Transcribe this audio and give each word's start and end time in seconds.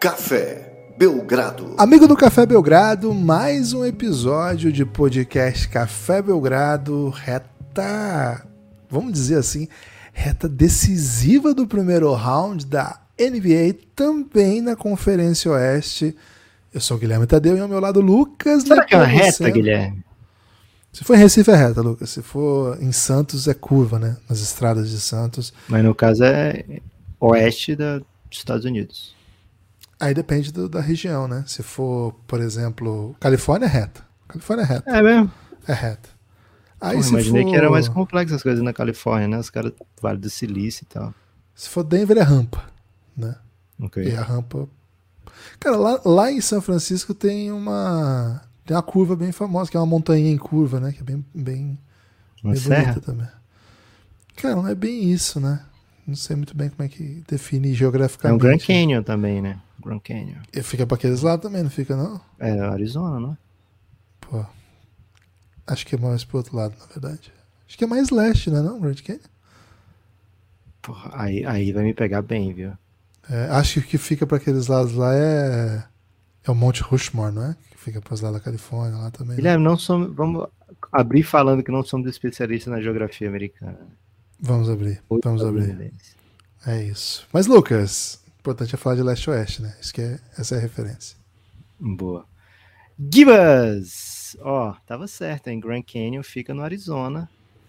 Café 0.00 0.94
Belgrado. 0.96 1.74
Amigo 1.76 2.08
do 2.08 2.16
Café 2.16 2.46
Belgrado, 2.46 3.12
mais 3.12 3.74
um 3.74 3.84
episódio 3.84 4.72
de 4.72 4.82
podcast 4.82 5.68
Café 5.68 6.22
Belgrado, 6.22 7.10
reta, 7.10 8.46
vamos 8.88 9.12
dizer 9.12 9.36
assim, 9.36 9.68
reta 10.10 10.48
decisiva 10.48 11.52
do 11.52 11.66
primeiro 11.66 12.10
round 12.14 12.64
da 12.64 12.98
NBA, 13.20 13.76
também 13.94 14.62
na 14.62 14.74
Conferência 14.74 15.50
Oeste. 15.50 16.16
Eu 16.72 16.80
sou 16.80 16.96
o 16.96 17.00
Guilherme 17.00 17.26
Tadeu 17.26 17.58
e 17.58 17.60
ao 17.60 17.68
meu 17.68 17.78
lado 17.78 18.00
Lucas. 18.00 18.62
Será 18.62 18.86
que 18.86 18.94
é 18.94 18.96
uma 18.96 19.04
reta, 19.04 19.50
Guilherme? 19.50 20.02
Se 20.90 21.04
for 21.04 21.14
em 21.14 21.18
Recife 21.18 21.50
é 21.50 21.56
reta, 21.56 21.82
Lucas. 21.82 22.08
Se 22.08 22.22
for 22.22 22.82
em 22.82 22.90
Santos 22.90 23.46
é 23.46 23.52
curva, 23.52 23.98
né? 23.98 24.16
Nas 24.26 24.40
estradas 24.40 24.88
de 24.88 24.98
Santos. 24.98 25.52
Mas 25.68 25.84
no 25.84 25.94
caso 25.94 26.24
é 26.24 26.64
oeste 27.20 27.76
da, 27.76 27.98
dos 27.98 28.08
Estados 28.30 28.64
Unidos. 28.64 29.19
Aí 30.00 30.14
depende 30.14 30.50
do, 30.50 30.68
da 30.68 30.80
região, 30.80 31.28
né? 31.28 31.44
Se 31.46 31.62
for, 31.62 32.14
por 32.26 32.40
exemplo, 32.40 33.14
Califórnia 33.20 33.66
é 33.66 33.68
reta. 33.68 34.02
Califórnia 34.26 34.64
é 34.64 34.66
reta. 34.66 34.90
É 34.90 35.02
mesmo? 35.02 35.30
É 35.68 35.72
reta. 35.74 36.08
Aí 36.80 36.96
Pô, 36.96 37.02
se 37.02 37.10
imaginei 37.10 37.42
for... 37.42 37.50
que 37.50 37.56
era 37.56 37.70
mais 37.70 37.86
complexo 37.88 38.34
as 38.34 38.42
coisas 38.42 38.62
na 38.64 38.72
Califórnia, 38.72 39.28
né? 39.28 39.38
Os 39.38 39.50
caras 39.50 39.72
Vale 40.00 40.18
do 40.18 40.30
Silício 40.30 40.84
e 40.84 40.86
tal. 40.86 41.14
Se 41.54 41.68
for 41.68 41.84
Denver 41.84 42.16
é 42.16 42.22
rampa, 42.22 42.64
né? 43.14 43.36
Ok. 43.78 44.02
E 44.02 44.16
a 44.16 44.22
rampa. 44.22 44.66
Cara, 45.58 45.76
lá, 45.76 46.00
lá 46.04 46.32
em 46.32 46.40
São 46.40 46.62
Francisco 46.62 47.12
tem 47.12 47.52
uma. 47.52 48.40
Tem 48.64 48.74
uma 48.74 48.82
curva 48.82 49.14
bem 49.14 49.32
famosa, 49.32 49.70
que 49.70 49.76
é 49.76 49.80
uma 49.80 49.86
montanha 49.86 50.30
em 50.30 50.38
curva, 50.38 50.80
né? 50.80 50.92
Que 50.92 51.00
é 51.00 51.04
bem, 51.04 51.24
bem, 51.34 51.78
Uma 52.42 52.52
bem 52.54 52.62
serra? 52.62 52.82
bonita 52.92 53.00
também. 53.00 53.28
Cara, 54.36 54.56
não 54.56 54.66
é 54.66 54.74
bem 54.74 55.10
isso, 55.12 55.38
né? 55.40 55.60
Não 56.06 56.14
sei 56.14 56.36
muito 56.36 56.56
bem 56.56 56.70
como 56.70 56.82
é 56.86 56.88
que 56.88 57.22
define 57.28 57.72
É 57.72 57.74
geograficamente. 57.74 58.34
um 58.36 58.38
Grand 58.38 58.58
Canyon 58.58 59.02
também, 59.02 59.42
né? 59.42 59.58
Grand 59.80 60.00
Canyon. 60.00 60.42
E 60.52 60.62
fica 60.62 60.86
pra 60.86 60.96
aqueles 60.96 61.22
lados 61.22 61.42
também, 61.42 61.62
não 61.62 61.70
fica, 61.70 61.96
não? 61.96 62.20
É 62.38 62.58
Arizona, 62.60 63.18
não 63.20 63.32
é? 63.32 63.36
Pô. 64.20 64.44
Acho 65.66 65.86
que 65.86 65.94
é 65.94 65.98
mais 65.98 66.24
pro 66.24 66.38
outro 66.38 66.56
lado, 66.56 66.74
na 66.78 66.86
verdade. 66.86 67.32
Acho 67.66 67.78
que 67.78 67.84
é 67.84 67.86
mais 67.86 68.10
leste, 68.10 68.50
né? 68.50 68.60
Não, 68.60 68.80
Grand 68.80 68.94
Canyon? 68.94 69.20
Porra, 70.82 71.10
aí, 71.14 71.44
aí 71.44 71.72
vai 71.72 71.84
me 71.84 71.94
pegar 71.94 72.22
bem, 72.22 72.52
viu? 72.52 72.72
É, 73.28 73.46
acho 73.50 73.74
que 73.74 73.78
o 73.80 73.88
que 73.90 73.98
fica 73.98 74.26
pra 74.26 74.38
aqueles 74.38 74.66
lados 74.66 74.94
lá 74.94 75.14
é. 75.14 75.84
É 76.42 76.50
o 76.50 76.54
Monte 76.54 76.82
Rushmore, 76.82 77.34
não 77.34 77.44
é? 77.44 77.56
Que 77.70 77.76
fica 77.76 78.00
pros 78.00 78.22
lados 78.22 78.38
da 78.38 78.44
Califórnia 78.44 78.96
lá 78.96 79.10
também. 79.10 79.32
né? 79.32 79.36
Guilherme, 79.36 79.62
não 79.62 79.76
somos. 79.76 80.14
Vamos 80.14 80.46
abrir 80.90 81.22
falando 81.22 81.62
que 81.62 81.70
não 81.70 81.84
somos 81.84 82.08
especialistas 82.08 82.72
na 82.72 82.80
geografia 82.80 83.28
americana. 83.28 83.78
Vamos 84.40 84.70
abrir. 84.70 85.02
Vamos 85.22 85.44
abrir. 85.44 85.92
É 86.66 86.82
isso. 86.82 87.26
Mas, 87.32 87.46
Lucas, 87.46 88.20
importante 88.40 88.74
é 88.74 88.78
falar 88.78 88.96
de 88.96 89.02
leste-oeste, 89.02 89.62
né? 89.62 89.76
Isso 89.80 89.92
que 89.92 90.00
é, 90.00 90.18
essa 90.36 90.54
é 90.54 90.58
a 90.58 90.60
referência. 90.60 91.16
Boa. 91.78 92.26
Gibas! 93.12 94.36
Ó, 94.40 94.74
tava 94.86 95.06
certo, 95.06 95.48
hein? 95.48 95.60
Grand 95.60 95.82
Canyon 95.82 96.22
fica 96.22 96.52
no 96.52 96.62
Arizona. 96.62 97.28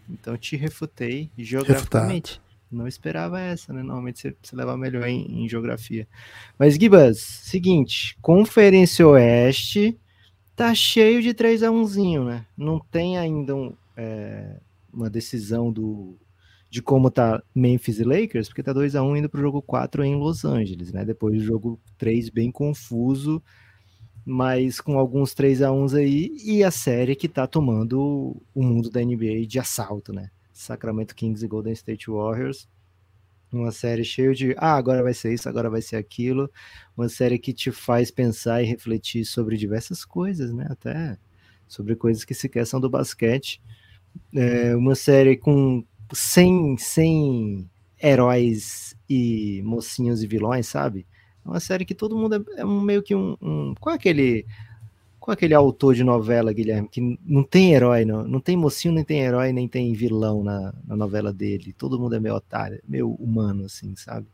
Então 0.09 0.37
te 0.37 0.55
refutei 0.55 1.29
geograficamente. 1.37 2.41
Não 2.71 2.87
esperava 2.87 3.39
essa, 3.39 3.73
né? 3.73 3.83
Normalmente 3.83 4.19
você, 4.19 4.35
você 4.41 4.55
leva 4.55 4.77
melhor 4.77 5.05
em, 5.07 5.43
em 5.43 5.47
geografia. 5.47 6.07
Mas, 6.57 6.75
Gibas, 6.75 7.19
seguinte, 7.19 8.17
Conferência 8.21 9.05
Oeste 9.05 9.99
tá 10.55 10.73
cheio 10.73 11.21
de 11.21 11.33
3 11.33 11.63
a 11.63 11.69
1zinho, 11.69 12.25
né? 12.25 12.45
Não 12.57 12.79
tem 12.79 13.17
ainda 13.17 13.55
um, 13.55 13.75
é, 13.97 14.57
uma 14.93 15.09
decisão 15.09 15.71
do, 15.71 16.15
de 16.71 16.81
como 16.81 17.11
tá 17.11 17.43
Memphis 17.53 17.99
e 17.99 18.03
Lakers, 18.05 18.47
porque 18.47 18.63
tá 18.63 18.71
2 18.71 18.95
a 18.95 19.03
1 19.03 19.17
indo 19.17 19.29
pro 19.29 19.41
jogo 19.41 19.61
4 19.61 20.05
em 20.05 20.15
Los 20.15 20.45
Angeles, 20.45 20.93
né? 20.93 21.03
Depois 21.03 21.35
do 21.35 21.43
jogo 21.43 21.77
3 21.97 22.29
bem 22.29 22.49
confuso, 22.49 23.43
mas 24.25 24.79
com 24.79 24.97
alguns 24.97 25.33
3 25.33 25.61
a 25.63 25.71
1 25.73 25.97
aí 25.97 26.31
e 26.45 26.63
a 26.63 26.71
série 26.71 27.13
que 27.13 27.27
tá 27.27 27.45
tomando 27.45 28.41
o 28.55 28.63
mundo 28.63 28.89
da 28.89 29.01
NBA 29.01 29.45
de 29.45 29.59
assalto, 29.59 30.13
né? 30.13 30.31
Sacramento 30.53 31.13
Kings 31.13 31.43
e 31.43 31.47
Golden 31.47 31.73
State 31.73 32.09
Warriors. 32.09 32.69
Uma 33.51 33.73
série 33.73 34.05
cheia 34.05 34.33
de, 34.33 34.55
ah, 34.57 34.77
agora 34.77 35.03
vai 35.03 35.13
ser 35.13 35.33
isso, 35.33 35.49
agora 35.49 35.69
vai 35.69 35.81
ser 35.81 35.97
aquilo. 35.97 36.49
Uma 36.95 37.09
série 37.09 37.37
que 37.37 37.51
te 37.51 37.69
faz 37.69 38.09
pensar 38.09 38.63
e 38.63 38.65
refletir 38.65 39.25
sobre 39.25 39.57
diversas 39.57 40.05
coisas, 40.05 40.53
né? 40.53 40.67
Até 40.69 41.17
sobre 41.67 41.97
coisas 41.97 42.23
que 42.23 42.33
sequer 42.33 42.65
são 42.65 42.79
do 42.79 42.89
basquete. 42.89 43.61
É 44.33 44.73
uma 44.73 44.95
série 44.95 45.35
com 45.35 45.83
sem, 46.13 46.77
sem 46.77 47.69
heróis 48.01 48.95
e 49.09 49.61
mocinhos 49.63 50.23
e 50.23 50.27
vilões, 50.27 50.67
sabe? 50.67 51.05
É 51.45 51.49
uma 51.49 51.59
série 51.59 51.85
que 51.85 51.95
todo 51.95 52.15
mundo 52.17 52.35
é, 52.35 52.61
é 52.61 52.65
um, 52.65 52.81
meio 52.81 53.01
que 53.01 53.15
um, 53.15 53.35
um. 53.41 53.73
Qual 53.79 53.93
é 53.93 53.95
aquele. 53.97 54.45
Qual 55.19 55.33
é 55.33 55.35
aquele 55.35 55.53
autor 55.53 55.93
de 55.93 56.03
novela, 56.03 56.51
Guilherme, 56.51 56.87
que 56.87 57.19
não 57.23 57.43
tem 57.43 57.73
herói, 57.75 58.03
não, 58.05 58.23
não 58.23 58.39
tem 58.39 58.57
mocinho, 58.57 58.91
nem 58.91 59.03
tem 59.03 59.19
herói, 59.19 59.53
nem 59.53 59.67
tem 59.67 59.93
vilão 59.93 60.43
na, 60.43 60.73
na 60.87 60.95
novela 60.95 61.31
dele. 61.31 61.73
Todo 61.77 61.99
mundo 61.99 62.15
é 62.15 62.19
meio 62.19 62.33
otário, 62.33 62.81
meio 62.87 63.11
humano, 63.11 63.65
assim, 63.65 63.95
sabe? 63.95 64.25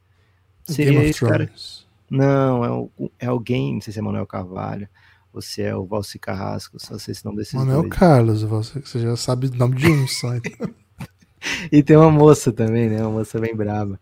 Game 0.70 0.98
of 0.98 1.08
esse 1.10 1.20
cara- 1.20 1.46
Thrones. 1.46 1.86
Não, 2.10 2.64
é, 2.64 2.72
o- 2.72 3.12
é 3.20 3.26
alguém, 3.26 3.74
não 3.74 3.82
sei 3.82 3.92
se 3.92 4.00
é 4.00 4.02
Manuel 4.02 4.26
Carvalho, 4.26 4.88
ou 5.34 5.42
se 5.42 5.62
é 5.62 5.76
o 5.76 5.86
Valci 5.86 6.18
Carrasco, 6.18 6.80
só 6.80 6.98
sei 6.98 7.14
se 7.14 7.26
nome 7.26 7.38
desses 7.40 7.54
Manuel 7.56 7.82
dois. 7.82 7.94
Carlos, 7.94 8.44
você, 8.44 8.80
você 8.80 9.00
já 9.02 9.18
sabe 9.18 9.48
o 9.48 9.56
nome 9.56 9.76
de 9.76 9.92
um 9.92 10.08
só. 10.08 10.36
então. 10.36 10.70
E 11.72 11.84
tem 11.84 11.96
uma 11.96 12.12
moça 12.12 12.52
também, 12.52 12.90
né? 12.90 13.02
Uma 13.02 13.12
moça 13.20 13.40
bem 13.40 13.56
brava. 13.56 14.00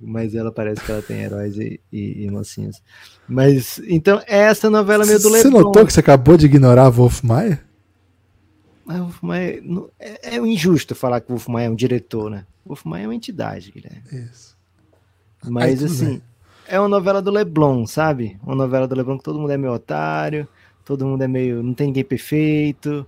Mas 0.00 0.34
ela 0.34 0.52
parece 0.52 0.82
que 0.84 0.90
ela 0.92 1.00
tem 1.02 1.20
heróis 1.22 1.56
e, 1.56 1.80
e, 1.92 2.24
e 2.24 2.30
mocinhos. 2.30 2.82
Mas, 3.26 3.80
então, 3.86 4.20
é 4.26 4.38
essa 4.40 4.68
novela 4.68 5.06
meio 5.06 5.18
do 5.18 5.30
Você 5.30 5.44
Leblon. 5.44 5.60
notou 5.62 5.86
que 5.86 5.92
você 5.92 6.00
acabou 6.00 6.36
de 6.36 6.46
ignorar 6.46 6.86
a 6.86 6.90
Wolf 6.90 7.22
Maia? 7.22 7.62
Mas 8.84 8.98
o 8.98 9.04
Wolf 9.04 9.22
Maia- 9.22 9.62
é, 9.98 10.34
é 10.34 10.38
injusto 10.38 10.94
falar 10.94 11.20
que 11.20 11.28
o 11.32 11.36
Wolf 11.36 11.48
Maia 11.48 11.66
é 11.66 11.70
um 11.70 11.74
diretor, 11.74 12.28
né? 12.30 12.44
O 12.64 12.70
Wolf 12.70 12.84
Maia 12.84 13.04
é 13.04 13.06
uma 13.06 13.14
entidade, 13.14 13.70
Guilherme. 13.72 14.02
Isso. 14.12 14.54
Mas, 15.44 15.78
tudo 15.78 15.90
assim, 15.90 16.22
é 16.66 16.78
uma 16.78 16.88
novela 16.88 17.22
do 17.22 17.30
Leblon, 17.30 17.86
sabe? 17.86 18.38
Uma 18.42 18.56
novela 18.56 18.86
do 18.86 18.94
Leblon 18.94 19.16
que 19.16 19.24
todo 19.24 19.38
mundo 19.38 19.52
é 19.52 19.56
meio 19.56 19.72
otário, 19.72 20.46
todo 20.84 21.06
mundo 21.06 21.22
é 21.22 21.28
meio. 21.28 21.62
Não 21.62 21.72
tem 21.72 21.86
ninguém 21.86 22.04
perfeito. 22.04 23.06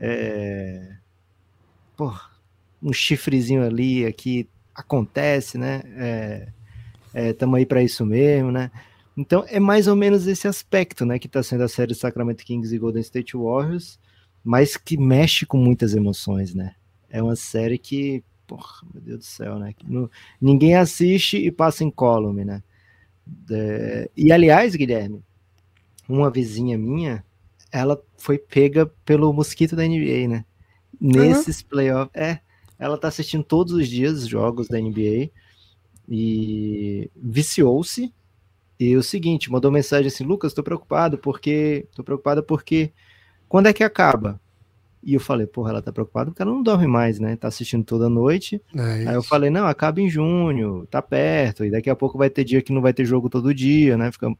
É. 0.00 0.96
Pô, 1.96 2.12
um 2.82 2.92
chifrezinho 2.92 3.64
ali, 3.64 4.04
aqui 4.06 4.48
acontece, 4.74 5.58
né? 5.58 5.82
É, 5.96 6.48
é, 7.14 7.32
tamo 7.32 7.56
aí 7.56 7.66
pra 7.66 7.82
isso 7.82 8.04
mesmo, 8.06 8.50
né? 8.50 8.70
Então 9.16 9.44
é 9.48 9.60
mais 9.60 9.86
ou 9.86 9.96
menos 9.96 10.26
esse 10.26 10.48
aspecto, 10.48 11.04
né? 11.04 11.18
Que 11.18 11.28
tá 11.28 11.42
sendo 11.42 11.62
a 11.64 11.68
série 11.68 11.94
Sacramento 11.94 12.44
Kings 12.44 12.74
e 12.74 12.78
Golden 12.78 13.02
State 13.02 13.36
Warriors, 13.36 13.98
mas 14.42 14.76
que 14.76 14.96
mexe 14.96 15.44
com 15.46 15.58
muitas 15.58 15.94
emoções, 15.94 16.54
né? 16.54 16.74
É 17.10 17.22
uma 17.22 17.36
série 17.36 17.78
que, 17.78 18.24
porra, 18.46 18.86
meu 18.92 19.02
Deus 19.02 19.18
do 19.20 19.24
céu, 19.24 19.58
né? 19.58 19.72
Que 19.76 19.90
não- 19.90 20.10
ninguém 20.40 20.76
assiste 20.76 21.36
e 21.36 21.50
passa 21.50 21.84
em 21.84 21.90
column, 21.90 22.44
né? 22.44 22.62
É, 23.50 24.10
e 24.16 24.32
aliás, 24.32 24.74
Guilherme, 24.74 25.22
uma 26.08 26.30
vizinha 26.30 26.76
minha, 26.78 27.24
ela 27.70 28.00
foi 28.18 28.38
pega 28.38 28.86
pelo 29.04 29.32
mosquito 29.32 29.76
da 29.76 29.84
NBA, 29.84 30.28
né? 30.28 30.44
Nesses 31.00 31.62
playoffs. 31.62 32.10
É, 32.14 32.40
ela 32.82 32.98
tá 32.98 33.06
assistindo 33.06 33.44
todos 33.44 33.72
os 33.72 33.88
dias 33.88 34.24
os 34.24 34.26
jogos 34.26 34.66
da 34.66 34.80
NBA 34.80 35.30
e 36.08 37.08
viciou-se. 37.14 38.12
E 38.78 38.96
o 38.96 39.02
seguinte, 39.02 39.50
mandou 39.52 39.70
mensagem 39.70 40.08
assim: 40.08 40.24
Lucas, 40.24 40.52
tô 40.52 40.64
preocupado 40.64 41.16
porque. 41.16 41.86
Tô 41.94 42.02
preocupada 42.02 42.42
porque. 42.42 42.92
Quando 43.48 43.68
é 43.68 43.72
que 43.72 43.84
acaba? 43.84 44.40
E 45.00 45.14
eu 45.14 45.20
falei, 45.20 45.46
porra, 45.46 45.70
ela 45.70 45.82
tá 45.82 45.92
preocupada 45.92 46.30
porque 46.30 46.42
ela 46.42 46.50
não 46.50 46.62
dorme 46.62 46.86
mais, 46.86 47.20
né? 47.20 47.36
Tá 47.36 47.48
assistindo 47.48 47.84
toda 47.84 48.08
noite. 48.08 48.60
É 48.74 48.80
Aí 48.80 49.14
eu 49.14 49.20
isso. 49.20 49.28
falei, 49.28 49.50
não, 49.50 49.66
acaba 49.66 50.00
em 50.00 50.08
junho, 50.08 50.86
tá 50.86 51.02
perto, 51.02 51.64
e 51.64 51.70
daqui 51.70 51.90
a 51.90 51.96
pouco 51.96 52.16
vai 52.16 52.30
ter 52.30 52.44
dia 52.44 52.62
que 52.62 52.72
não 52.72 52.80
vai 52.80 52.92
ter 52.92 53.04
jogo 53.04 53.28
todo 53.28 53.52
dia, 53.52 53.96
né? 53.96 54.12
Fica... 54.12 54.32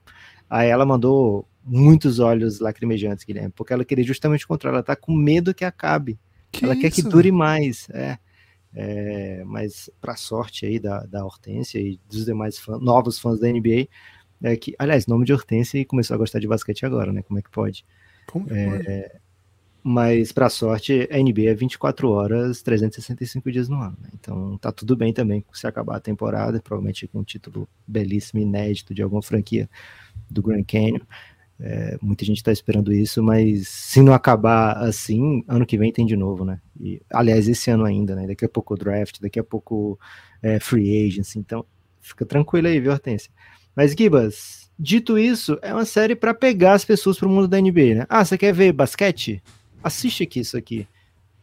Aí 0.49 0.69
ela 0.69 0.87
mandou 0.87 1.49
muitos 1.65 2.21
olhos 2.21 2.61
lacrimejantes, 2.61 3.25
Guilherme, 3.25 3.53
porque 3.55 3.73
ela 3.73 3.85
queria 3.85 4.05
justamente 4.05 4.45
o 4.45 4.49
contrário, 4.49 4.77
ela 4.77 4.85
tá 4.85 4.95
com 4.95 5.13
medo 5.13 5.53
que 5.53 5.65
acabe, 5.65 6.19
ela 6.63 6.77
quer 6.77 6.91
que 6.91 7.01
isso, 7.01 7.09
dure 7.09 7.33
mais, 7.33 7.89
é. 7.91 8.19
É, 8.75 9.45
mas 9.45 9.91
para 10.01 10.17
sorte 10.17 10.65
aí 10.67 10.79
da, 10.79 11.05
da 11.05 11.25
Hortência 11.25 11.79
e 11.79 12.01
dos 12.09 12.25
demais 12.25 12.59
fãs, 12.59 12.81
novos 12.81 13.19
fãs 13.19 13.39
da 13.39 13.49
NBA, 13.49 13.89
é 14.43 14.57
que, 14.57 14.75
aliás, 14.79 15.07
nome 15.07 15.25
de 15.25 15.33
Hortência 15.33 15.79
e 15.79 15.85
começou 15.85 16.15
a 16.15 16.19
gostar 16.19 16.39
de 16.41 16.49
basquete 16.49 16.85
agora, 16.85 17.13
né? 17.13 17.23
Como 17.23 17.39
é 17.39 17.43
que 17.43 17.51
pode? 17.51 17.85
Como 18.27 18.47
que 18.47 18.55
É, 18.55 18.65
pode? 18.65 19.23
Mas, 19.85 20.31
para 20.31 20.49
sorte, 20.49 21.09
a 21.11 21.19
NBA 21.19 21.51
é 21.51 21.55
24 21.55 22.09
horas, 22.09 22.63
365 22.63 23.51
dias 23.51 23.69
no 23.69 23.81
ano. 23.81 23.97
né? 24.01 24.11
Então, 24.15 24.57
tá 24.59 24.71
tudo 24.71 24.97
bem 24.97 25.13
também 25.13 25.45
se 25.53 25.67
acabar 25.67 25.97
a 25.97 26.01
temporada, 26.01 26.61
provavelmente 26.61 27.09
com 27.09 27.19
um 27.19 27.25
título 27.25 27.69
belíssimo, 27.87 28.41
inédito 28.41 28.95
de 28.95 29.03
alguma 29.03 29.23
franquia 29.23 29.69
do 30.31 30.41
Grand 30.41 30.63
Canyon. 30.63 31.01
É, 31.61 31.97
muita 32.03 32.25
gente 32.25 32.39
está 32.39 32.51
esperando 32.51 32.93
isso, 32.93 33.23
mas 33.23 33.69
se 33.69 34.03
não 34.03 34.13
acabar 34.13 34.77
assim, 34.79 35.45
ano 35.47 35.65
que 35.65 35.79
vem 35.79 35.93
tem 35.93 36.05
de 36.05 36.17
novo, 36.17 36.45
né? 36.45 36.61
E, 36.81 37.01
aliás, 37.11 37.49
esse 37.49 37.71
ano 37.71 37.85
ainda, 37.85 38.17
né? 38.17 38.27
Daqui 38.27 38.45
a 38.45 38.49
pouco 38.49 38.75
o 38.75 38.77
draft, 38.77 39.21
daqui 39.21 39.39
a 39.39 39.45
pouco 39.45 39.99
é, 40.43 40.59
free 40.59 41.07
agency. 41.07 41.39
Então, 41.39 41.65
fica 42.01 42.27
tranquilo 42.27 42.67
aí, 42.67 42.81
viu, 42.81 42.91
Hortência? 42.91 43.31
Mas, 43.77 43.93
Gibas, 43.93 44.63
Dito 44.79 45.17
isso, 45.19 45.59
é 45.63 45.73
uma 45.73 45.85
série 45.85 46.17
para 46.17 46.35
pegar 46.35 46.73
as 46.73 46.85
pessoas 46.85 47.17
pro 47.17 47.29
mundo 47.29 47.47
da 47.47 47.61
NBA, 47.61 47.95
né? 47.95 48.07
Ah, 48.09 48.25
você 48.25 48.37
quer 48.37 48.53
ver 48.53 48.73
basquete? 48.73 49.41
Assiste 49.81 50.25
aqui 50.25 50.41
isso 50.41 50.57
aqui, 50.57 50.89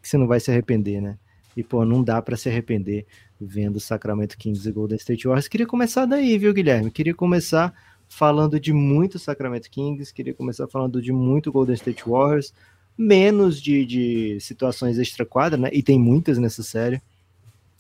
que 0.02 0.10
você 0.10 0.18
não 0.18 0.28
vai 0.28 0.42
se 0.42 0.52
arrepender, 0.52 1.02
né? 1.02 1.18
E, 1.56 1.64
pô, 1.64 1.86
não 1.86 2.04
dá 2.04 2.22
para 2.22 2.36
se 2.36 2.50
arrepender 2.50 3.06
vendo 3.40 3.80
Sacramento 3.80 4.38
Kings 4.38 4.68
e 4.68 4.72
Golden 4.74 4.98
State 4.98 5.26
Warriors. 5.26 5.48
Queria 5.48 5.66
começar 5.66 6.06
daí, 6.06 6.38
viu, 6.38 6.54
Guilherme? 6.54 6.92
Queria 6.92 7.14
começar 7.14 7.74
falando 8.10 8.60
de 8.60 8.74
muito 8.74 9.20
Sacramento 9.20 9.70
Kings, 9.70 10.12
queria 10.12 10.34
começar 10.34 10.68
falando 10.68 11.02
de 11.02 11.14
muito 11.14 11.52
Golden 11.52 11.76
State 11.76 12.04
Warriors, 12.06 12.52
menos 12.98 13.62
de, 13.62 13.86
de 13.86 14.40
situações 14.42 14.98
extra-quadra, 14.98 15.58
né? 15.58 15.70
E 15.72 15.82
tem 15.82 15.98
muitas 15.98 16.38
nessa 16.40 16.64
série, 16.64 17.02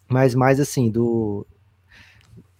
mas 0.07 0.35
mais 0.35 0.59
assim, 0.59 0.89
do 0.89 1.45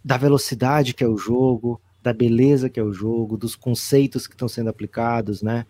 da 0.03 0.17
velocidade 0.17 0.93
que 0.93 1.03
é 1.03 1.07
o 1.07 1.17
jogo, 1.17 1.79
da 2.01 2.11
beleza 2.11 2.69
que 2.69 2.79
é 2.79 2.83
o 2.83 2.91
jogo, 2.91 3.37
dos 3.37 3.55
conceitos 3.55 4.25
que 4.25 4.33
estão 4.33 4.47
sendo 4.47 4.69
aplicados, 4.69 5.41
né? 5.41 5.65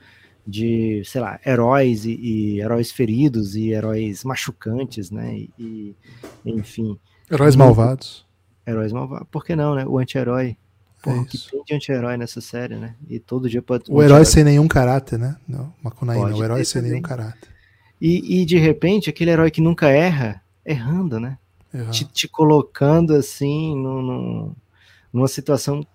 De, 0.47 1.03
sei 1.05 1.21
lá, 1.21 1.39
heróis 1.45 2.05
e, 2.05 2.13
e 2.13 2.61
heróis 2.61 2.91
feridos 2.91 3.55
e 3.55 3.71
heróis 3.71 4.23
machucantes, 4.23 5.11
né? 5.11 5.37
E, 5.37 5.49
e 5.59 5.95
enfim. 6.45 6.97
Heróis 7.29 7.55
malvados. 7.55 8.25
Heróis 8.65 8.91
malvados. 8.91 9.27
Por 9.29 9.43
que 9.43 9.55
não, 9.55 9.75
né? 9.75 9.85
O 9.85 9.99
anti-herói 9.99 10.57
Porra, 11.01 11.21
é 11.21 11.25
que 11.25 11.37
tem 11.37 11.63
de 11.63 11.73
anti-herói 11.75 12.17
nessa 12.17 12.41
série, 12.41 12.75
né? 12.75 12.95
E 13.07 13.19
todo 13.19 13.49
dia 13.49 13.61
pode. 13.61 13.85
O 13.89 14.03
herói 14.03 14.25
sem 14.25 14.43
nenhum 14.43 14.67
caráter, 14.67 15.17
né? 15.17 15.37
Não, 15.47 15.73
Makunaí, 15.81 16.19
não, 16.19 16.37
o 16.37 16.43
herói 16.43 16.65
sem 16.65 16.81
também. 16.81 16.91
nenhum 16.91 17.01
caráter. 17.01 17.49
E, 18.01 18.41
e, 18.41 18.45
de 18.45 18.57
repente, 18.57 19.09
aquele 19.09 19.31
herói 19.31 19.51
que 19.51 19.61
nunca 19.61 19.89
erra, 19.89 20.41
errando, 20.65 21.19
né? 21.19 21.37
Te, 21.91 22.05
te, 22.05 22.27
colocando 22.27 23.13
assim 23.13 23.75
no, 23.75 24.01
no, 24.01 24.55
numa 25.13 25.27
situação. 25.27 25.85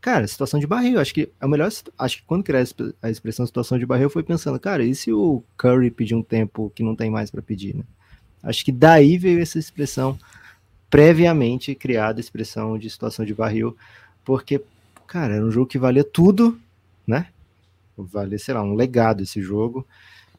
Cara, 0.00 0.26
situação 0.26 0.58
de 0.58 0.66
barril. 0.66 0.98
Acho 0.98 1.14
que 1.14 1.30
a 1.40 1.46
melhor. 1.46 1.70
Acho 1.98 2.16
que 2.18 2.24
quando 2.24 2.42
criar 2.42 2.64
a 3.00 3.10
expressão 3.10 3.46
situação 3.46 3.78
de 3.78 3.86
barril, 3.86 4.10
foi 4.10 4.22
pensando, 4.22 4.58
cara, 4.58 4.84
e 4.84 4.94
se 4.94 5.12
o 5.12 5.44
Curry 5.56 5.90
pedir 5.90 6.14
um 6.14 6.22
tempo 6.22 6.72
que 6.74 6.82
não 6.82 6.96
tem 6.96 7.10
mais 7.10 7.30
para 7.30 7.40
pedir, 7.40 7.76
né? 7.76 7.84
Acho 8.42 8.64
que 8.64 8.72
daí 8.72 9.16
veio 9.16 9.40
essa 9.40 9.58
expressão 9.58 10.18
previamente 10.92 11.74
criada 11.74 12.20
a 12.20 12.20
expressão 12.20 12.76
de 12.76 12.90
situação 12.90 13.24
de 13.24 13.32
barril, 13.32 13.74
porque, 14.22 14.62
cara, 15.06 15.36
era 15.36 15.44
um 15.44 15.50
jogo 15.50 15.66
que 15.66 15.78
valia 15.78 16.04
tudo, 16.04 16.60
né? 17.06 17.28
Valia, 17.96 18.38
sei 18.38 18.52
lá, 18.52 18.62
um 18.62 18.74
legado 18.74 19.22
esse 19.22 19.40
jogo, 19.40 19.86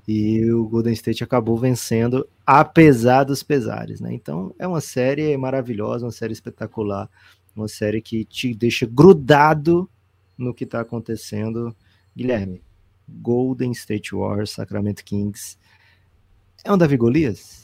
e 0.07 0.45
o 0.51 0.63
Golden 0.65 0.93
State 0.93 1.23
acabou 1.23 1.57
vencendo, 1.57 2.27
apesar 2.45 3.23
dos 3.23 3.41
pesares, 3.41 3.99
né? 3.99 4.13
Então, 4.13 4.53
é 4.59 4.67
uma 4.67 4.79
série 4.79 5.35
maravilhosa, 5.37 6.05
uma 6.05 6.11
série 6.11 6.33
espetacular, 6.33 7.09
uma 7.55 7.67
série 7.67 7.99
que 7.99 8.23
te 8.23 8.53
deixa 8.53 8.85
grudado 8.85 9.89
no 10.37 10.53
que 10.53 10.65
está 10.65 10.81
acontecendo. 10.81 11.75
Guilherme, 12.15 12.61
Golden 13.09 13.71
State 13.71 14.13
Warriors, 14.13 14.51
Sacramento 14.51 15.03
Kings, 15.03 15.57
é 16.63 16.71
um 16.71 16.77
Davi 16.77 16.95
Golias? 16.95 17.62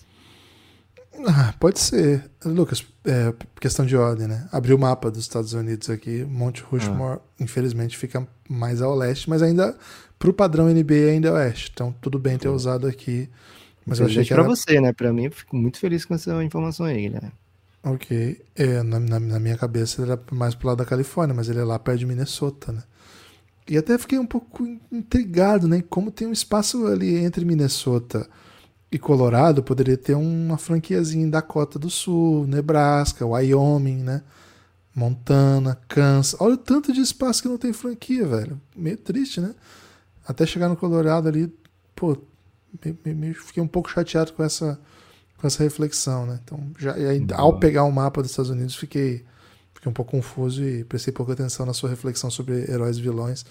Ah, 1.27 1.53
pode 1.59 1.79
ser. 1.79 2.29
Lucas, 2.45 2.85
é, 3.05 3.33
questão 3.59 3.85
de 3.85 3.95
ordem, 3.95 4.27
né? 4.27 4.47
Abri 4.51 4.73
o 4.73 4.79
mapa 4.79 5.11
dos 5.11 5.21
Estados 5.21 5.53
Unidos 5.53 5.89
aqui. 5.89 6.23
Monte 6.25 6.61
Rushmore, 6.61 7.19
ah. 7.19 7.21
infelizmente, 7.39 7.97
fica 7.97 8.27
mais 8.49 8.81
ao 8.81 8.95
leste, 8.95 9.29
mas 9.29 9.41
ainda, 9.41 9.77
pro 10.17 10.33
padrão 10.33 10.67
NBA, 10.67 11.11
ainda 11.11 11.29
é 11.29 11.31
oeste. 11.31 11.71
Então, 11.73 11.93
tudo 12.01 12.17
bem 12.17 12.37
ter 12.37 12.49
usado 12.49 12.87
aqui. 12.87 13.29
Mas 13.85 13.99
eu 13.99 14.05
achei 14.05 14.23
que 14.23 14.33
era... 14.33 14.43
pra 14.43 14.55
você, 14.55 14.79
né? 14.79 14.93
Pra 14.93 15.11
mim, 15.11 15.25
eu 15.25 15.31
fico 15.31 15.55
muito 15.55 15.79
feliz 15.79 16.05
com 16.05 16.13
essa 16.13 16.43
informação 16.43 16.85
aí, 16.85 17.09
né? 17.09 17.31
Ok. 17.83 18.41
É, 18.55 18.83
na, 18.83 18.99
na, 18.99 19.19
na, 19.19 19.39
minha 19.39 19.57
cabeça, 19.57 20.01
ele 20.01 20.11
era 20.11 20.21
mais 20.31 20.53
pro 20.53 20.67
lado 20.67 20.77
da 20.77 20.85
Califórnia, 20.85 21.35
mas 21.35 21.49
ele 21.49 21.59
é 21.59 21.63
lá 21.63 21.79
perto 21.79 21.99
de 21.99 22.05
Minnesota, 22.05 22.71
né? 22.71 22.83
E 23.67 23.77
até 23.77 23.97
fiquei 23.97 24.17
um 24.17 24.25
pouco 24.25 24.65
intrigado, 24.91 25.67
né? 25.67 25.83
Como 25.89 26.11
tem 26.11 26.27
um 26.27 26.31
espaço 26.31 26.87
ali 26.87 27.17
entre 27.17 27.45
Minnesota 27.45 28.27
e 28.27 28.48
Colorado 28.97 29.61
poderia 29.61 29.97
ter 29.97 30.15
uma 30.15 30.57
franquiazinha 30.57 31.25
em 31.25 31.29
Dakota 31.29 31.77
do 31.77 31.89
Sul, 31.89 32.47
Nebraska, 32.47 33.25
Wyoming, 33.25 33.97
né? 33.97 34.23
Montana, 34.95 35.79
Kansas. 35.87 36.39
Olha 36.41 36.55
o 36.55 36.57
tanto 36.57 36.91
de 36.91 36.99
espaço 36.99 37.43
que 37.43 37.47
não 37.47 37.57
tem 37.57 37.71
franquia, 37.71 38.25
velho. 38.25 38.59
Meio 38.75 38.97
triste, 38.97 39.39
né? 39.39 39.53
Até 40.27 40.45
chegar 40.45 40.67
no 40.67 40.75
Colorado 40.75 41.27
ali, 41.27 41.53
pô, 41.95 42.17
me, 42.83 42.97
me, 43.05 43.13
me 43.13 43.33
fiquei 43.33 43.61
um 43.61 43.67
pouco 43.67 43.89
chateado 43.89 44.33
com 44.33 44.43
essa, 44.43 44.79
com 45.37 45.45
essa 45.45 45.63
reflexão, 45.63 46.25
né? 46.25 46.39
Então, 46.43 46.59
já, 46.77 46.93
aí, 46.93 47.25
ao 47.33 47.59
pegar 47.59 47.83
o 47.83 47.91
mapa 47.91 48.21
dos 48.21 48.31
Estados 48.31 48.51
Unidos, 48.51 48.75
fiquei, 48.75 49.23
fiquei 49.73 49.89
um 49.89 49.93
pouco 49.93 50.11
confuso 50.11 50.63
e 50.63 50.83
prestei 50.83 51.13
pouca 51.13 51.33
atenção 51.33 51.65
na 51.65 51.73
sua 51.73 51.89
reflexão 51.89 52.29
sobre 52.29 52.69
heróis 52.69 52.97
e 52.97 53.01
vilões. 53.01 53.45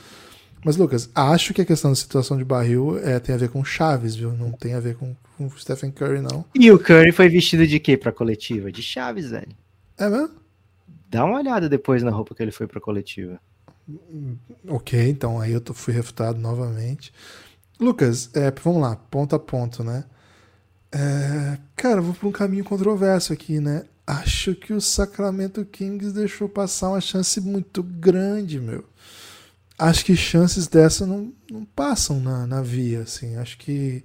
Mas, 0.65 0.77
Lucas, 0.77 1.09
acho 1.15 1.55
que 1.55 1.63
a 1.63 1.65
questão 1.65 1.91
da 1.91 1.95
situação 1.95 2.37
de 2.37 2.45
barril 2.45 2.99
é, 2.99 3.19
tem 3.21 3.35
a 3.35 3.39
ver 3.39 3.49
com 3.49 3.65
Chaves, 3.65 4.17
viu? 4.17 4.33
Não 4.33 4.51
tem 4.53 4.75
a 4.75 4.81
ver 4.81 4.97
com, 4.97 5.15
com 5.37 5.51
Stephen 5.57 5.91
Curry, 5.91 6.21
não. 6.21 6.45
E 6.55 6.71
o 6.71 6.79
Curry 6.79 7.13
foi 7.13 7.29
vestido 7.29 7.67
de 7.67 7.79
quê 7.79 7.97
pra 7.97 8.13
coletiva? 8.13 8.73
De 8.73 8.83
Chaves, 8.83 9.31
velho. 9.31 9.57
É 9.97 10.09
mesmo? 10.09 10.31
Dá 11.09 11.25
uma 11.25 11.39
olhada 11.39 11.69
depois 11.69 12.03
na 12.03 12.11
roupa 12.11 12.35
que 12.35 12.43
ele 12.43 12.51
foi 12.51 12.67
pra 12.67 12.81
coletiva. 12.81 13.41
Ok, 14.67 15.09
então 15.09 15.41
aí 15.41 15.53
eu 15.53 15.61
tô, 15.61 15.73
fui 15.73 15.95
refutado 15.95 16.39
novamente. 16.39 17.13
Lucas, 17.81 18.29
é, 18.35 18.51
vamos 18.63 18.83
lá, 18.83 18.97
ponto 18.97 19.35
a 19.35 19.39
ponto, 19.39 19.83
né? 19.83 20.05
É, 20.93 21.59
cara, 21.77 22.01
vou 22.01 22.13
para 22.13 22.29
um 22.29 22.33
caminho 22.33 22.65
controverso 22.65 23.33
aqui, 23.33 23.61
né? 23.61 23.85
Acho 24.07 24.55
que 24.55 24.73
o 24.73 24.81
Sacramento 24.81 25.65
Kings 25.65 26.13
deixou 26.13 26.49
passar 26.49 26.91
uma 26.91 27.01
chance 27.01 27.41
muito 27.41 27.83
grande, 27.83 28.59
meu 28.59 28.85
acho 29.79 30.05
que 30.05 30.17
chances 30.17 30.67
dessa 30.67 31.07
não, 31.07 31.33
não 31.51 31.65
passam 31.65 32.21
na, 32.21 32.47
na 32.47 32.61
via, 32.61 33.03
assim. 33.03 33.37
Acho 33.37 33.57
que 33.59 34.03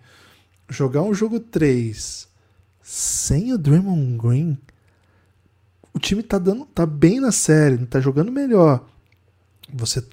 jogar 0.70 1.02
um 1.02 1.14
jogo 1.14 1.40
3 1.40 2.28
sem 2.82 3.54
o 3.54 3.58
Draymond 3.58 4.18
Green, 4.18 4.58
o 5.94 6.00
time 6.00 6.22
tá 6.22 6.38
dando 6.38 6.66
tá 6.66 6.86
bem 6.86 7.20
na 7.20 7.32
série, 7.32 7.78
tá 7.86 8.00
jogando 8.00 8.32
melhor. 8.32 8.86
Você 9.74 10.04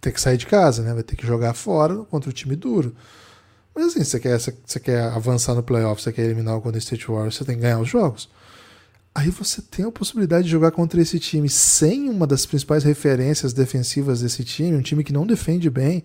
tem 0.00 0.12
que 0.12 0.20
sair 0.20 0.36
de 0.36 0.46
casa, 0.46 0.82
né? 0.82 0.92
Vai 0.92 1.02
ter 1.02 1.16
que 1.16 1.26
jogar 1.26 1.54
fora 1.54 1.96
contra 2.04 2.28
o 2.28 2.32
time 2.32 2.54
duro. 2.54 2.94
Mas 3.74 3.86
assim, 3.86 4.04
você 4.04 4.20
quer, 4.20 4.38
você 4.38 4.80
quer 4.80 5.04
avançar 5.04 5.54
no 5.54 5.62
playoff, 5.62 6.02
você 6.02 6.12
quer 6.12 6.24
eliminar 6.24 6.56
o 6.56 6.60
Golden 6.60 6.78
State 6.78 7.06
Warriors, 7.06 7.36
você 7.36 7.44
tem 7.44 7.56
que 7.56 7.62
ganhar 7.62 7.78
os 7.78 7.88
jogos. 7.88 8.28
Aí 9.14 9.28
você 9.28 9.60
tem 9.60 9.84
a 9.84 9.92
possibilidade 9.92 10.44
de 10.44 10.50
jogar 10.50 10.70
contra 10.70 11.00
esse 11.00 11.18
time 11.18 11.48
sem 11.48 12.08
uma 12.08 12.26
das 12.26 12.46
principais 12.46 12.82
referências 12.82 13.52
defensivas 13.52 14.22
desse 14.22 14.42
time, 14.42 14.76
um 14.76 14.82
time 14.82 15.04
que 15.04 15.12
não 15.12 15.26
defende 15.26 15.68
bem. 15.68 16.02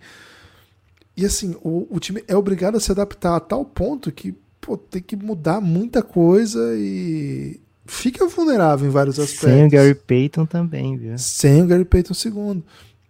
E 1.16 1.24
assim, 1.24 1.56
o, 1.62 1.86
o 1.90 1.98
time 1.98 2.22
é 2.28 2.36
obrigado 2.36 2.76
a 2.76 2.80
se 2.80 2.92
adaptar 2.92 3.34
a 3.34 3.40
tal 3.40 3.64
ponto 3.64 4.12
que 4.12 4.36
pô, 4.60 4.76
tem 4.76 5.00
que 5.00 5.16
mudar 5.16 5.60
muita 5.60 6.02
coisa 6.02 6.76
e 6.76 7.58
fica 7.86 8.26
vulnerável 8.28 8.86
em 8.86 8.90
vários 8.90 9.18
aspectos. 9.18 9.48
Sem 9.48 9.66
o 9.66 9.70
Gary 9.70 9.94
Payton 9.94 10.44
também, 10.44 10.96
viu? 10.98 11.16
Sem 11.16 11.62
o 11.62 11.66
Gary 11.66 11.86
Payton 11.86 12.14
segundo. 12.14 12.62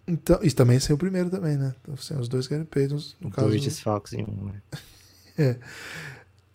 Então, 0.06 0.38
e 0.42 0.50
também 0.52 0.78
sem 0.78 0.94
o 0.94 0.98
primeiro 0.98 1.28
também, 1.28 1.56
né? 1.56 1.74
Então, 1.82 1.96
sem 1.96 2.16
os 2.16 2.28
dois 2.28 2.46
Gary 2.46 2.64
Paytons, 2.64 3.16
no 3.20 3.30
caso. 3.30 3.48
Dois 3.48 3.62
desfalques 3.62 4.12
em 4.12 4.22
um, 4.22 4.44
né? 4.44 4.62
é 5.36 5.56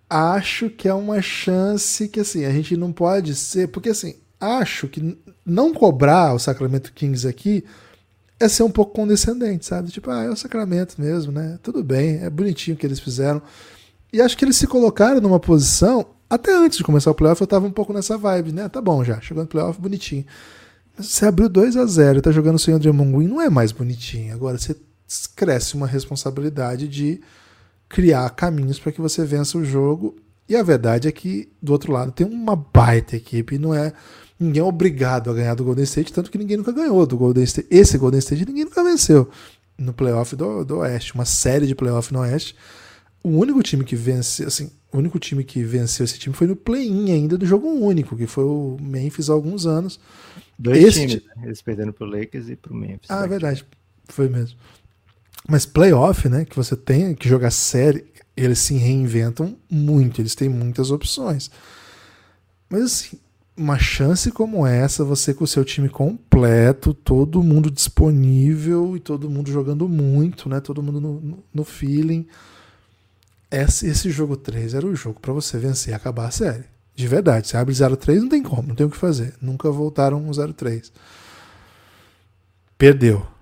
acho 0.10 0.70
que 0.70 0.88
é 0.88 0.94
uma 0.94 1.22
chance 1.22 2.08
que 2.08 2.20
assim, 2.20 2.46
a 2.46 2.52
gente 2.52 2.78
não 2.78 2.92
pode 2.92 3.36
ser, 3.36 3.68
porque 3.68 3.90
assim, 3.90 4.16
acho 4.40 4.88
que 4.88 5.18
não 5.46 5.74
cobrar 5.74 6.34
o 6.34 6.40
Sacramento 6.40 6.94
Kings 6.94 7.28
aqui 7.28 7.64
é 8.40 8.48
ser 8.48 8.64
um 8.64 8.72
pouco 8.72 8.94
condescendente, 8.94 9.66
sabe? 9.66 9.90
Tipo, 9.90 10.12
ah, 10.12 10.24
é 10.24 10.30
o 10.30 10.36
Sacramento 10.36 10.96
mesmo, 11.00 11.32
né? 11.32 11.58
Tudo 11.64 11.84
bem, 11.84 12.18
é 12.18 12.30
bonitinho 12.30 12.76
o 12.76 12.80
que 12.80 12.86
eles 12.86 13.00
fizeram. 13.00 13.42
E 14.12 14.22
acho 14.22 14.38
que 14.38 14.46
eles 14.46 14.58
se 14.58 14.68
colocaram 14.68 15.22
numa 15.22 15.40
posição, 15.40 16.06
até 16.30 16.54
antes 16.56 16.78
de 16.78 16.84
começar 16.84 17.10
o 17.10 17.16
playoff, 17.16 17.42
eu 17.42 17.48
tava 17.48 17.66
um 17.66 17.72
pouco 17.72 17.94
nessa 17.94 18.18
vibe, 18.18 18.52
né? 18.52 18.68
Tá 18.70 18.82
bom 18.82 19.04
já, 19.04 19.20
chegando 19.22 19.44
no 19.44 19.50
playoff, 19.50 19.80
bonitinho. 19.80 20.26
Você 20.98 21.26
abriu 21.26 21.50
2 21.50 21.76
a 21.78 21.86
0 21.86 22.22
tá 22.22 22.32
jogando 22.32 22.60
sem 22.60 22.74
o 22.76 22.80
Draymond 22.80 23.12
Green, 23.12 23.28
não 23.28 23.42
é 23.42 23.50
mais 23.50 23.72
bonitinho. 23.72 24.34
Agora 24.34 24.58
você 24.58 24.76
cresce 25.36 25.76
uma 25.76 25.88
responsabilidade 25.88 26.88
de 26.88 27.22
criar 27.94 28.28
caminhos 28.32 28.80
para 28.80 28.92
que 28.92 29.00
você 29.00 29.24
vença 29.24 29.56
o 29.56 29.64
jogo. 29.64 30.16
E 30.50 30.56
a 30.56 30.64
verdade 30.64 31.08
é 31.08 31.12
que, 31.12 31.48
do 31.62 31.72
outro 31.72 31.94
lado, 31.94 32.12
tem 32.12 32.26
uma 32.26 32.56
baita 32.56 33.16
equipe, 33.16 33.60
não 33.60 33.74
é. 33.74 33.94
Ninguém 34.40 34.62
é 34.62 34.66
obrigado 34.66 35.30
a 35.30 35.34
ganhar 35.34 35.54
do 35.54 35.64
Golden 35.64 35.84
State, 35.84 36.12
tanto 36.12 36.32
que 36.32 36.38
ninguém 36.40 36.58
nunca 36.58 36.72
ganhou 36.72 37.06
do 37.06 37.16
Golden 37.16 37.44
State. 37.44 37.68
Esse 37.70 37.98
Golden 38.00 38.18
State 38.18 38.46
ninguém 38.46 38.66
nunca 38.66 38.84
venceu 38.84 39.30
no 39.78 39.94
playoff 39.94 40.36
do, 40.36 40.66
do 40.66 40.78
Oeste, 40.80 41.14
uma 41.14 41.24
série 41.24 41.68
de 41.68 41.76
playoff 41.76 42.12
no 42.12 42.20
Oeste. 42.22 42.56
O 43.24 43.30
único 43.30 43.62
time 43.62 43.86
que 43.86 43.96
vence, 43.96 44.44
assim, 44.44 44.72
o 44.92 44.98
único 44.98 45.20
time 45.20 45.44
que 45.44 45.64
venceu 45.64 46.04
esse 46.04 46.18
time 46.18 46.36
foi 46.36 46.48
no 46.48 46.56
play-in 46.56 47.12
ainda 47.12 47.38
do 47.38 47.46
jogo 47.46 47.68
único, 47.68 48.18
que 48.18 48.26
foi 48.26 48.44
o 48.44 48.76
Memphis 48.82 49.30
há 49.30 49.34
alguns 49.34 49.68
anos. 49.68 50.00
Dois 50.58 50.84
esse 50.84 51.00
times, 51.00 51.24
né? 51.38 51.44
eles 51.46 51.62
perderam 51.62 51.94
pro 51.94 52.08
Lakers 52.08 52.50
e 52.50 52.56
pro 52.56 52.74
Memphis. 52.74 53.10
Ah, 53.10 53.24
é 53.24 53.28
verdade, 53.28 53.64
foi 54.10 54.28
mesmo. 54.28 54.58
Mas 55.48 55.66
playoff, 55.66 56.30
né? 56.30 56.46
Que 56.46 56.56
você 56.56 56.76
tem 56.76 57.14
que 57.14 57.28
jogar 57.28 57.52
série, 57.52 58.06
eles 58.36 58.60
se 58.60 58.76
reinventam 58.76 59.58
muito, 59.70 60.22
eles 60.22 60.36
têm 60.36 60.50
muitas 60.50 60.92
opções. 60.92 61.52
Mas 62.70 62.84
assim, 62.84 63.20
uma 63.56 63.78
chance 63.78 64.32
como 64.32 64.66
essa, 64.66 65.04
você 65.04 65.34
com 65.34 65.44
o 65.44 65.48
seu 65.48 65.64
time 65.64 65.90
completo, 65.90 66.94
todo 66.94 67.44
mundo 67.44 67.70
disponível 67.70 68.98
e 68.98 69.00
todo 69.00 69.30
mundo 69.30 69.52
jogando 69.52 69.88
muito, 69.88 70.50
né? 70.50 70.60
Todo 70.60 70.82
mundo 70.82 71.00
no, 71.00 71.44
no, 71.54 71.64
feeling. 71.64 72.26
Esse, 73.52 73.88
esse 73.88 74.10
jogo 74.10 74.36
3 74.36 74.74
era 74.74 74.86
o 74.86 74.96
jogo 74.96 75.20
para 75.20 75.34
você 75.34 75.58
vencer 75.60 75.92
e 75.92 75.96
acabar 75.96 76.28
a 76.28 76.32
série. 76.32 76.66
De 76.96 77.08
verdade, 77.08 77.48
você 77.48 77.58
abre 77.58 77.74
0-3, 77.74 78.22
não 78.22 78.30
tem 78.30 78.42
como, 78.42 78.70
não 78.70 78.76
tem 78.76 78.86
o 78.86 78.90
que 78.90 78.98
fazer. 78.98 79.34
Nunca 79.42 79.70
voltaram 79.70 80.18
um 80.18 80.32
0-3. 80.32 80.92
Perdeu. 82.78 83.33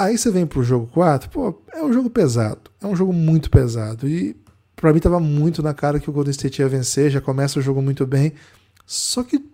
Aí 0.00 0.16
você 0.16 0.30
vem 0.30 0.46
pro 0.46 0.64
jogo 0.64 0.86
4, 0.94 1.28
pô, 1.28 1.54
é 1.74 1.84
um 1.84 1.92
jogo 1.92 2.08
pesado. 2.08 2.70
É 2.80 2.86
um 2.86 2.96
jogo 2.96 3.12
muito 3.12 3.50
pesado. 3.50 4.08
E 4.08 4.34
para 4.74 4.94
mim 4.94 4.98
tava 4.98 5.20
muito 5.20 5.62
na 5.62 5.74
cara 5.74 6.00
que 6.00 6.08
o 6.08 6.12
Golden 6.12 6.30
State 6.30 6.62
ia 6.62 6.68
vencer, 6.70 7.10
já 7.10 7.20
começa 7.20 7.58
o 7.58 7.62
jogo 7.62 7.82
muito 7.82 8.06
bem. 8.06 8.32
Só 8.86 9.22
que 9.22 9.44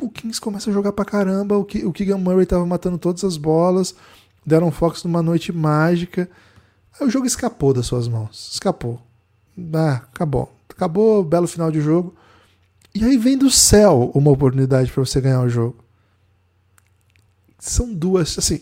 o 0.00 0.08
Kings 0.08 0.40
começa 0.40 0.70
a 0.70 0.72
jogar 0.72 0.92
pra 0.92 1.04
caramba, 1.04 1.58
o, 1.58 1.62
o 1.62 1.92
Keegan 1.92 2.18
Murray 2.18 2.46
tava 2.46 2.64
matando 2.64 2.98
todas 2.98 3.24
as 3.24 3.36
bolas, 3.36 3.96
deram 4.46 4.70
Fox 4.70 5.02
numa 5.02 5.20
noite 5.24 5.50
mágica. 5.52 6.30
Aí 7.00 7.04
o 7.04 7.10
jogo 7.10 7.26
escapou 7.26 7.74
das 7.74 7.86
suas 7.86 8.06
mãos. 8.06 8.52
Escapou. 8.52 9.02
Ah, 9.74 10.02
acabou. 10.12 10.54
Acabou, 10.68 11.24
belo 11.24 11.48
final 11.48 11.72
de 11.72 11.80
jogo. 11.80 12.14
E 12.94 13.04
aí 13.04 13.18
vem 13.18 13.36
do 13.36 13.50
céu 13.50 14.12
uma 14.14 14.30
oportunidade 14.30 14.92
para 14.92 15.04
você 15.04 15.20
ganhar 15.20 15.42
o 15.42 15.48
jogo. 15.48 15.84
São 17.58 17.92
duas, 17.92 18.38
assim, 18.38 18.60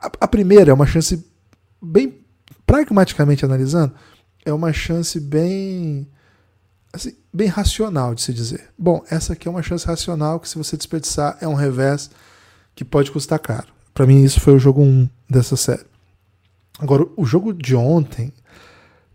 a, 0.00 0.10
a 0.20 0.28
primeira 0.28 0.70
é 0.70 0.74
uma 0.74 0.86
chance 0.86 1.24
bem 1.80 2.20
pragmaticamente 2.66 3.44
analisando, 3.44 3.92
é 4.44 4.52
uma 4.52 4.72
chance 4.72 5.18
bem 5.18 6.08
assim, 6.92 7.14
bem 7.32 7.48
racional 7.48 8.14
de 8.14 8.22
se 8.22 8.32
dizer. 8.32 8.68
Bom, 8.78 9.04
essa 9.10 9.32
aqui 9.32 9.46
é 9.46 9.50
uma 9.50 9.62
chance 9.62 9.86
racional 9.86 10.40
que 10.40 10.48
se 10.48 10.58
você 10.58 10.76
desperdiçar 10.76 11.36
é 11.40 11.48
um 11.48 11.54
revés 11.54 12.10
que 12.74 12.84
pode 12.84 13.10
custar 13.10 13.38
caro. 13.38 13.68
Para 13.92 14.06
mim 14.06 14.22
isso 14.22 14.40
foi 14.40 14.54
o 14.54 14.58
jogo 14.58 14.82
1 14.82 15.08
dessa 15.28 15.56
série. 15.56 15.84
Agora, 16.78 17.06
o 17.16 17.26
jogo 17.26 17.52
de 17.52 17.76
ontem 17.76 18.32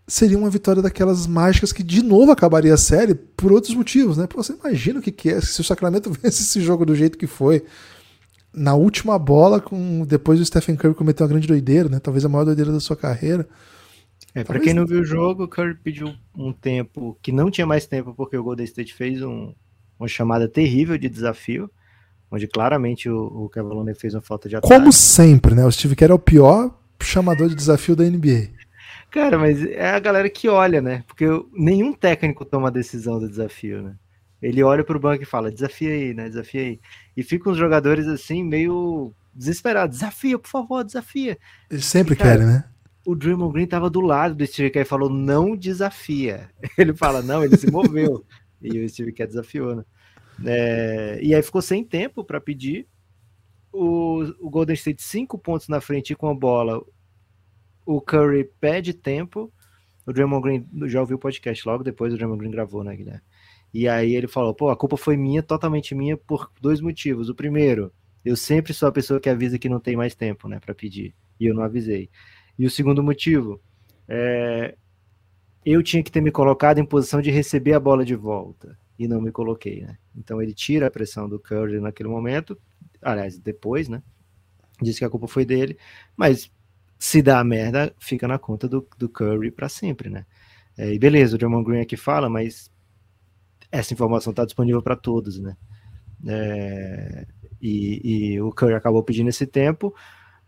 seria 0.08 0.38
uma 0.38 0.50
vitória 0.50 0.82
daquelas 0.82 1.26
mágicas 1.26 1.72
que 1.72 1.82
de 1.82 2.04
novo 2.04 2.32
acabaria 2.32 2.74
a 2.74 2.78
série 2.78 3.16
por 3.16 3.52
outros 3.52 3.74
motivos, 3.74 4.18
né? 4.18 4.28
Você 4.36 4.54
imagina 4.54 5.00
o 5.00 5.02
que, 5.02 5.12
que 5.12 5.30
é 5.30 5.42
se 5.42 5.60
o 5.60 5.64
Sacramento 5.64 6.12
vence 6.22 6.44
esse 6.44 6.62
jogo 6.62 6.86
do 6.86 6.96
jeito 6.96 7.18
que 7.18 7.26
foi. 7.26 7.64
Na 8.56 8.74
última 8.74 9.20
bola, 9.20 9.60
com 9.60 10.06
depois 10.06 10.40
o 10.40 10.46
Stephen 10.46 10.76
Curry 10.76 10.96
cometeu 10.96 11.26
uma 11.26 11.30
grande 11.30 11.48
doideira, 11.48 11.90
né? 11.90 12.00
Talvez 12.00 12.24
a 12.24 12.30
maior 12.30 12.46
doideira 12.46 12.72
da 12.72 12.80
sua 12.80 12.96
carreira. 12.96 13.48
É, 14.34 14.44
para 14.44 14.60
quem 14.60 14.74
não 14.74 14.86
viu 14.86 15.02
o 15.02 15.06
jogo, 15.06 15.44
o 15.44 15.48
Curry 15.48 15.76
pediu 15.76 16.14
um 16.38 16.52
tempo 16.52 17.18
que 17.22 17.32
não 17.32 17.50
tinha 17.50 17.66
mais 17.66 17.86
tempo 17.86 18.14
porque 18.14 18.38
o 18.38 18.44
Golden 18.44 18.66
State 18.66 18.94
fez 18.94 19.22
um, 19.22 19.54
uma 20.00 20.08
chamada 20.08 20.48
terrível 20.48 20.98
de 20.98 21.08
desafio, 21.10 21.70
onde 22.30 22.48
claramente 22.48 23.10
o, 23.10 23.46
o 23.46 23.50
Kevin 23.50 23.94
fez 23.94 24.14
uma 24.14 24.22
falta 24.22 24.50
de 24.50 24.56
ataque. 24.56 24.74
Como 24.74 24.92
sempre, 24.92 25.56
né? 25.56 25.66
O 25.66 25.72
Steve 25.72 25.96
Kerr 25.96 26.12
é 26.12 26.14
o 26.14 26.20
pior 26.20 26.74
chamador 27.02 27.48
de 27.50 27.56
desafio 27.56 27.96
da 27.96 28.04
NBA. 28.04 28.50
Cara, 29.12 29.38
mas 29.38 29.64
é 29.64 29.92
a 29.92 30.00
galera 30.00 30.30
que 30.30 30.50
olha, 30.50 30.82
né? 30.82 31.04
Porque 31.08 31.26
nenhum 31.54 31.94
técnico 31.94 32.44
toma 32.44 32.68
a 32.68 32.72
decisão 32.72 33.20
do 33.20 33.30
desafio, 33.30 33.82
né? 33.82 33.96
Ele 34.46 34.62
olha 34.62 34.84
pro 34.84 35.00
banco 35.00 35.24
e 35.24 35.26
fala, 35.26 35.52
desafia 35.52 35.90
aí, 35.90 36.14
né? 36.14 36.30
Desafia 36.30 36.62
aí. 36.62 36.80
E 37.18 37.24
ficam 37.24 37.52
os 37.52 37.58
jogadores 37.58 38.06
assim, 38.06 38.44
meio 38.44 39.12
desesperados. 39.34 39.98
Desafia, 39.98 40.38
por 40.38 40.48
favor, 40.48 40.84
desafia. 40.84 41.36
Eles 41.68 41.86
sempre 41.86 42.14
e, 42.14 42.18
cara, 42.18 42.38
querem, 42.38 42.46
né? 42.46 42.64
o 43.08 43.16
Draymond 43.16 43.52
Green 43.52 43.66
tava 43.66 43.90
do 43.90 44.02
lado 44.02 44.36
do 44.36 44.46
Steve 44.46 44.70
Kerr 44.70 44.84
e 44.84 44.88
falou, 44.88 45.10
não 45.10 45.56
desafia. 45.56 46.52
Ele 46.78 46.94
fala, 46.94 47.24
não, 47.24 47.44
ele 47.44 47.58
se 47.58 47.72
moveu. 47.72 48.24
e 48.62 48.86
o 48.86 48.88
Steve 48.88 49.12
Kerr 49.14 49.30
desafiou, 49.30 49.78
né? 49.78 49.86
É, 50.46 51.20
e 51.24 51.34
aí 51.34 51.42
ficou 51.42 51.62
sem 51.62 51.84
tempo 51.84 52.24
para 52.24 52.40
pedir. 52.40 52.88
O, 53.74 54.22
o 54.40 54.50
Golden 54.50 54.76
State 54.76 55.02
cinco 55.02 55.40
pontos 55.40 55.68
na 55.68 55.82
frente 55.82 56.14
com 56.14 56.30
a 56.30 56.36
bola. 56.36 56.84
O 57.84 58.00
Curry 58.00 58.44
pede 58.62 58.94
tempo. 58.94 59.52
O 60.06 60.14
Draymond 60.14 60.44
Green 60.44 60.70
já 60.88 61.00
ouviu 61.00 61.18
o 61.18 61.20
podcast 61.20 61.68
logo 61.68 61.84
depois 61.84 62.14
o 62.14 62.16
Draymond 62.16 62.38
Green 62.38 62.52
gravou, 62.52 62.84
né, 62.84 62.96
Guilherme? 62.96 63.24
E 63.76 63.90
aí 63.90 64.16
ele 64.16 64.26
falou: 64.26 64.54
pô, 64.56 64.70
a 64.70 64.78
culpa 64.78 64.96
foi 64.96 65.18
minha, 65.18 65.44
totalmente 65.44 65.94
minha, 65.94 66.16
por 66.16 66.50
dois 66.62 66.80
motivos. 66.80 67.28
O 67.28 67.36
primeiro, 67.36 67.92
eu 68.24 68.38
sempre 68.38 68.74
sou 68.74 68.88
a 68.88 68.92
pessoa 68.92 69.20
que 69.20 69.28
avisa 69.28 69.60
que 69.60 69.68
não 69.68 69.82
tem 69.82 69.98
mais 69.98 70.16
tempo, 70.16 70.48
né, 70.48 70.62
para 70.62 70.74
pedir. 70.74 71.14
E 71.38 71.48
eu 71.48 71.54
não 71.54 71.62
avisei. 71.62 72.10
E 72.58 72.66
o 72.66 72.70
segundo 72.70 73.04
motivo, 73.04 73.62
é, 74.08 74.78
eu 75.66 75.84
tinha 75.84 76.02
que 76.02 76.10
ter 76.10 76.22
me 76.22 76.32
colocado 76.32 76.78
em 76.78 76.86
posição 76.86 77.22
de 77.22 77.30
receber 77.30 77.74
a 77.74 77.80
bola 77.80 78.06
de 78.06 78.16
volta 78.16 78.80
e 78.98 79.10
não 79.10 79.20
me 79.20 79.30
coloquei, 79.30 79.82
né? 79.82 79.98
Então 80.16 80.42
ele 80.42 80.54
tira 80.54 80.88
a 80.88 80.92
pressão 80.92 81.28
do 81.28 81.38
Curry 81.38 81.82
naquele 81.82 82.08
momento, 82.08 82.58
aliás, 83.02 83.38
depois, 83.38 83.90
né? 83.90 84.02
Disse 84.82 85.00
que 85.00 85.06
a 85.06 85.10
culpa 85.10 85.28
foi 85.28 85.44
dele, 85.44 85.78
mas 86.16 86.50
se 86.98 87.22
dá 87.22 87.42
a 87.42 87.44
merda, 87.44 87.94
fica 88.00 88.26
na 88.26 88.40
conta 88.40 88.70
do, 88.70 88.88
do 88.98 89.10
Curry 89.10 89.52
para 89.52 89.68
sempre, 89.68 90.10
né? 90.10 90.26
É, 90.78 90.94
e 90.94 90.98
beleza, 90.98 91.36
o 91.36 91.38
Draymond 91.38 91.66
Green 91.66 91.82
aqui 91.82 91.98
fala, 91.98 92.30
mas 92.30 92.74
essa 93.78 93.94
informação 93.94 94.32
está 94.32 94.46
disponível 94.46 94.82
para 94.82 94.96
todos, 94.96 95.40
né? 95.40 95.56
É, 96.28 97.28
e, 97.62 98.34
e, 98.34 98.42
o 98.42 98.52
Curry 98.52 98.74
acabou 98.74 99.04
pedindo 99.04 99.30
esse 99.30 99.46
tempo. 99.46 99.94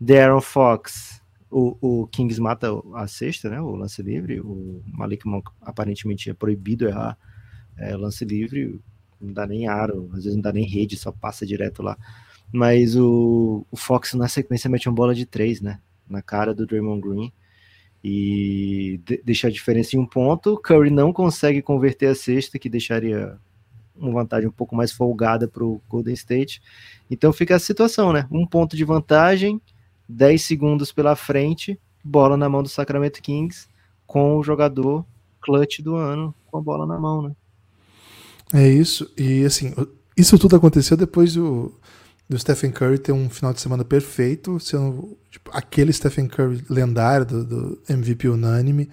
Darren 0.00 0.40
Fox 0.40 1.20
o, 1.50 1.76
o 1.80 2.06
Kings 2.08 2.40
mata 2.40 2.68
a 2.94 3.06
sexta, 3.06 3.48
né? 3.48 3.60
O 3.60 3.74
lance 3.74 4.02
livre. 4.02 4.40
O 4.40 4.82
Malik 4.86 5.26
Monk 5.26 5.50
aparentemente 5.60 6.30
é 6.30 6.34
proibido 6.34 6.86
errar 6.86 7.18
é, 7.76 7.96
lance 7.96 8.24
livre. 8.24 8.80
Não 9.20 9.32
dá 9.32 9.46
nem 9.46 9.66
aro, 9.66 10.08
às 10.12 10.24
vezes 10.24 10.34
não 10.34 10.42
dá 10.42 10.52
nem 10.52 10.64
rede, 10.64 10.96
só 10.96 11.10
passa 11.10 11.46
direto 11.46 11.82
lá. 11.82 11.96
Mas 12.52 12.96
o, 12.96 13.66
o 13.70 13.76
Fox 13.76 14.14
na 14.14 14.28
sequência 14.28 14.70
mete 14.70 14.88
uma 14.88 14.94
bola 14.94 15.14
de 15.14 15.26
três, 15.26 15.60
né? 15.60 15.80
Na 16.08 16.22
cara 16.22 16.54
do 16.54 16.66
Draymond 16.66 17.00
Green. 17.00 17.32
E 18.02 19.00
de, 19.04 19.20
deixa 19.24 19.48
a 19.48 19.50
diferença 19.50 19.96
em 19.96 19.98
um 19.98 20.06
ponto. 20.06 20.56
Curry 20.56 20.90
não 20.90 21.12
consegue 21.12 21.60
converter 21.60 22.06
a 22.06 22.14
sexta, 22.14 22.58
que 22.58 22.68
deixaria 22.68 23.36
uma 23.96 24.12
vantagem 24.12 24.48
um 24.48 24.52
pouco 24.52 24.76
mais 24.76 24.92
folgada 24.92 25.48
para 25.48 25.64
o 25.64 25.82
Golden 25.88 26.14
State. 26.14 26.62
Então 27.10 27.32
fica 27.32 27.56
a 27.56 27.58
situação, 27.58 28.12
né? 28.12 28.26
Um 28.30 28.46
ponto 28.46 28.76
de 28.76 28.84
vantagem 28.84 29.60
10 30.08 30.40
segundos 30.42 30.90
pela 30.92 31.14
frente, 31.14 31.78
bola 32.02 32.36
na 32.36 32.48
mão 32.48 32.62
do 32.62 32.68
Sacramento 32.68 33.20
Kings, 33.20 33.66
com 34.06 34.36
o 34.36 34.42
jogador 34.42 35.04
clutch 35.40 35.80
do 35.80 35.96
ano 35.96 36.34
com 36.50 36.58
a 36.58 36.60
bola 36.60 36.86
na 36.86 36.98
mão, 36.98 37.22
né? 37.22 37.32
É 38.52 38.66
isso, 38.66 39.10
e 39.16 39.44
assim, 39.44 39.74
isso 40.16 40.38
tudo 40.38 40.56
aconteceu 40.56 40.96
depois 40.96 41.34
do, 41.34 41.74
do 42.28 42.38
Stephen 42.38 42.70
Curry 42.70 42.98
ter 42.98 43.12
um 43.12 43.30
final 43.30 43.52
de 43.52 43.60
semana 43.60 43.84
perfeito, 43.84 44.60
sendo 44.60 45.16
tipo, 45.30 45.50
aquele 45.52 45.92
Stephen 45.92 46.26
Curry 46.26 46.64
lendário 46.68 47.24
do, 47.24 47.44
do 47.44 47.82
MVP 47.88 48.28
unânime, 48.28 48.90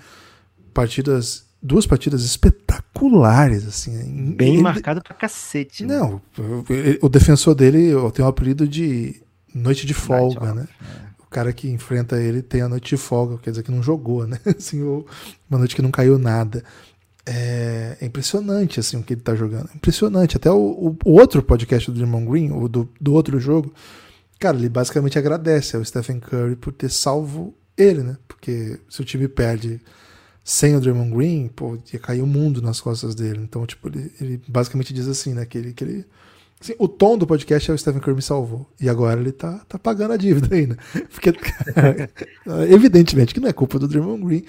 partidas 0.74 1.44
duas 1.62 1.88
partidas 1.88 2.24
espetaculares, 2.24 3.68
assim. 3.68 4.36
Bem 4.36 4.54
ele, 4.54 4.62
marcado 4.62 5.02
pra 5.02 5.16
cacete. 5.16 5.84
Né? 5.86 5.98
Não, 5.98 6.22
o, 6.38 7.06
o 7.06 7.10
defensor 7.10 7.56
dele 7.56 7.92
tem 8.14 8.24
o 8.24 8.28
apelido 8.28 8.68
de 8.68 9.22
Noite 9.54 9.86
de 9.86 9.94
Folga, 9.94 10.54
né? 10.54 10.68
É 11.02 11.06
cara 11.36 11.52
que 11.52 11.70
enfrenta 11.70 12.18
ele 12.18 12.42
tem 12.42 12.62
a 12.62 12.70
noite 12.70 12.96
de 12.96 12.98
folga, 12.98 13.38
quer 13.38 13.50
dizer 13.50 13.64
que 13.64 13.72
não 13.72 13.84
jogou, 13.84 14.26
né? 14.26 14.40
Assim, 14.58 14.82
ou 14.82 15.06
uma 15.50 15.60
noite 15.60 15.76
que 15.76 15.82
não 15.82 15.92
caiu 15.92 16.18
nada. 16.18 16.64
É, 17.26 17.98
é 18.02 18.06
impressionante 18.06 18.80
assim 18.80 18.98
o 18.98 19.04
que 19.04 19.14
ele 19.14 19.22
tá 19.22 19.36
jogando. 19.36 19.70
Impressionante. 19.76 20.38
Até 20.38 20.52
o, 20.52 20.56
o, 20.56 20.98
o 21.06 21.20
outro 21.20 21.42
podcast 21.42 21.90
do 21.90 21.98
Draymond 21.98 22.30
Green, 22.30 22.52
o 22.52 22.68
do, 22.68 22.90
do 23.00 23.14
outro 23.14 23.40
jogo, 23.40 23.74
cara, 24.40 24.58
ele 24.58 24.70
basicamente 24.70 25.18
agradece 25.18 25.76
ao 25.76 25.84
Stephen 25.84 26.20
Curry 26.20 26.56
por 26.56 26.72
ter 26.74 26.90
salvo 26.90 27.56
ele, 27.78 28.04
né? 28.04 28.18
Porque 28.28 28.80
se 28.90 29.02
o 29.02 29.06
time 29.06 29.28
perde 29.28 29.82
sem 30.44 30.76
o 30.76 30.80
Draymond 30.80 31.16
Green, 31.16 31.48
pô, 31.48 31.78
ia 31.92 32.00
cair 32.00 32.22
o 32.22 32.28
mundo 32.28 32.62
nas 32.62 32.80
costas 32.80 33.16
dele. 33.16 33.40
Então, 33.42 33.66
tipo, 33.66 33.88
ele, 33.88 34.12
ele 34.22 34.42
basicamente 34.48 34.94
diz 34.94 35.08
assim, 35.08 35.34
né? 35.34 35.46
Que 35.46 35.58
ele, 35.58 35.74
que 35.74 35.84
ele 35.84 36.06
Assim, 36.60 36.74
o 36.80 36.88
tom 36.88 37.18
do 37.18 37.28
podcast 37.28 37.70
é 37.70 37.74
o 37.74 37.78
Stephen 37.78 38.02
Curry 38.02 38.16
me 38.16 38.22
salvou. 38.22 38.68
E 38.80 38.90
agora 38.90 39.20
ele 39.20 39.32
tá, 39.32 39.60
tá 39.68 39.78
pagando 39.78 40.14
a 40.14 40.18
dívida 40.18 40.56
ainda. 40.56 40.78
Porque, 41.14 41.32
cara, 41.34 42.10
evidentemente 42.70 43.34
que 43.34 43.40
não 43.40 43.50
é 43.50 43.54
culpa 43.54 43.78
do 43.78 43.88
Draymond 43.88 44.26
Green. 44.26 44.46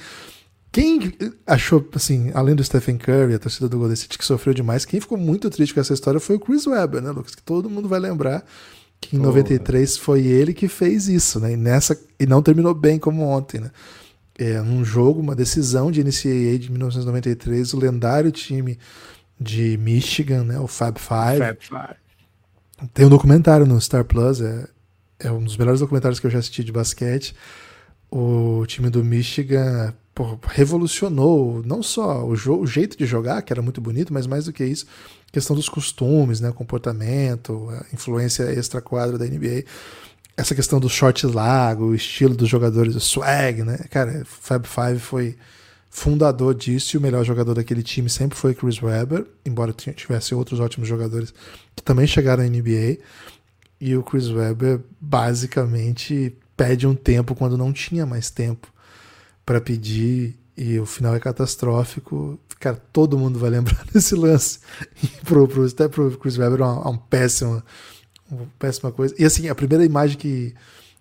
Quem 0.76 1.10
achou, 1.46 1.88
assim, 1.94 2.30
além 2.34 2.54
do 2.54 2.62
Stephen 2.62 2.98
Curry, 2.98 3.32
a 3.32 3.38
torcida 3.38 3.66
do 3.66 3.78
Golden 3.78 3.94
State 3.94 4.18
que 4.18 4.24
sofreu 4.26 4.52
demais, 4.52 4.84
quem 4.84 5.00
ficou 5.00 5.16
muito 5.16 5.48
triste 5.48 5.72
com 5.72 5.80
essa 5.80 5.94
história 5.94 6.20
foi 6.20 6.36
o 6.36 6.38
Chris 6.38 6.66
Webber, 6.66 7.00
né, 7.00 7.10
Lucas? 7.12 7.34
Que 7.34 7.42
todo 7.42 7.70
mundo 7.70 7.88
vai 7.88 7.98
lembrar 7.98 8.44
que 9.00 9.16
em 9.16 9.18
93 9.18 9.96
foi 9.96 10.26
ele 10.26 10.52
que 10.52 10.68
fez 10.68 11.08
isso, 11.08 11.40
né? 11.40 11.52
E, 11.52 11.56
nessa, 11.56 11.98
e 12.20 12.26
não 12.26 12.42
terminou 12.42 12.74
bem 12.74 12.98
como 12.98 13.22
ontem, 13.22 13.58
né? 13.58 13.70
É, 14.38 14.60
num 14.60 14.84
jogo, 14.84 15.18
uma 15.18 15.34
decisão 15.34 15.90
de 15.90 16.04
NCAA 16.04 16.58
de 16.58 16.70
1993, 16.70 17.72
o 17.72 17.78
lendário 17.78 18.30
time 18.30 18.78
de 19.40 19.78
Michigan, 19.78 20.44
né? 20.44 20.60
O 20.60 20.66
Fab 20.66 20.98
Five. 20.98 21.38
Fab 21.38 21.58
Five. 21.58 22.90
Tem 22.92 23.06
um 23.06 23.08
documentário 23.08 23.64
no 23.64 23.80
Star 23.80 24.04
Plus, 24.04 24.42
é, 24.42 24.68
é 25.20 25.32
um 25.32 25.42
dos 25.42 25.56
melhores 25.56 25.80
documentários 25.80 26.20
que 26.20 26.26
eu 26.26 26.30
já 26.30 26.38
assisti 26.38 26.62
de 26.62 26.70
basquete. 26.70 27.34
O 28.10 28.66
time 28.66 28.90
do 28.90 29.02
Michigan 29.02 29.94
revolucionou 30.46 31.62
não 31.64 31.82
só 31.82 32.24
o, 32.24 32.32
o, 32.32 32.66
jeito 32.66 32.96
de 32.96 33.04
jogar, 33.04 33.42
que 33.42 33.52
era 33.52 33.60
muito 33.60 33.80
bonito, 33.80 34.12
mas 34.12 34.26
mais 34.26 34.46
do 34.46 34.52
que 34.52 34.64
isso, 34.64 34.86
questão 35.30 35.54
dos 35.54 35.68
costumes, 35.68 36.40
né, 36.40 36.50
comportamento, 36.52 37.68
influência 37.92 38.44
extra-quadra 38.44 39.18
da 39.18 39.26
NBA. 39.26 39.64
Essa 40.36 40.54
questão 40.54 40.80
do 40.80 40.88
short 40.88 41.26
largo, 41.26 41.86
o 41.86 41.94
estilo 41.94 42.34
dos 42.34 42.48
jogadores, 42.48 42.94
o 42.94 43.00
swag, 43.00 43.62
né? 43.62 43.78
Cara, 43.90 44.22
Fab 44.24 44.66
Five 44.66 44.98
foi 44.98 45.36
fundador 45.90 46.54
disso 46.54 46.94
e 46.94 46.98
o 46.98 47.00
melhor 47.00 47.24
jogador 47.24 47.54
daquele 47.54 47.82
time 47.82 48.10
sempre 48.10 48.36
foi 48.36 48.54
Chris 48.54 48.82
Webber, 48.82 49.26
embora 49.46 49.72
tivesse 49.72 50.34
outros 50.34 50.60
ótimos 50.60 50.86
jogadores 50.86 51.32
que 51.74 51.82
também 51.82 52.06
chegaram 52.06 52.44
à 52.44 52.46
NBA. 52.46 52.98
E 53.80 53.96
o 53.96 54.02
Chris 54.02 54.28
Webber 54.28 54.80
basicamente 55.00 56.36
pede 56.54 56.86
um 56.86 56.94
tempo 56.94 57.34
quando 57.34 57.56
não 57.56 57.72
tinha 57.72 58.04
mais 58.04 58.30
tempo 58.30 58.68
para 59.46 59.60
pedir 59.60 60.36
e 60.56 60.78
o 60.80 60.84
final 60.84 61.14
é 61.14 61.20
catastrófico. 61.20 62.38
Cara, 62.58 62.76
todo 62.92 63.18
mundo 63.18 63.38
vai 63.38 63.50
lembrar 63.50 63.84
desse 63.92 64.14
lance. 64.16 64.58
E 65.02 65.06
pro, 65.24 65.46
pro, 65.46 65.64
até 65.64 65.86
pro 65.86 66.18
Chris 66.18 66.36
Webber 66.36 66.60
é 66.60 66.64
uma, 66.64 66.88
uma, 66.88 66.98
péssima, 66.98 67.64
uma 68.28 68.46
péssima 68.58 68.90
coisa. 68.90 69.14
E 69.16 69.24
assim, 69.24 69.48
a 69.48 69.54
primeira 69.54 69.84
imagem 69.84 70.16
que, 70.16 70.54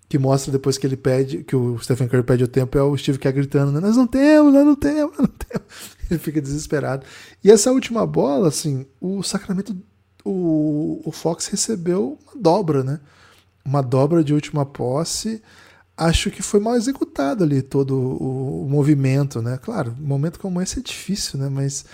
que 0.07 0.19
mostra 0.19 0.51
depois 0.51 0.77
que 0.77 0.85
ele 0.85 0.97
pede, 0.97 1.43
que 1.43 1.55
o 1.55 1.79
Stephen 1.79 2.07
Curry 2.07 2.23
pede 2.23 2.43
o 2.43 2.47
tempo, 2.47 2.77
é 2.77 2.83
o 2.83 2.95
Steve 2.95 3.17
Kerr 3.17 3.33
gritando, 3.33 3.71
né? 3.71 3.79
nós 3.79 3.97
não 3.97 4.05
temos, 4.05 4.53
nós 4.53 4.65
não 4.65 4.75
temos, 4.75 5.17
nós 5.17 5.27
não 5.27 5.35
temos. 5.35 5.67
Ele 6.11 6.19
fica 6.19 6.39
desesperado. 6.39 7.03
E 7.43 7.49
essa 7.49 7.71
última 7.71 8.05
bola, 8.05 8.49
assim, 8.49 8.85
o 9.01 9.23
Sacramento, 9.23 9.75
o, 10.23 11.01
o 11.03 11.11
Fox 11.11 11.47
recebeu 11.47 12.19
uma 12.23 12.39
dobra, 12.39 12.83
né? 12.83 12.99
Uma 13.63 13.81
dobra 13.81 14.23
de 14.23 14.31
última 14.31 14.63
posse 14.67 15.41
acho 15.97 16.29
que 16.29 16.41
foi 16.41 16.59
mal 16.59 16.75
executado 16.75 17.43
ali 17.43 17.61
todo 17.61 17.95
o, 17.97 18.67
movimento, 18.69 19.41
né? 19.41 19.57
Claro, 19.61 19.95
momento 19.99 20.39
como 20.39 20.61
esse 20.61 20.79
é 20.79 20.81
difícil, 20.81 21.39
né? 21.39 21.49
Mas 21.49 21.85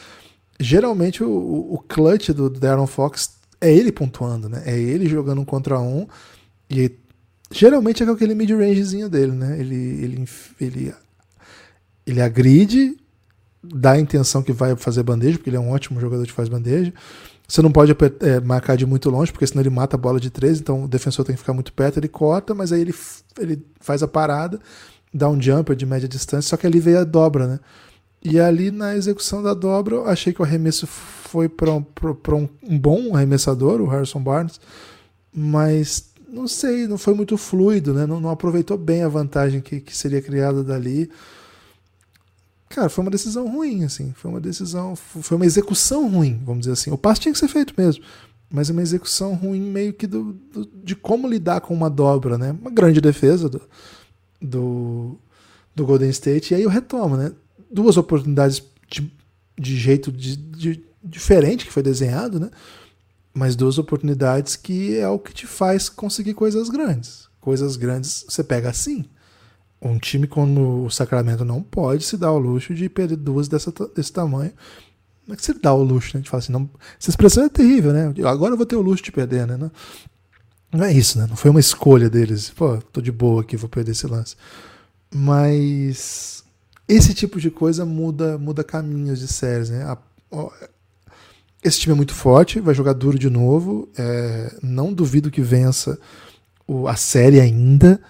geralmente 0.59 1.23
o, 1.23 1.29
o 1.29 1.83
clutch 1.87 2.29
do 2.29 2.49
Darren 2.49 2.87
Fox 2.87 3.35
é 3.59 3.71
ele 3.71 3.91
pontuando, 3.91 4.49
né? 4.49 4.63
É 4.65 4.77
ele 4.77 5.07
jogando 5.07 5.41
um 5.41 5.45
contra 5.45 5.79
um 5.79 6.07
e 6.69 6.91
geralmente 7.51 8.01
é 8.01 8.09
aquele 8.09 8.33
mid-rangezinho 8.33 9.07
dele, 9.09 9.33
né? 9.33 9.59
Ele, 9.59 9.75
ele, 9.75 10.25
ele, 10.59 10.95
ele 12.07 12.21
agride, 12.21 12.97
dá 13.63 13.91
a 13.91 13.99
intenção 13.99 14.41
que 14.41 14.51
vai 14.51 14.75
fazer 14.75 15.03
bandeja, 15.03 15.37
porque 15.37 15.49
ele 15.49 15.57
é 15.57 15.59
um 15.59 15.71
ótimo 15.71 15.99
jogador 15.99 16.25
que 16.25 16.31
faz 16.31 16.49
bandeja, 16.49 16.91
você 17.47 17.61
não 17.61 17.71
pode 17.71 17.91
é, 18.21 18.39
marcar 18.39 18.77
de 18.77 18.85
muito 18.85 19.09
longe, 19.09 19.31
porque 19.31 19.45
senão 19.45 19.61
ele 19.61 19.69
mata 19.69 19.95
a 19.95 19.99
bola 19.99 20.19
de 20.19 20.29
três, 20.29 20.59
então 20.59 20.85
o 20.85 20.87
defensor 20.87 21.25
tem 21.25 21.35
que 21.35 21.41
ficar 21.41 21.53
muito 21.53 21.73
perto, 21.73 21.97
ele 21.97 22.07
corta, 22.07 22.53
mas 22.53 22.71
aí 22.71 22.81
ele, 22.81 22.95
ele 23.39 23.65
faz 23.79 24.01
a 24.01 24.07
parada, 24.07 24.59
dá 25.13 25.29
um 25.29 25.41
jumper 25.41 25.75
de 25.75 25.85
média 25.85 26.07
distância, 26.07 26.49
só 26.49 26.57
que 26.57 26.65
ali 26.65 26.79
veio 26.79 26.99
a 26.99 27.03
dobra, 27.03 27.47
né? 27.47 27.59
E 28.23 28.39
ali 28.39 28.69
na 28.69 28.95
execução 28.95 29.41
da 29.41 29.53
dobra, 29.53 29.95
eu 29.95 30.07
achei 30.07 30.31
que 30.31 30.41
o 30.41 30.45
arremesso 30.45 30.85
foi 30.85 31.49
para 31.49 31.71
um, 31.71 31.83
um, 32.05 32.49
um 32.63 32.79
bom 32.79 33.15
arremessador, 33.15 33.81
o 33.81 33.87
Harrison 33.87 34.21
Barnes, 34.21 34.59
mas 35.33 36.11
não 36.31 36.47
sei, 36.47 36.87
não 36.87 36.97
foi 36.97 37.13
muito 37.13 37.37
fluido, 37.37 37.93
né? 37.93 38.05
Não, 38.05 38.19
não 38.19 38.29
aproveitou 38.29 38.77
bem 38.77 39.03
a 39.03 39.07
vantagem 39.07 39.59
que, 39.59 39.81
que 39.81 39.95
seria 39.95 40.21
criada 40.21 40.63
dali. 40.63 41.09
Cara, 42.71 42.89
foi 42.89 43.03
uma 43.03 43.11
decisão 43.11 43.47
ruim, 43.51 43.83
assim. 43.83 44.13
Foi 44.15 44.31
uma 44.31 44.39
decisão. 44.39 44.95
Foi 44.95 45.35
uma 45.35 45.45
execução 45.45 46.09
ruim, 46.09 46.41
vamos 46.43 46.61
dizer 46.61 46.73
assim. 46.73 46.91
O 46.91 46.97
passe 46.97 47.21
tinha 47.21 47.33
que 47.33 47.39
ser 47.39 47.47
feito 47.47 47.73
mesmo. 47.77 48.03
Mas 48.49 48.69
uma 48.69 48.81
execução 48.81 49.33
ruim, 49.33 49.61
meio 49.61 49.93
que 49.93 50.07
do, 50.07 50.33
do, 50.33 50.65
de 50.83 50.95
como 50.95 51.27
lidar 51.27 51.61
com 51.61 51.73
uma 51.73 51.89
dobra, 51.89 52.37
né? 52.37 52.51
Uma 52.51 52.71
grande 52.71 52.99
defesa 52.99 53.47
do, 53.47 53.61
do, 54.41 55.17
do 55.75 55.85
Golden 55.85 56.09
State. 56.09 56.53
E 56.53 56.55
aí 56.55 56.63
eu 56.63 56.69
retomo, 56.69 57.15
né? 57.15 57.31
Duas 57.71 57.97
oportunidades 57.97 58.63
de, 58.89 59.11
de 59.57 59.77
jeito 59.77 60.11
de, 60.11 60.35
de, 60.35 60.83
diferente 61.03 61.65
que 61.65 61.71
foi 61.71 61.83
desenhado, 61.83 62.39
né? 62.39 62.49
Mas 63.33 63.55
duas 63.55 63.77
oportunidades 63.77 64.55
que 64.55 64.97
é 64.97 65.07
o 65.07 65.19
que 65.19 65.33
te 65.33 65.47
faz 65.47 65.87
conseguir 65.87 66.33
coisas 66.33 66.69
grandes. 66.69 67.29
Coisas 67.39 67.75
grandes 67.75 68.25
você 68.27 68.43
pega 68.43 68.69
assim. 68.69 69.05
Um 69.81 69.97
time 69.97 70.27
como 70.27 70.85
o 70.85 70.91
Sacramento 70.91 71.43
não 71.43 71.61
pode 71.61 72.03
se 72.03 72.15
dar 72.15 72.31
o 72.31 72.37
luxo 72.37 72.73
de 72.73 72.87
perder 72.87 73.15
duas 73.15 73.47
dessa, 73.47 73.73
desse 73.95 74.13
tamanho. 74.13 74.51
Como 75.25 75.33
é 75.33 75.35
que 75.35 75.43
você 75.43 75.53
dá 75.53 75.73
o 75.73 75.83
luxo, 75.83 76.09
né? 76.09 76.11
A 76.15 76.17
gente 76.17 76.29
fala 76.29 76.43
assim, 76.43 76.51
não, 76.51 76.69
essa 76.99 77.09
expressão 77.09 77.45
é 77.45 77.49
terrível, 77.49 77.91
né? 77.91 78.13
Agora 78.25 78.53
eu 78.53 78.57
vou 78.57 78.65
ter 78.65 78.75
o 78.75 78.81
luxo 78.81 79.03
de 79.03 79.11
perder, 79.11 79.47
né? 79.47 79.57
Não, 79.57 79.71
não 80.71 80.85
é 80.85 80.93
isso, 80.93 81.17
né? 81.17 81.25
Não 81.27 81.35
foi 81.35 81.49
uma 81.49 81.59
escolha 81.59 82.09
deles. 82.09 82.49
Pô, 82.49 82.77
tô 82.77 83.01
de 83.01 83.11
boa 83.11 83.41
aqui, 83.41 83.57
vou 83.57 83.69
perder 83.69 83.91
esse 83.91 84.07
lance. 84.07 84.35
Mas 85.13 86.43
esse 86.87 87.13
tipo 87.13 87.39
de 87.39 87.49
coisa 87.49 87.85
muda, 87.85 88.37
muda 88.37 88.63
caminhos 88.63 89.19
de 89.19 89.27
séries, 89.27 89.69
né? 89.69 89.83
A, 89.83 89.97
esse 91.63 91.79
time 91.79 91.93
é 91.93 91.95
muito 91.95 92.13
forte, 92.13 92.59
vai 92.59 92.73
jogar 92.73 92.93
duro 92.93 93.19
de 93.19 93.29
novo. 93.29 93.89
É, 93.97 94.55
não 94.61 94.93
duvido 94.93 95.29
que 95.29 95.41
vença 95.41 95.99
o, 96.67 96.87
a 96.87 96.95
série 96.95 97.39
ainda. 97.39 98.01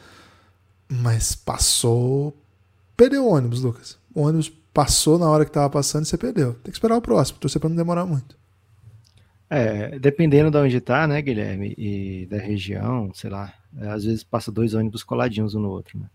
Mas 0.91 1.33
passou. 1.33 2.35
Perdeu 2.97 3.25
o 3.25 3.31
ônibus, 3.31 3.61
Lucas. 3.61 3.97
O 4.13 4.23
ônibus 4.23 4.49
passou 4.73 5.17
na 5.17 5.29
hora 5.29 5.45
que 5.45 5.51
tava 5.51 5.69
passando 5.69 6.03
e 6.03 6.07
você 6.07 6.17
perdeu. 6.17 6.53
Tem 6.55 6.71
que 6.71 6.71
esperar 6.71 6.97
o 6.97 7.01
próximo, 7.01 7.39
torcer 7.39 7.61
pra 7.61 7.69
não 7.69 7.77
demorar 7.77 8.05
muito. 8.05 8.37
É, 9.49 9.97
dependendo 9.99 10.51
de 10.51 10.57
onde 10.57 10.81
tá, 10.81 11.07
né, 11.07 11.21
Guilherme, 11.21 11.73
e 11.77 12.25
da 12.29 12.37
região, 12.37 13.09
sei 13.13 13.29
lá, 13.29 13.53
às 13.79 14.03
vezes 14.03 14.23
passa 14.23 14.51
dois 14.51 14.73
ônibus 14.73 15.03
coladinhos 15.03 15.55
um 15.55 15.61
no 15.61 15.69
outro, 15.69 15.97
né? 15.97 16.09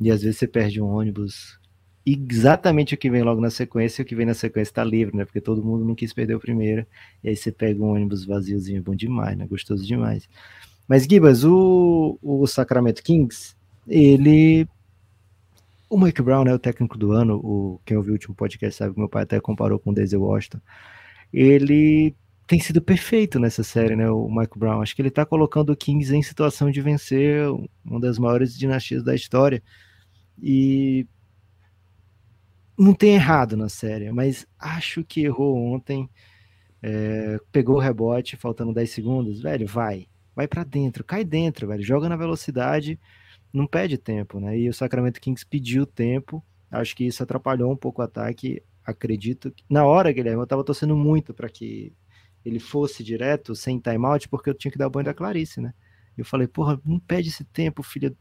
E 0.00 0.10
às 0.10 0.22
vezes 0.22 0.38
você 0.38 0.46
perde 0.46 0.80
um 0.80 0.86
ônibus 0.86 1.58
exatamente 2.06 2.94
o 2.94 2.98
que 2.98 3.10
vem 3.10 3.22
logo 3.22 3.40
na 3.40 3.50
sequência, 3.50 4.00
e 4.00 4.04
o 4.04 4.06
que 4.06 4.14
vem 4.14 4.24
na 4.24 4.34
sequência 4.34 4.74
tá 4.74 4.84
livre, 4.84 5.16
né? 5.16 5.24
Porque 5.24 5.40
todo 5.40 5.64
mundo 5.64 5.84
não 5.84 5.94
quis 5.94 6.12
perder 6.12 6.34
o 6.34 6.40
primeiro, 6.40 6.86
e 7.22 7.28
aí 7.28 7.36
você 7.36 7.52
pega 7.52 7.82
um 7.82 7.92
ônibus 7.92 8.24
vaziozinho, 8.24 8.78
é 8.78 8.82
bom 8.82 8.94
demais, 8.94 9.36
né? 9.36 9.46
Gostoso 9.46 9.86
demais. 9.86 10.28
Mas, 10.86 11.04
Gibas, 11.04 11.44
o, 11.44 12.18
o 12.22 12.46
Sacramento 12.46 13.02
Kings, 13.02 13.54
ele. 13.88 14.66
O 15.90 15.98
Mike 15.98 16.20
Brown, 16.20 16.44
né, 16.44 16.52
o 16.52 16.58
técnico 16.58 16.98
do 16.98 17.12
ano, 17.12 17.36
o, 17.36 17.80
quem 17.84 17.96
ouviu 17.96 18.12
o 18.12 18.14
último 18.14 18.34
podcast 18.34 18.76
sabe 18.76 18.92
que 18.92 19.00
meu 19.00 19.08
pai 19.08 19.22
até 19.22 19.40
comparou 19.40 19.78
com 19.78 19.90
o 19.90 19.94
Daisy 19.94 20.16
Washington. 20.16 20.60
Ele 21.32 22.14
tem 22.46 22.60
sido 22.60 22.82
perfeito 22.82 23.38
nessa 23.38 23.62
série, 23.62 23.96
né, 23.96 24.10
o 24.10 24.28
Mike 24.28 24.58
Brown. 24.58 24.82
Acho 24.82 24.94
que 24.94 25.00
ele 25.00 25.08
está 25.08 25.24
colocando 25.24 25.70
o 25.70 25.76
Kings 25.76 26.14
em 26.14 26.22
situação 26.22 26.70
de 26.70 26.82
vencer 26.82 27.48
uma 27.84 27.98
das 27.98 28.18
maiores 28.18 28.56
dinastias 28.56 29.02
da 29.02 29.14
história. 29.14 29.62
E 30.42 31.06
não 32.78 32.92
tem 32.94 33.14
errado 33.14 33.56
na 33.56 33.68
série, 33.68 34.12
mas 34.12 34.46
acho 34.58 35.02
que 35.02 35.22
errou 35.22 35.56
ontem. 35.56 36.08
É, 36.80 37.40
pegou 37.50 37.76
o 37.76 37.80
rebote, 37.80 38.36
faltando 38.36 38.72
10 38.72 38.90
segundos, 38.90 39.40
velho, 39.40 39.66
vai, 39.66 40.06
vai 40.36 40.46
para 40.46 40.62
dentro, 40.62 41.02
cai 41.02 41.24
dentro, 41.24 41.66
velho, 41.66 41.82
joga 41.82 42.08
na 42.08 42.14
velocidade 42.14 43.00
não 43.58 43.66
pede 43.66 43.98
tempo, 43.98 44.38
né? 44.40 44.58
E 44.58 44.68
o 44.68 44.72
Sacramento 44.72 45.20
Kings 45.20 45.44
pediu 45.44 45.84
tempo. 45.84 46.42
Acho 46.70 46.94
que 46.94 47.04
isso 47.04 47.22
atrapalhou 47.22 47.72
um 47.72 47.76
pouco 47.76 48.00
o 48.00 48.04
ataque. 48.04 48.62
Acredito 48.84 49.50
que 49.50 49.64
na 49.68 49.84
hora, 49.84 50.12
Guilherme, 50.12 50.40
eu 50.40 50.44
estava 50.44 50.64
torcendo 50.64 50.96
muito 50.96 51.34
para 51.34 51.48
que 51.48 51.92
ele 52.44 52.60
fosse 52.60 53.02
direto, 53.02 53.54
sem 53.54 53.78
timeout, 53.78 54.28
porque 54.28 54.48
eu 54.48 54.54
tinha 54.54 54.70
que 54.70 54.78
dar 54.78 54.86
o 54.86 54.90
banho 54.90 55.06
da 55.06 55.14
Clarice, 55.14 55.60
né? 55.60 55.74
Eu 56.16 56.24
falei, 56.24 56.46
porra, 56.46 56.80
não 56.84 56.98
pede 56.98 57.28
esse 57.28 57.44
tempo, 57.44 57.82
filha 57.82 58.14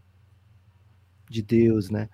de 1.30 1.42
Deus, 1.42 1.90
né? 1.90 2.10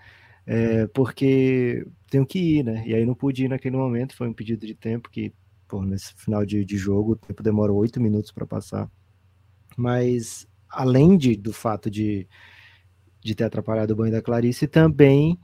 É, 0.45 0.87
porque 0.87 1.85
tenho 2.09 2.25
que 2.25 2.39
ir, 2.39 2.63
né? 2.63 2.83
E 2.85 2.93
aí 2.93 3.05
não 3.05 3.15
pude 3.15 3.45
ir 3.45 3.47
naquele 3.47 3.77
momento, 3.77 4.15
foi 4.15 4.27
um 4.27 4.33
pedido 4.33 4.67
de 4.67 4.75
tempo 4.75 5.09
que, 5.09 5.33
pô, 5.67 5.81
nesse 5.81 6.13
final 6.15 6.45
de, 6.45 6.63
de 6.65 6.77
jogo, 6.77 7.13
o 7.13 7.15
tempo 7.15 7.41
demorou 7.41 7.77
oito 7.77 8.01
minutos 8.01 8.31
para 8.31 8.45
passar. 8.45 8.91
Mas, 9.77 10.47
além 10.69 11.17
de, 11.17 11.35
do 11.35 11.53
fato 11.53 11.89
de 11.89 12.27
de 13.23 13.35
ter 13.35 13.45
atrapalhado 13.45 13.93
o 13.93 13.95
banho 13.95 14.11
da 14.11 14.21
Clarice, 14.21 14.67
também 14.67 15.39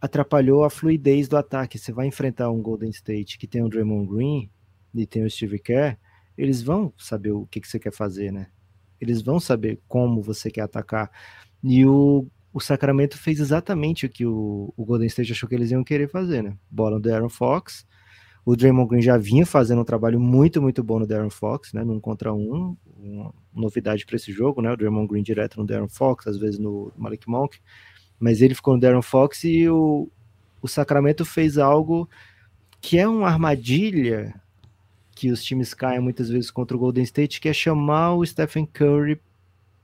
atrapalhou 0.00 0.64
a 0.64 0.70
fluidez 0.70 1.28
do 1.28 1.36
ataque. 1.36 1.78
Você 1.78 1.92
vai 1.92 2.06
enfrentar 2.06 2.50
um 2.50 2.62
Golden 2.62 2.90
State 2.90 3.38
que 3.38 3.46
tem 3.46 3.62
o 3.62 3.68
Draymond 3.68 4.08
Green 4.08 4.50
e 4.94 5.06
tem 5.06 5.24
o 5.24 5.30
Steve 5.30 5.58
Kerr, 5.58 5.96
eles 6.36 6.62
vão 6.62 6.92
saber 6.96 7.32
o 7.32 7.46
que, 7.46 7.60
que 7.60 7.68
você 7.68 7.78
quer 7.78 7.92
fazer, 7.92 8.32
né? 8.32 8.46
Eles 9.00 9.22
vão 9.22 9.38
saber 9.38 9.80
como 9.86 10.22
você 10.22 10.50
quer 10.50 10.62
atacar. 10.62 11.10
E 11.62 11.84
o, 11.86 12.26
o 12.52 12.60
Sacramento 12.60 13.16
fez 13.18 13.40
exatamente 13.40 14.06
o 14.06 14.08
que 14.08 14.26
o, 14.26 14.72
o 14.76 14.84
Golden 14.84 15.06
State 15.06 15.32
achou 15.32 15.48
que 15.48 15.54
eles 15.54 15.70
iam 15.70 15.84
querer 15.84 16.08
fazer, 16.08 16.42
né? 16.42 16.56
Bola 16.70 16.98
do 16.98 17.12
Aaron 17.12 17.28
Fox. 17.28 17.86
O 18.50 18.56
Draymond 18.56 18.88
Green 18.88 19.00
já 19.00 19.16
vinha 19.16 19.46
fazendo 19.46 19.80
um 19.80 19.84
trabalho 19.84 20.18
muito, 20.18 20.60
muito 20.60 20.82
bom 20.82 20.98
no 20.98 21.06
Darren 21.06 21.30
Fox, 21.30 21.72
né? 21.72 21.84
Num 21.84 22.00
contra 22.00 22.34
um, 22.34 22.76
uma 22.98 23.32
novidade 23.54 24.04
para 24.04 24.16
esse 24.16 24.32
jogo, 24.32 24.60
né? 24.60 24.72
O 24.72 24.76
Draymond 24.76 25.06
Green 25.06 25.22
direto 25.22 25.56
no 25.60 25.64
Darren 25.64 25.86
Fox, 25.88 26.26
às 26.26 26.36
vezes 26.36 26.58
no 26.58 26.92
Malik 26.96 27.30
Monk, 27.30 27.60
mas 28.18 28.42
ele 28.42 28.52
ficou 28.52 28.74
no 28.74 28.80
Darren 28.80 29.02
Fox 29.02 29.44
e 29.44 29.68
o, 29.68 30.10
o 30.60 30.66
Sacramento 30.66 31.24
fez 31.24 31.58
algo 31.58 32.10
que 32.80 32.98
é 32.98 33.06
uma 33.06 33.28
armadilha 33.28 34.34
que 35.14 35.30
os 35.30 35.44
times 35.44 35.72
caem 35.72 36.00
muitas 36.00 36.28
vezes 36.28 36.50
contra 36.50 36.76
o 36.76 36.80
Golden 36.80 37.04
State, 37.04 37.40
que 37.40 37.48
é 37.48 37.52
chamar 37.52 38.14
o 38.14 38.26
Stephen 38.26 38.66
Curry 38.66 39.20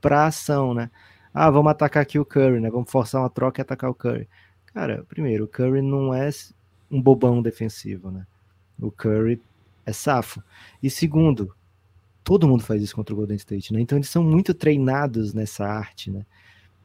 para 0.01 0.25
ação, 0.25 0.73
né? 0.73 0.91
Ah, 1.33 1.49
vamos 1.49 1.71
atacar 1.71 2.03
aqui 2.03 2.19
o 2.19 2.25
Curry, 2.25 2.59
né? 2.59 2.69
Vamos 2.69 2.91
forçar 2.91 3.21
uma 3.21 3.29
troca 3.29 3.61
e 3.61 3.63
atacar 3.63 3.89
o 3.89 3.95
Curry. 3.95 4.27
Cara, 4.73 5.05
primeiro, 5.07 5.45
o 5.45 5.47
Curry 5.47 5.81
não 5.81 6.13
é 6.13 6.29
um 6.91 7.01
bobão 7.01 7.41
defensivo, 7.41 8.11
né? 8.11 8.27
O 8.79 8.91
Curry 8.91 9.41
é 9.85 9.93
safo. 9.93 10.43
E 10.81 10.89
segundo, 10.89 11.53
todo 12.23 12.47
mundo 12.47 12.63
faz 12.63 12.81
isso 12.81 12.95
contra 12.95 13.13
o 13.13 13.17
Golden 13.17 13.37
State, 13.37 13.73
né? 13.73 13.79
Então 13.79 13.97
eles 13.97 14.09
são 14.09 14.23
muito 14.23 14.53
treinados 14.53 15.33
nessa 15.33 15.65
arte, 15.65 16.11
né? 16.11 16.25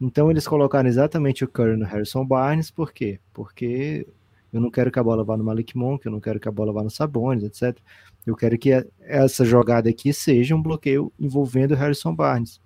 Então 0.01 0.31
eles 0.31 0.47
colocaram 0.47 0.89
exatamente 0.89 1.45
o 1.45 1.49
Curry 1.49 1.77
no 1.77 1.85
Harrison 1.85 2.25
Barnes, 2.25 2.71
por 2.71 2.93
quê? 2.93 3.21
Porque 3.33 4.07
eu 4.53 4.61
não 4.61 4.71
quero 4.71 4.91
que 4.91 4.99
a 4.99 5.03
bola 5.03 5.25
vá 5.25 5.37
no 5.37 5.45
Malik 5.45 5.77
Monk, 5.77 6.05
eu 6.05 6.13
não 6.13 6.21
quero 6.21 6.39
que 6.39 6.49
a 6.49 6.53
bola 6.53 6.73
vá 6.73 6.83
no 6.83 6.91
Sabonis, 6.91 7.43
etc. 7.43 7.79
Eu 8.27 8.37
quero 8.37 8.59
que 8.59 8.71
essa 9.01 9.45
jogada 9.45 9.89
aqui 9.89 10.13
seja 10.13 10.55
um 10.55 10.63
bloqueio 10.63 11.13
envolvendo 11.19 11.73
o 11.73 11.77
Harrison 11.77 12.15
Barnes. 12.15 12.61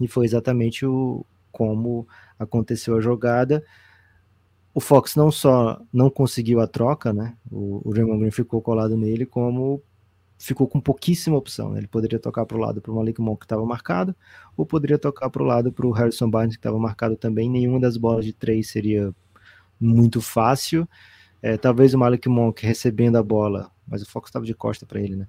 E 0.00 0.06
foi 0.06 0.24
exatamente 0.24 0.86
o, 0.86 1.26
como 1.50 2.06
aconteceu 2.38 2.96
a 2.96 3.00
jogada. 3.00 3.64
O 4.72 4.80
Fox 4.80 5.16
não 5.16 5.30
só 5.30 5.80
não 5.92 6.08
conseguiu 6.08 6.60
a 6.60 6.66
troca, 6.66 7.12
né? 7.12 7.36
O, 7.50 7.88
o 7.88 7.92
Raymond 7.92 8.20
Green 8.20 8.30
ficou 8.30 8.62
colado 8.62 8.96
nele, 8.96 9.26
como 9.26 9.82
ficou 10.38 10.66
com 10.66 10.80
pouquíssima 10.80 11.36
opção. 11.36 11.70
Né? 11.70 11.80
Ele 11.80 11.88
poderia 11.88 12.18
tocar 12.18 12.46
para 12.46 12.56
o 12.56 12.60
lado 12.60 12.80
para 12.80 12.90
o 12.90 12.94
Malik 12.96 13.20
Monk 13.20 13.40
que 13.40 13.44
estava 13.44 13.64
marcado, 13.66 14.14
ou 14.56 14.64
poderia 14.64 14.98
tocar 14.98 15.28
para 15.28 15.42
o 15.42 15.46
lado 15.46 15.72
para 15.72 15.86
o 15.86 15.90
Harrison 15.90 16.30
Barnes 16.30 16.56
que 16.56 16.60
estava 16.60 16.78
marcado 16.78 17.16
também. 17.16 17.50
Nenhuma 17.50 17.80
das 17.80 17.96
bolas 17.96 18.24
de 18.24 18.32
três 18.32 18.70
seria 18.70 19.14
muito 19.80 20.20
fácil. 20.20 20.88
É, 21.42 21.56
talvez 21.56 21.94
o 21.94 21.98
Malik 21.98 22.28
Monk 22.28 22.64
recebendo 22.64 23.16
a 23.16 23.22
bola, 23.22 23.70
mas 23.86 24.02
o 24.02 24.10
Fox 24.10 24.28
estava 24.28 24.44
de 24.44 24.54
costa 24.54 24.86
para 24.86 25.00
ele, 25.00 25.16
né? 25.16 25.26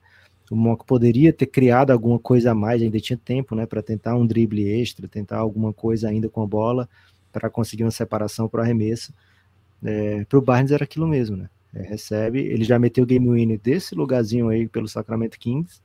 O 0.49 0.56
Monk 0.56 0.86
poderia 0.86 1.32
ter 1.32 1.45
criado 1.45 1.91
alguma 1.91 2.19
coisa 2.19 2.51
a 2.51 2.56
mais, 2.56 2.82
ainda 2.82 2.99
tinha 2.99 3.17
tempo, 3.17 3.56
né, 3.56 3.65
para 3.65 3.82
tentar 3.82 4.17
um 4.17 4.27
drible 4.27 4.67
extra, 4.67 5.08
tentar 5.08 5.38
alguma 5.38 5.71
coisa 5.71 6.10
ainda 6.10 6.27
com 6.27 6.43
a 6.43 6.45
bola 6.45 6.89
para 7.32 7.49
conseguir 7.49 7.86
uma 7.86 7.91
separação 7.91 8.49
para 8.49 8.60
o 8.60 8.63
arremesso. 8.63 9.13
É, 9.84 10.26
para 10.26 10.39
o 10.39 10.41
Barnes 10.41 10.72
era 10.72 10.84
aquilo 10.84 11.08
mesmo, 11.08 11.38
né? 11.38 11.50
É, 11.74 11.84
recebe, 11.84 12.39
ele 12.39 12.63
já 12.63 12.78
meteu 12.78 13.04
o 13.04 13.08
game 13.08 13.30
winner 13.30 13.60
desse 13.60 13.96
lugarzinho 13.96 14.50
aí 14.50 14.67
pelo 14.67 14.88
Sacramento 14.88 15.39
Kings. 15.39 15.82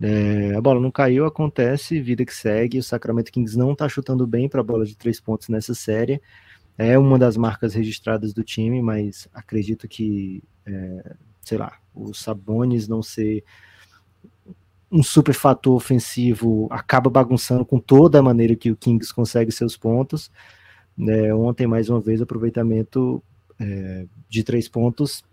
É, 0.00 0.56
a 0.56 0.60
bola 0.60 0.80
não 0.80 0.90
caiu, 0.90 1.26
acontece, 1.26 2.00
vida 2.00 2.24
que 2.24 2.34
segue. 2.34 2.78
O 2.78 2.82
Sacramento 2.82 3.30
Kings 3.30 3.56
não 3.56 3.72
está 3.72 3.88
chutando 3.88 4.26
bem 4.26 4.48
para 4.48 4.60
a 4.60 4.64
bola 4.64 4.84
de 4.84 4.96
três 4.96 5.20
pontos 5.20 5.48
nessa 5.48 5.74
série. 5.74 6.20
É 6.76 6.98
uma 6.98 7.18
das 7.18 7.36
marcas 7.36 7.74
registradas 7.74 8.32
do 8.32 8.42
time, 8.42 8.82
mas 8.82 9.28
acredito 9.32 9.86
que, 9.86 10.42
é, 10.66 11.14
sei 11.42 11.58
lá, 11.58 11.78
o 11.94 12.14
Sabonis 12.14 12.88
não 12.88 13.02
ser 13.02 13.44
um 14.90 15.02
super 15.02 15.34
fator 15.34 15.74
ofensivo 15.74 16.66
acaba 16.70 17.08
bagunçando 17.08 17.64
com 17.64 17.78
toda 17.78 18.18
a 18.18 18.22
maneira 18.22 18.54
que 18.56 18.70
o 18.70 18.76
Kings 18.76 19.14
consegue 19.14 19.52
seus 19.52 19.76
pontos. 19.76 20.30
É, 20.98 21.34
ontem, 21.34 21.66
mais 21.66 21.88
uma 21.88 22.00
vez, 22.00 22.20
o 22.20 22.24
aproveitamento 22.24 23.22
é, 23.58 24.06
de 24.28 24.42
três 24.42 24.68
pontos 24.68 25.24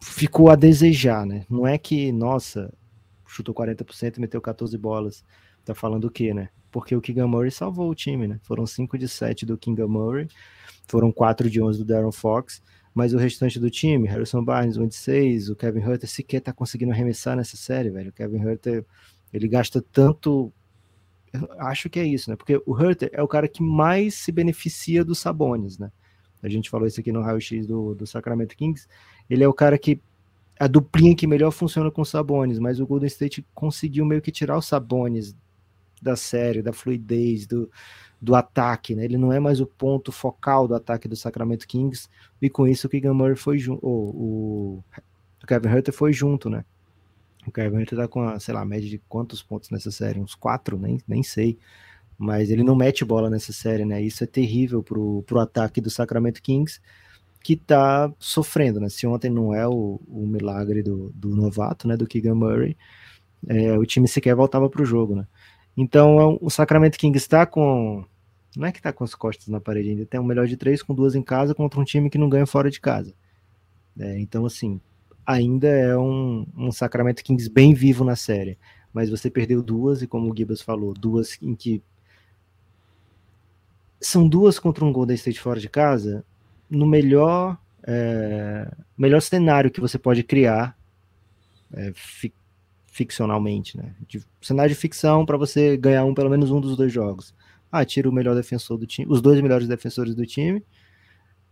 ficou 0.00 0.50
a 0.50 0.56
desejar, 0.56 1.26
né? 1.26 1.44
Não 1.48 1.66
é 1.66 1.78
que, 1.78 2.12
nossa, 2.12 2.72
chutou 3.26 3.54
40% 3.54 4.16
e 4.16 4.20
meteu 4.20 4.40
14 4.40 4.76
bolas. 4.78 5.24
Tá 5.64 5.74
falando 5.74 6.04
o 6.04 6.10
quê, 6.10 6.32
né? 6.32 6.48
Porque 6.70 6.94
o 6.94 7.00
Keegan 7.00 7.26
Murray 7.26 7.50
salvou 7.50 7.90
o 7.90 7.94
time, 7.94 8.28
né? 8.28 8.38
Foram 8.42 8.66
5 8.66 8.96
de 8.98 9.08
7 9.08 9.46
do 9.46 9.56
Keegan 9.58 9.88
Murray, 9.88 10.28
foram 10.86 11.10
4 11.10 11.50
de 11.50 11.60
11 11.60 11.78
do 11.78 11.84
Darren 11.84 12.12
Fox, 12.12 12.62
mas 12.94 13.12
o 13.12 13.18
restante 13.18 13.58
do 13.58 13.68
time, 13.68 14.08
Harrison 14.08 14.42
Barnes, 14.44 14.76
1 14.76 14.86
de 14.86 14.94
6, 14.94 15.50
o 15.50 15.56
Kevin 15.56 15.80
Hunter 15.80 16.08
sequer 16.08 16.40
tá 16.40 16.52
conseguindo 16.52 16.92
arremessar 16.92 17.36
nessa 17.36 17.56
série, 17.56 17.90
velho. 17.90 18.10
O 18.10 18.12
Kevin 18.12 18.46
Hunter, 18.46 18.84
ele 19.32 19.48
gasta 19.48 19.82
tanto. 19.82 20.52
Acho 21.58 21.88
que 21.88 21.98
é 21.98 22.04
isso, 22.04 22.30
né? 22.30 22.36
Porque 22.36 22.60
o 22.64 22.74
Hunter 22.74 23.10
é 23.12 23.22
o 23.22 23.28
cara 23.28 23.48
que 23.48 23.62
mais 23.62 24.14
se 24.14 24.32
beneficia 24.32 25.04
dos 25.04 25.18
Sabones, 25.18 25.78
né? 25.78 25.90
A 26.42 26.48
gente 26.48 26.70
falou 26.70 26.86
isso 26.86 27.00
aqui 27.00 27.10
no 27.10 27.22
raio-x 27.22 27.66
do, 27.66 27.94
do 27.94 28.06
Sacramento 28.06 28.56
Kings. 28.56 28.86
Ele 29.28 29.42
é 29.42 29.48
o 29.48 29.54
cara 29.54 29.78
que. 29.78 30.00
A 30.58 30.66
duplinha 30.66 31.14
que 31.14 31.26
melhor 31.26 31.50
funciona 31.50 31.90
com 31.90 32.02
Sabones, 32.02 32.58
mas 32.58 32.80
o 32.80 32.86
Golden 32.86 33.08
State 33.08 33.44
conseguiu 33.54 34.06
meio 34.06 34.22
que 34.22 34.32
tirar 34.32 34.56
os 34.56 34.66
Sabones 34.66 35.36
da 36.00 36.16
série, 36.16 36.62
da 36.62 36.72
fluidez, 36.72 37.46
do, 37.46 37.70
do 38.20 38.34
ataque, 38.34 38.94
né? 38.94 39.04
Ele 39.04 39.18
não 39.18 39.32
é 39.32 39.38
mais 39.38 39.60
o 39.60 39.66
ponto 39.66 40.10
focal 40.10 40.66
do 40.66 40.74
ataque 40.74 41.08
do 41.08 41.16
Sacramento 41.16 41.66
Kings, 41.66 42.08
e 42.40 42.48
com 42.48 42.66
isso 42.66 42.86
o 42.86 42.90
Keegan 42.90 43.12
Murray 43.12 43.36
foi 43.36 43.58
junto, 43.58 43.84
o, 43.86 44.82
o 45.42 45.46
Kevin 45.46 45.68
Hunter 45.68 45.92
foi 45.92 46.12
junto, 46.12 46.48
né? 46.48 46.64
O 47.46 47.76
Hunter 47.76 47.98
tá 47.98 48.08
com, 48.08 48.22
a, 48.22 48.40
sei 48.40 48.52
lá, 48.52 48.64
média 48.64 48.88
de 48.88 48.98
quantos 49.08 49.42
pontos 49.42 49.70
nessa 49.70 49.90
série? 49.90 50.18
Uns 50.18 50.34
quatro, 50.34 50.78
nem, 50.78 51.00
nem 51.06 51.22
sei. 51.22 51.58
Mas 52.18 52.50
ele 52.50 52.62
não 52.62 52.74
mete 52.74 53.04
bola 53.04 53.30
nessa 53.30 53.52
série, 53.52 53.84
né? 53.84 54.02
Isso 54.02 54.24
é 54.24 54.26
terrível 54.26 54.82
pro, 54.82 55.22
pro 55.22 55.38
ataque 55.38 55.80
do 55.80 55.90
Sacramento 55.90 56.42
Kings, 56.42 56.80
que 57.42 57.54
tá 57.56 58.12
sofrendo, 58.18 58.80
né? 58.80 58.88
Se 58.88 59.06
ontem 59.06 59.30
não 59.30 59.54
é 59.54 59.66
o, 59.68 60.00
o 60.08 60.26
milagre 60.26 60.82
do, 60.82 61.10
do 61.14 61.36
novato, 61.36 61.86
né? 61.86 61.96
Do 61.96 62.06
Keegan 62.06 62.34
Murray, 62.34 62.76
é, 63.46 63.78
o 63.78 63.84
time 63.84 64.08
sequer 64.08 64.34
voltava 64.34 64.68
pro 64.68 64.84
jogo, 64.84 65.14
né? 65.14 65.26
Então 65.76 66.18
é 66.20 66.38
o 66.40 66.50
Sacramento 66.50 66.98
Kings 66.98 67.18
está 67.18 67.44
com. 67.46 68.04
Não 68.56 68.66
é 68.66 68.72
que 68.72 68.78
está 68.78 68.92
com 68.92 69.04
as 69.04 69.14
costas 69.14 69.48
na 69.48 69.60
parede, 69.60 69.90
ainda 69.90 70.06
tem 70.06 70.18
um 70.18 70.24
melhor 70.24 70.46
de 70.46 70.56
três 70.56 70.82
com 70.82 70.94
duas 70.94 71.14
em 71.14 71.22
casa 71.22 71.54
contra 71.54 71.78
um 71.78 71.84
time 71.84 72.08
que 72.08 72.16
não 72.16 72.28
ganha 72.28 72.46
fora 72.46 72.70
de 72.70 72.80
casa. 72.80 73.14
É, 73.98 74.18
então, 74.18 74.46
assim, 74.46 74.80
ainda 75.26 75.68
é 75.68 75.98
um, 75.98 76.46
um 76.56 76.70
Sacramento 76.70 77.24
Kings 77.24 77.50
bem 77.50 77.74
vivo 77.74 78.04
na 78.04 78.14
série. 78.14 78.56
Mas 78.92 79.10
você 79.10 79.28
perdeu 79.28 79.62
duas, 79.62 80.00
e 80.00 80.06
como 80.06 80.32
o 80.32 80.36
Gibas 80.36 80.62
falou, 80.62 80.94
duas 80.94 81.36
em 81.42 81.54
que. 81.54 81.82
São 84.00 84.28
duas 84.28 84.58
contra 84.58 84.84
um 84.84 84.92
Golden 84.92 85.16
State 85.16 85.40
fora 85.40 85.58
de 85.58 85.68
casa, 85.68 86.24
no 86.70 86.86
melhor, 86.86 87.58
é, 87.82 88.70
melhor 88.96 89.20
cenário 89.20 89.70
que 89.70 89.80
você 89.80 89.98
pode 89.98 90.22
criar, 90.22 90.78
é, 91.72 91.92
ficcionalmente, 92.86 93.76
né? 93.76 93.94
De 94.06 94.22
cenário 94.40 94.72
de 94.72 94.80
ficção 94.80 95.26
para 95.26 95.36
você 95.36 95.76
ganhar 95.76 96.04
um 96.04 96.14
pelo 96.14 96.30
menos 96.30 96.50
um 96.50 96.60
dos 96.60 96.76
dois 96.76 96.92
jogos. 96.92 97.34
Ah, 97.70 97.84
tira 97.84 98.08
o 98.08 98.12
melhor 98.12 98.34
defensor 98.34 98.78
do 98.78 98.86
time, 98.86 99.06
os 99.10 99.20
dois 99.20 99.40
melhores 99.40 99.66
defensores 99.66 100.14
do 100.14 100.24
time, 100.24 100.62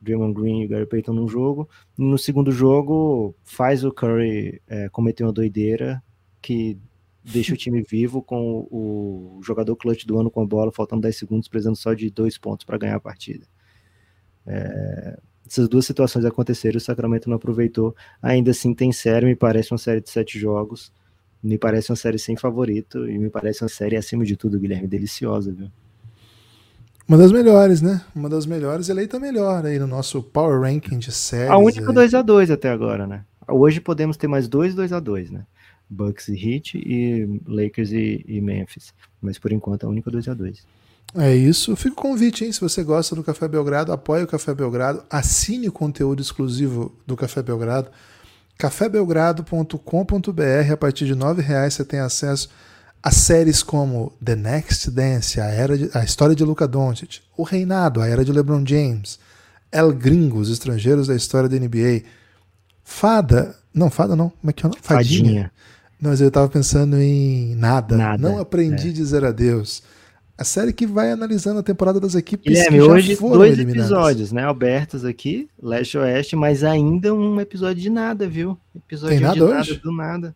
Draymond 0.04 0.34
Green 0.34 0.62
e 0.62 0.68
Gary 0.68 0.86
Payton 0.86 1.12
num 1.12 1.28
jogo. 1.28 1.68
No 1.96 2.16
segundo 2.18 2.52
jogo, 2.52 3.34
faz 3.42 3.84
o 3.84 3.90
Curry 3.90 4.60
é, 4.68 4.88
cometer 4.88 5.24
uma 5.24 5.32
doideira 5.32 6.02
que 6.40 6.78
deixa 7.24 7.54
o 7.54 7.56
time 7.56 7.82
vivo 7.82 8.22
com 8.22 8.68
o 8.70 9.40
jogador 9.42 9.74
clutch 9.76 10.04
do 10.04 10.18
ano 10.18 10.30
com 10.30 10.42
a 10.42 10.46
bola, 10.46 10.70
faltando 10.70 11.02
10 11.02 11.16
segundos, 11.16 11.48
precisando 11.48 11.76
só 11.76 11.94
de 11.94 12.10
dois 12.10 12.36
pontos 12.36 12.66
para 12.66 12.76
ganhar 12.76 12.96
a 12.96 13.00
partida. 13.00 13.46
É, 14.46 15.18
essas 15.46 15.68
duas 15.68 15.86
situações 15.86 16.24
aconteceram, 16.24 16.76
o 16.76 16.80
Sacramento 16.80 17.28
não 17.28 17.36
aproveitou. 17.36 17.94
Ainda 18.20 18.50
assim, 18.50 18.74
tem 18.74 18.92
série, 18.92 19.26
me 19.26 19.36
parece 19.36 19.72
uma 19.72 19.78
série 19.78 20.00
de 20.00 20.10
sete 20.10 20.38
jogos. 20.38 20.92
Me 21.42 21.58
parece 21.58 21.90
uma 21.90 21.96
série 21.96 22.18
sem 22.18 22.36
favorito 22.36 23.08
e 23.08 23.18
me 23.18 23.30
parece 23.30 23.62
uma 23.62 23.68
série, 23.68 23.96
acima 23.96 24.24
de 24.24 24.36
tudo, 24.36 24.58
Guilherme, 24.58 24.88
deliciosa, 24.88 25.52
viu? 25.52 25.70
Uma 27.06 27.18
das 27.18 27.30
melhores, 27.30 27.82
né? 27.82 28.00
Uma 28.14 28.28
das 28.28 28.46
melhores, 28.46 28.88
eleita 28.88 29.20
melhor 29.20 29.66
aí 29.66 29.78
no 29.78 29.86
nosso 29.86 30.22
Power 30.22 30.62
Ranking 30.62 30.98
de 30.98 31.12
séries. 31.12 31.50
A 31.50 31.58
única 31.58 31.92
2x2 31.92 32.50
até 32.50 32.70
agora, 32.70 33.06
né? 33.06 33.24
Hoje 33.46 33.80
podemos 33.80 34.16
ter 34.16 34.26
mais 34.26 34.48
dois 34.48 34.74
2x2, 34.74 35.30
né? 35.30 35.44
Bucks 35.88 36.28
e 36.28 36.34
Heat 36.34 36.78
e 36.78 37.40
Lakers 37.46 37.92
e, 37.92 38.24
e 38.26 38.40
Memphis. 38.40 38.94
Mas 39.20 39.38
por 39.38 39.52
enquanto 39.52 39.84
a 39.84 39.88
única 39.88 40.10
2x2. 40.10 40.60
É 41.14 41.34
isso. 41.34 41.76
Fica 41.76 41.92
o 41.92 42.02
convite, 42.02 42.44
hein? 42.44 42.52
Se 42.52 42.60
você 42.60 42.82
gosta 42.82 43.14
do 43.14 43.22
Café 43.22 43.46
Belgrado, 43.46 43.92
apoie 43.92 44.22
o 44.22 44.26
Café 44.26 44.54
Belgrado, 44.54 45.04
assine 45.10 45.68
o 45.68 45.72
conteúdo 45.72 46.22
exclusivo 46.22 46.96
do 47.06 47.16
Café 47.16 47.42
Belgrado 47.42 47.90
cafébelgrado.com.br. 48.56 50.72
A 50.72 50.76
partir 50.76 51.06
de 51.06 51.12
R$ 51.12 51.40
reais 51.40 51.74
você 51.74 51.84
tem 51.84 52.00
acesso 52.00 52.48
a 53.04 53.10
séries 53.10 53.62
como 53.62 54.14
The 54.24 54.34
Next 54.34 54.90
Dance, 54.90 55.38
a, 55.38 55.44
era 55.44 55.76
de, 55.76 55.90
a 55.92 56.02
história 56.02 56.34
de 56.34 56.42
Luca 56.42 56.66
Doncic, 56.66 57.20
O 57.36 57.42
Reinado, 57.42 58.00
a 58.00 58.08
era 58.08 58.24
de 58.24 58.32
LeBron 58.32 58.64
James, 58.66 59.18
El 59.70 59.92
Gringo, 59.92 60.38
os 60.38 60.48
estrangeiros 60.48 61.08
da 61.08 61.14
história 61.14 61.46
da 61.46 61.54
NBA, 61.54 62.02
Fada, 62.82 63.54
não, 63.74 63.90
Fada 63.90 64.16
não, 64.16 64.30
como 64.30 64.48
é 64.48 64.52
que 64.54 64.64
é 64.64 64.68
o 64.68 64.70
nome? 64.70 64.80
Fadinha. 64.82 65.22
Fadinha. 65.22 65.52
Não, 66.00 66.10
mas 66.10 66.22
eu 66.22 66.28
estava 66.28 66.48
pensando 66.48 66.96
em 66.96 67.54
nada, 67.56 67.94
nada 67.94 68.16
não 68.16 68.38
aprendi 68.38 68.88
é. 68.88 68.90
a 68.90 68.94
dizer 68.94 69.22
adeus. 69.22 69.82
A 70.38 70.42
série 70.42 70.72
que 70.72 70.86
vai 70.86 71.12
analisando 71.12 71.60
a 71.60 71.62
temporada 71.62 72.00
das 72.00 72.14
equipes 72.14 72.46
Guilherme, 72.46 72.78
que 72.78 72.84
já 72.86 72.90
hoje 72.90 73.16
foram 73.16 73.36
dois 73.36 73.52
eliminadas. 73.52 73.90
episódios, 73.90 74.32
né, 74.32 74.44
abertos 74.44 75.04
aqui, 75.04 75.46
leste 75.62 75.98
oeste, 75.98 76.34
mas 76.36 76.64
ainda 76.64 77.12
um 77.12 77.38
episódio 77.38 77.82
de 77.82 77.90
nada, 77.90 78.26
viu? 78.26 78.58
Episódio 78.74 79.14
Tem 79.14 79.20
nada 79.20 79.34
de 79.34 79.42
hoje? 79.42 79.70
nada, 79.72 79.82
do 79.82 79.92
nada. 79.92 80.34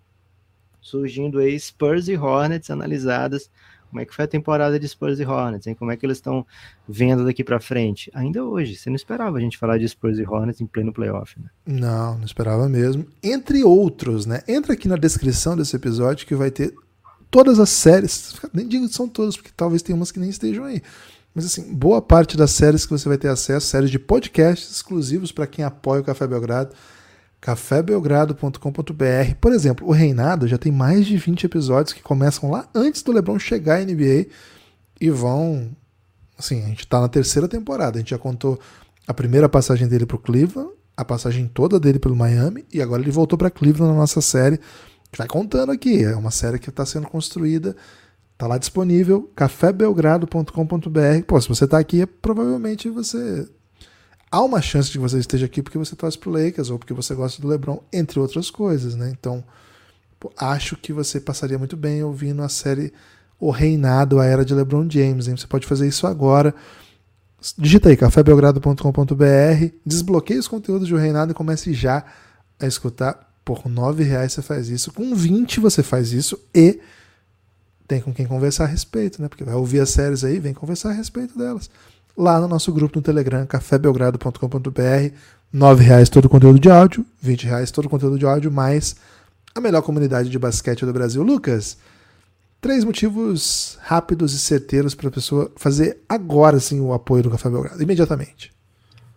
Surgindo 0.88 1.38
aí 1.38 1.58
Spurs 1.58 2.08
e 2.08 2.16
Hornets 2.16 2.70
analisadas. 2.70 3.50
Como 3.90 4.00
é 4.00 4.04
que 4.04 4.14
foi 4.14 4.26
a 4.26 4.28
temporada 4.28 4.78
de 4.78 4.86
Spurs 4.86 5.18
e 5.18 5.24
Hornets, 5.24 5.66
hein? 5.66 5.74
Como 5.74 5.90
é 5.90 5.96
que 5.96 6.04
eles 6.04 6.18
estão 6.18 6.46
vendo 6.86 7.24
daqui 7.24 7.42
para 7.42 7.58
frente? 7.58 8.10
Ainda 8.14 8.44
hoje, 8.44 8.76
você 8.76 8.90
não 8.90 8.96
esperava 8.96 9.38
a 9.38 9.40
gente 9.40 9.56
falar 9.56 9.78
de 9.78 9.88
Spurs 9.88 10.18
e 10.18 10.24
Hornets 10.24 10.60
em 10.60 10.66
pleno 10.66 10.92
playoff, 10.92 11.40
né? 11.40 11.48
Não, 11.66 12.18
não 12.18 12.24
esperava 12.24 12.68
mesmo. 12.68 13.06
Entre 13.22 13.64
outros, 13.64 14.26
né? 14.26 14.42
Entra 14.46 14.74
aqui 14.74 14.86
na 14.88 14.96
descrição 14.96 15.56
desse 15.56 15.74
episódio 15.74 16.26
que 16.26 16.34
vai 16.34 16.50
ter 16.50 16.74
todas 17.30 17.58
as 17.58 17.70
séries, 17.70 18.34
nem 18.52 18.66
digo 18.66 18.86
que 18.86 18.94
são 18.94 19.08
todas, 19.08 19.36
porque 19.36 19.50
talvez 19.56 19.82
tenha 19.82 19.96
umas 19.96 20.10
que 20.10 20.20
nem 20.20 20.30
estejam 20.30 20.64
aí, 20.64 20.82
Mas 21.34 21.44
assim, 21.44 21.72
boa 21.72 22.02
parte 22.02 22.36
das 22.36 22.50
séries 22.50 22.84
que 22.84 22.90
você 22.90 23.08
vai 23.08 23.18
ter 23.18 23.28
acesso, 23.28 23.66
séries 23.66 23.90
de 23.90 23.98
podcasts 23.98 24.70
exclusivos 24.70 25.30
para 25.30 25.46
quem 25.46 25.64
apoia 25.64 26.00
o 26.00 26.04
Café 26.04 26.26
Belgrado, 26.26 26.74
cafébelgrado.com.br. 27.40 29.34
Por 29.40 29.52
exemplo, 29.52 29.86
o 29.86 29.92
Reinado 29.92 30.48
já 30.48 30.58
tem 30.58 30.72
mais 30.72 31.06
de 31.06 31.16
20 31.16 31.44
episódios 31.44 31.92
que 31.92 32.02
começam 32.02 32.50
lá 32.50 32.68
antes 32.74 33.02
do 33.02 33.12
LeBron 33.12 33.38
chegar 33.38 33.80
à 33.80 33.84
NBA 33.84 34.26
e 35.00 35.10
vão 35.10 35.70
assim, 36.36 36.62
a 36.62 36.68
gente 36.68 36.80
está 36.80 37.00
na 37.00 37.08
terceira 37.08 37.48
temporada, 37.48 37.96
a 37.96 38.00
gente 38.00 38.10
já 38.10 38.18
contou 38.18 38.58
a 39.06 39.14
primeira 39.14 39.48
passagem 39.48 39.88
dele 39.88 40.06
para 40.06 40.16
o 40.16 40.20
Cleveland, 40.20 40.70
a 40.96 41.04
passagem 41.04 41.48
toda 41.48 41.80
dele 41.80 41.98
pelo 41.98 42.14
Miami 42.14 42.64
e 42.72 42.80
agora 42.80 43.02
ele 43.02 43.10
voltou 43.10 43.38
para 43.38 43.50
Cleveland 43.50 43.92
na 43.92 43.98
nossa 43.98 44.20
série. 44.20 44.56
A 44.56 45.06
gente 45.06 45.18
vai 45.18 45.26
contando 45.26 45.72
aqui, 45.72 46.04
é 46.04 46.14
uma 46.14 46.30
série 46.30 46.58
que 46.58 46.68
está 46.68 46.84
sendo 46.84 47.08
construída 47.08 47.74
Tá 48.38 48.46
lá 48.46 48.56
disponível, 48.56 49.28
cafébelgrado.com.br. 49.34 51.24
Pô, 51.26 51.40
se 51.40 51.48
você 51.48 51.66
tá 51.66 51.76
aqui, 51.76 52.02
é, 52.02 52.06
provavelmente 52.06 52.88
você. 52.88 53.48
Há 54.30 54.42
uma 54.42 54.60
chance 54.60 54.90
de 54.90 54.98
que 54.98 55.02
você 55.02 55.18
esteja 55.18 55.46
aqui 55.46 55.62
porque 55.62 55.78
você 55.78 55.96
torce 55.96 56.18
pro 56.18 56.30
Lakers 56.30 56.70
ou 56.70 56.78
porque 56.78 56.92
você 56.92 57.14
gosta 57.14 57.40
do 57.40 57.48
LeBron, 57.48 57.82
entre 57.92 58.20
outras 58.20 58.50
coisas, 58.50 58.94
né? 58.94 59.10
Então, 59.10 59.42
acho 60.36 60.76
que 60.76 60.92
você 60.92 61.20
passaria 61.20 61.58
muito 61.58 61.76
bem 61.76 62.02
ouvindo 62.02 62.42
a 62.42 62.48
série 62.48 62.92
O 63.40 63.50
Reinado, 63.50 64.18
a 64.18 64.26
Era 64.26 64.44
de 64.44 64.54
LeBron 64.54 64.88
James. 64.90 65.28
Hein? 65.28 65.36
Você 65.36 65.46
pode 65.46 65.66
fazer 65.66 65.88
isso 65.88 66.06
agora. 66.06 66.54
Digita 67.56 67.88
aí, 67.88 67.96
cafébelgrado.com.br, 67.96 69.74
desbloqueie 69.86 70.38
os 70.38 70.48
conteúdos 70.48 70.88
de 70.88 70.94
O 70.94 70.98
Reinado 70.98 71.32
e 71.32 71.34
comece 71.34 71.72
já 71.72 72.04
a 72.60 72.66
escutar. 72.66 73.26
Por 73.44 73.60
R$ 73.60 74.04
reais 74.04 74.34
você 74.34 74.42
faz 74.42 74.68
isso, 74.68 74.92
com 74.92 75.14
20 75.14 75.58
você 75.58 75.82
faz 75.82 76.12
isso 76.12 76.38
e 76.54 76.80
tem 77.86 77.98
com 77.98 78.12
quem 78.12 78.26
conversar 78.26 78.64
a 78.64 78.66
respeito, 78.66 79.22
né? 79.22 79.28
Porque 79.28 79.42
vai 79.42 79.54
ouvir 79.54 79.80
as 79.80 79.88
séries 79.88 80.22
aí, 80.22 80.38
vem 80.38 80.52
conversar 80.52 80.90
a 80.90 80.92
respeito 80.92 81.38
delas. 81.38 81.70
Lá 82.18 82.40
no 82.40 82.48
nosso 82.48 82.72
grupo 82.72 82.98
no 82.98 83.02
Telegram, 83.02 83.46
cafébelgrado.com.br, 83.46 85.14
nove 85.52 85.84
reais 85.84 86.08
todo 86.08 86.24
o 86.24 86.28
conteúdo 86.28 86.58
de 86.58 86.68
áudio, 86.68 87.06
vinte 87.22 87.46
reais 87.46 87.70
todo 87.70 87.84
o 87.84 87.88
conteúdo 87.88 88.18
de 88.18 88.26
áudio, 88.26 88.50
mais 88.50 88.96
a 89.54 89.60
melhor 89.60 89.82
comunidade 89.82 90.28
de 90.28 90.36
basquete 90.36 90.84
do 90.84 90.92
Brasil. 90.92 91.22
Lucas, 91.22 91.78
três 92.60 92.82
motivos 92.82 93.78
rápidos 93.82 94.34
e 94.34 94.40
certeiros 94.40 94.96
para 94.96 95.06
a 95.06 95.12
pessoa 95.12 95.52
fazer 95.54 96.02
agora 96.08 96.58
sim 96.58 96.80
o 96.80 96.92
apoio 96.92 97.22
do 97.22 97.30
Café 97.30 97.48
Belgrado, 97.48 97.80
imediatamente. 97.80 98.50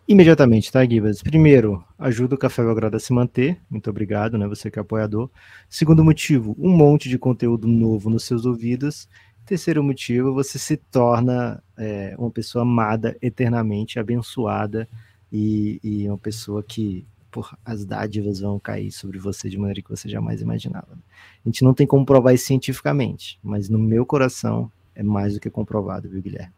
Imediatamente, 0.08 0.72
tá, 0.72 0.86
Gibas? 0.86 1.24
Primeiro, 1.24 1.84
ajuda 1.98 2.36
o 2.36 2.38
Café 2.38 2.62
Belgrado 2.62 2.98
a 2.98 3.00
se 3.00 3.12
manter. 3.12 3.58
Muito 3.68 3.90
obrigado, 3.90 4.38
né? 4.38 4.48
Você 4.48 4.70
que 4.70 4.78
é 4.78 4.82
apoiador. 4.82 5.28
Segundo 5.68 6.04
motivo, 6.04 6.56
um 6.60 6.70
monte 6.70 7.10
de 7.10 7.18
conteúdo 7.18 7.68
novo 7.68 8.12
nos 8.12 8.26
seus 8.26 8.46
ouvidos. 8.46 9.08
Terceiro 9.52 9.84
motivo, 9.84 10.34
você 10.34 10.58
se 10.58 10.78
torna 10.78 11.62
é, 11.76 12.16
uma 12.18 12.32
pessoa 12.32 12.62
amada 12.62 13.18
eternamente, 13.22 14.00
abençoada 14.00 14.88
e, 15.30 15.78
e 15.84 16.08
uma 16.08 16.18
pessoa 16.18 16.64
que 16.64 17.06
por, 17.30 17.54
as 17.66 17.84
dádivas 17.84 18.40
vão 18.40 18.58
cair 18.58 18.94
sobre 18.94 19.20
você 19.20 19.50
de 19.50 19.58
maneira 19.58 19.82
que 19.82 19.90
você 19.90 20.08
jamais 20.08 20.40
imaginava. 20.40 20.94
A 20.94 21.50
gente 21.50 21.66
não 21.66 21.74
tem 21.74 21.86
como 21.86 22.06
provar 22.06 22.32
isso 22.32 22.46
cientificamente, 22.46 23.38
mas 23.44 23.68
no 23.68 23.78
meu 23.78 24.06
coração 24.06 24.72
é 24.96 25.04
mais 25.04 25.34
do 25.34 25.42
que 25.42 25.50
comprovado, 25.50 26.08
viu, 26.08 26.22
Guilherme? 26.22 26.54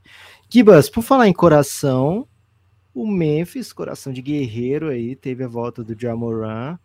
Gibas, 0.47 0.87
por 0.87 1.01
falar 1.01 1.27
em 1.27 1.33
coração, 1.33 2.27
o 2.93 3.07
Memphis, 3.07 3.73
coração 3.73 4.13
de 4.13 4.21
guerreiro 4.21 4.89
aí, 4.89 5.15
teve 5.15 5.43
a 5.43 5.47
volta 5.47 5.83
do 5.83 5.99
Jamoran. 5.99 6.77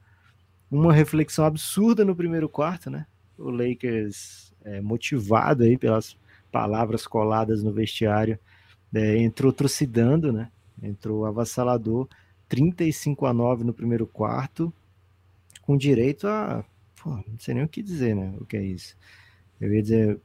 Uma 0.71 0.95
reflexão 0.95 1.45
absurda 1.45 2.03
no 2.03 2.17
primeiro 2.17 2.49
quarto, 2.49 2.89
né? 2.89 3.07
O 3.37 3.51
Lakers, 3.51 4.48
é, 4.65 4.81
motivado 4.81 5.65
aí 5.65 5.77
pelas 5.77 6.17
palavras 6.51 7.07
coladas 7.07 7.63
no 7.63 7.73
vestiário, 7.73 8.39
é, 8.95 9.19
entrou 9.19 9.53
trucidando, 9.53 10.33
né? 10.33 10.51
Entrou 10.83 11.27
avassalador, 11.27 12.09
35 12.49 13.27
a 13.27 13.33
9 13.33 13.65
no 13.65 13.75
primeiro 13.75 14.07
quarto, 14.07 14.73
com 15.63 15.77
direito 15.77 16.27
a. 16.27 16.65
Pô, 17.03 17.11
não 17.11 17.39
sei 17.39 17.55
nem 17.55 17.65
o 17.65 17.69
que 17.69 17.83
dizer, 17.83 18.15
né? 18.15 18.35
O 18.41 18.47
que 18.47 18.57
é 18.57 18.63
isso? 18.63 18.97
Eu 19.61 19.73
ia 19.73 19.83
dizer. 19.83 20.21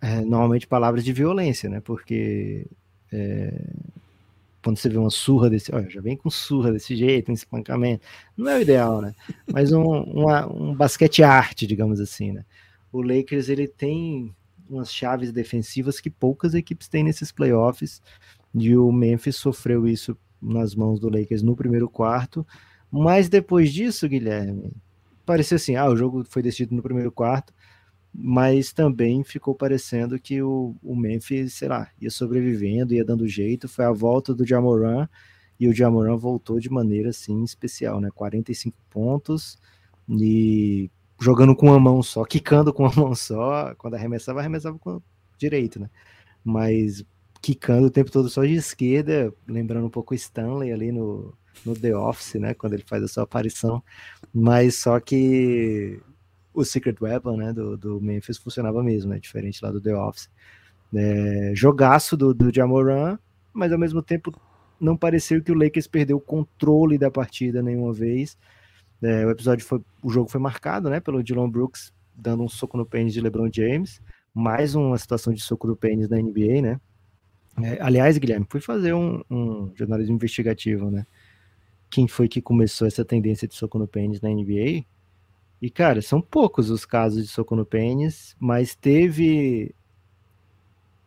É, 0.00 0.20
normalmente 0.20 0.66
palavras 0.66 1.04
de 1.04 1.12
violência, 1.12 1.68
né? 1.68 1.80
Porque 1.80 2.66
é, 3.12 3.52
quando 4.62 4.76
você 4.76 4.88
vê 4.88 4.98
uma 4.98 5.10
surra 5.10 5.48
desse, 5.50 5.74
olha, 5.74 5.88
já 5.88 6.00
vem 6.00 6.16
com 6.16 6.30
surra 6.30 6.72
desse 6.72 6.94
jeito, 6.96 7.30
um 7.30 7.34
espancamento, 7.34 8.04
não 8.36 8.50
é 8.50 8.58
o 8.58 8.60
ideal, 8.60 9.00
né? 9.00 9.14
Mas 9.52 9.72
um, 9.72 9.82
uma, 9.82 10.46
um 10.46 10.74
basquete 10.74 11.22
arte, 11.22 11.66
digamos 11.66 12.00
assim, 12.00 12.32
né? 12.32 12.44
O 12.98 13.02
Lakers 13.02 13.48
ele 13.48 13.68
tem 13.68 14.34
umas 14.68 14.92
chaves 14.92 15.32
defensivas 15.32 16.00
que 16.00 16.10
poucas 16.10 16.54
equipes 16.54 16.88
têm 16.88 17.02
nesses 17.04 17.32
playoffs, 17.32 18.02
e 18.54 18.76
o 18.76 18.90
Memphis 18.92 19.36
sofreu 19.36 19.86
isso 19.86 20.16
nas 20.40 20.74
mãos 20.74 21.00
do 21.00 21.08
Lakers 21.08 21.42
no 21.42 21.56
primeiro 21.56 21.88
quarto, 21.88 22.46
mas 22.90 23.28
depois 23.28 23.72
disso, 23.72 24.08
Guilherme, 24.08 24.72
pareceu 25.24 25.56
assim, 25.56 25.76
ah, 25.76 25.88
o 25.88 25.96
jogo 25.96 26.24
foi 26.24 26.42
decidido 26.42 26.74
no 26.74 26.82
primeiro 26.82 27.12
quarto, 27.12 27.52
mas 28.12 28.72
também 28.72 29.22
ficou 29.22 29.54
parecendo 29.54 30.18
que 30.18 30.42
o, 30.42 30.74
o 30.82 30.96
Memphis, 30.96 31.54
sei 31.54 31.68
lá, 31.68 31.90
ia 32.00 32.10
sobrevivendo, 32.10 32.94
ia 32.94 33.04
dando 33.04 33.28
jeito. 33.28 33.68
Foi 33.68 33.84
a 33.84 33.92
volta 33.92 34.34
do 34.34 34.46
Jamoran 34.46 35.06
e 35.60 35.68
o 35.68 35.74
Jamoran 35.74 36.16
voltou 36.16 36.58
de 36.58 36.70
maneira 36.70 37.10
assim 37.10 37.44
especial, 37.44 38.00
né? 38.00 38.10
45 38.14 38.76
pontos 38.90 39.58
e 40.08 40.90
jogando 41.20 41.54
com 41.54 41.66
uma 41.66 41.80
mão 41.80 42.02
só, 42.02 42.24
quicando 42.24 42.72
com 42.72 42.84
uma 42.84 42.92
mão 42.96 43.14
só. 43.14 43.74
Quando 43.76 43.94
arremessava, 43.94 44.40
arremessava 44.40 44.78
com 44.78 45.00
direito, 45.38 45.80
né? 45.80 45.90
Mas 46.44 47.04
quicando 47.40 47.86
o 47.86 47.90
tempo 47.90 48.10
todo 48.10 48.28
só 48.28 48.44
de 48.44 48.54
esquerda, 48.54 49.32
lembrando 49.46 49.86
um 49.86 49.90
pouco 49.90 50.14
Stanley 50.14 50.72
ali 50.72 50.92
no, 50.92 51.34
no 51.64 51.74
The 51.74 51.96
Office, 51.96 52.34
né? 52.34 52.54
Quando 52.54 52.74
ele 52.74 52.84
faz 52.86 53.02
a 53.02 53.08
sua 53.08 53.24
aparição. 53.24 53.82
Mas 54.32 54.76
só 54.76 54.98
que 55.00 56.00
o 56.52 56.64
Secret 56.64 56.96
Weapon, 57.00 57.36
né, 57.36 57.52
do, 57.52 57.76
do 57.76 58.00
Memphis 58.00 58.38
funcionava 58.38 58.82
mesmo, 58.82 59.12
né, 59.12 59.20
diferente 59.20 59.60
lá 59.62 59.70
do 59.70 59.80
The 59.80 59.94
Office. 59.94 60.28
É, 60.94 61.52
jogaço 61.54 62.16
do, 62.16 62.32
do 62.34 62.52
Jamoran, 62.52 63.18
mas 63.52 63.72
ao 63.72 63.78
mesmo 63.78 64.02
tempo 64.02 64.32
não 64.80 64.96
pareceu 64.96 65.42
que 65.42 65.52
o 65.52 65.54
Lakers 65.54 65.86
perdeu 65.86 66.16
o 66.16 66.20
controle 66.20 66.98
da 66.98 67.10
partida 67.10 67.62
nenhuma 67.62 67.92
vez. 67.92 68.38
É, 69.02 69.24
o 69.24 69.30
episódio 69.30 69.64
foi, 69.64 69.80
o 70.02 70.10
jogo 70.10 70.30
foi 70.30 70.40
marcado, 70.40 70.90
né, 70.90 71.00
pelo 71.00 71.22
Dylan 71.22 71.48
Brooks 71.48 71.92
dando 72.18 72.42
um 72.42 72.48
soco 72.48 72.76
no 72.76 72.84
pênis 72.84 73.12
de 73.12 73.20
LeBron 73.20 73.48
James, 73.52 74.02
mais 74.34 74.74
uma 74.74 74.98
situação 74.98 75.32
de 75.32 75.40
soco 75.40 75.68
do 75.68 75.76
pênis 75.76 76.08
na 76.08 76.16
NBA, 76.16 76.60
né? 76.60 76.80
É, 77.62 77.80
aliás, 77.80 78.18
Guilherme, 78.18 78.46
fui 78.48 78.60
fazer 78.60 78.92
um, 78.92 79.22
um 79.30 79.72
jornalismo 79.74 80.16
investigativo, 80.16 80.90
né? 80.90 81.06
Quem 81.88 82.06
foi 82.06 82.28
que 82.28 82.42
começou 82.42 82.86
essa 82.86 83.04
tendência 83.04 83.46
de 83.46 83.54
soco 83.54 83.78
no 83.78 83.86
pênis 83.86 84.20
na 84.20 84.28
NBA? 84.28 84.84
E, 85.60 85.70
cara, 85.70 86.02
são 86.02 86.20
poucos 86.20 86.70
os 86.70 86.84
casos 86.84 87.24
de 87.24 87.28
soco 87.28 87.56
no 87.56 87.64
pênis, 87.64 88.36
mas 88.38 88.74
teve 88.74 89.74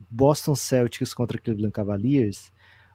Boston 0.10 0.56
Celtics 0.56 1.14
contra 1.14 1.38
Cleveland 1.38 1.72
Cavaliers, 1.72 2.52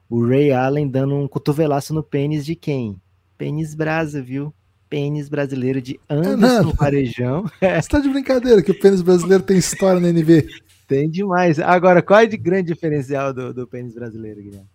o 0.08 0.26
Ray 0.26 0.52
Allen 0.52 0.88
dando 0.88 1.14
um 1.14 1.26
cotovelaço 1.26 1.94
no 1.94 2.02
pênis 2.02 2.44
de 2.44 2.54
quem? 2.54 3.00
Pênis 3.38 3.74
brasa, 3.74 4.22
viu? 4.22 4.52
Pênis 4.88 5.28
brasileiro 5.28 5.80
de 5.80 5.98
Anderson 6.08 6.70
é 6.72 6.76
Varejão. 6.76 7.44
Você 7.60 7.88
tá 7.88 7.98
de 7.98 8.08
brincadeira 8.08 8.62
que 8.62 8.70
o 8.70 8.78
pênis 8.78 9.02
brasileiro 9.02 9.42
tem 9.42 9.58
história 9.58 10.00
na 10.00 10.08
NBA. 10.08 10.44
Tem 10.86 11.10
demais. 11.10 11.58
Agora, 11.58 12.00
qual 12.00 12.20
é 12.20 12.24
o 12.24 12.38
grande 12.38 12.72
diferencial 12.72 13.32
do, 13.32 13.52
do 13.52 13.66
pênis 13.66 13.94
brasileiro, 13.94 14.40
Guilherme? 14.40 14.68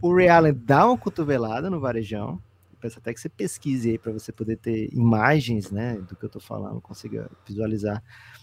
O 0.00 0.14
Ray 0.14 0.28
Allen 0.28 0.54
dá 0.64 0.86
uma 0.86 0.98
cotovelada 0.98 1.70
no 1.70 1.78
Varejão, 1.78 2.40
peço 2.80 2.98
até 2.98 3.14
que 3.14 3.20
você 3.20 3.28
pesquise 3.28 3.90
aí 3.90 3.98
para 3.98 4.10
você 4.10 4.32
poder 4.32 4.56
ter 4.56 4.92
imagens, 4.92 5.70
né, 5.70 5.96
do 6.08 6.16
que 6.16 6.24
eu 6.24 6.28
tô 6.28 6.40
falando, 6.40 6.80
consiga 6.80 7.30
visualizar. 7.46 8.02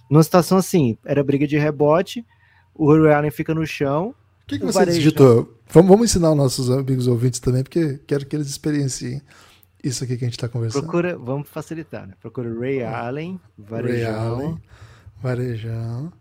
Numa 0.09 0.23
situação 0.23 0.57
assim, 0.57 0.97
era 1.03 1.21
briga 1.21 1.45
de 1.45 1.57
rebote, 1.57 2.25
o 2.73 2.91
Allen 2.91 3.29
fica 3.29 3.53
no 3.53 3.67
chão. 3.67 4.15
O 4.43 4.47
que, 4.47 4.57
que 4.57 4.65
você 4.65 4.85
digitou? 4.85 5.53
Vamos, 5.69 5.89
vamos 5.89 6.09
ensinar 6.09 6.31
os 6.31 6.37
nossos 6.37 6.71
amigos 6.71 7.07
ouvintes 7.07 7.41
também, 7.41 7.61
porque 7.61 7.99
quero 8.07 8.25
que 8.25 8.35
eles 8.35 8.47
experienciem 8.47 9.21
isso 9.83 10.03
aqui 10.03 10.17
que 10.17 10.25
a 10.25 10.27
gente 10.27 10.37
está 10.37 10.47
conversando. 10.47 10.83
Procura, 10.83 11.17
vamos 11.17 11.49
facilitar, 11.49 12.07
né? 12.07 12.13
Procura 12.19 12.53
Ray 12.53 12.83
Allen, 12.83 13.39
Varejão. 13.57 14.11
Ray 14.11 14.27
Allen, 14.27 14.61
Varejão. 15.21 16.13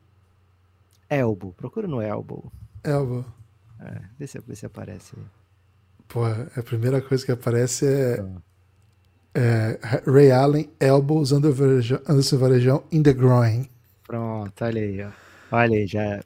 Elbow, 1.10 1.52
procura 1.52 1.88
no 1.88 2.02
Elbow. 2.02 2.52
Elbow. 2.84 3.24
É, 3.80 4.00
vê 4.18 4.26
se, 4.26 4.40
vê 4.40 4.54
se 4.54 4.66
aparece 4.66 5.14
aí. 5.16 5.24
Pô, 6.06 6.24
a 6.24 6.62
primeira 6.62 7.00
coisa 7.00 7.24
que 7.24 7.32
aparece 7.32 7.86
é, 7.86 8.24
é 9.34 9.78
Ray 10.10 10.30
Allen, 10.30 10.70
elbows, 10.80 11.32
Anderson 11.32 12.38
Varejão, 12.38 12.82
in 12.90 13.02
the 13.02 13.12
groin. 13.12 13.68
Pronto, 14.06 14.64
olha 14.64 14.80
aí, 14.80 15.02
ó. 15.02 15.10
Olha 15.50 15.78
aí, 15.78 15.86
já 15.86 16.02
é 16.02 16.20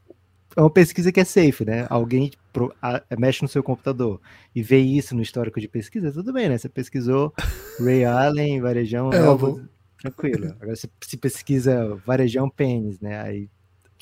uma 0.56 0.70
pesquisa 0.70 1.10
que 1.10 1.20
é 1.20 1.24
safe, 1.24 1.64
né? 1.64 1.86
Alguém 1.88 2.30
pro, 2.52 2.74
a, 2.80 3.02
mexe 3.18 3.42
no 3.42 3.48
seu 3.48 3.62
computador 3.62 4.20
e 4.54 4.62
vê 4.62 4.78
isso 4.78 5.14
no 5.14 5.22
histórico 5.22 5.60
de 5.60 5.68
pesquisa, 5.68 6.12
tudo 6.12 6.32
bem, 6.32 6.48
né? 6.48 6.58
Você 6.58 6.68
pesquisou 6.68 7.32
Ray 7.80 8.04
Allen, 8.04 8.60
Varejão, 8.60 9.12
elbow, 9.12 9.60
tranquilo. 9.98 10.54
Agora 10.60 10.76
você 10.76 10.88
se 11.00 11.16
pesquisa 11.16 11.96
Varejão 12.06 12.48
pênis, 12.50 13.00
né? 13.00 13.20
Aí 13.20 13.48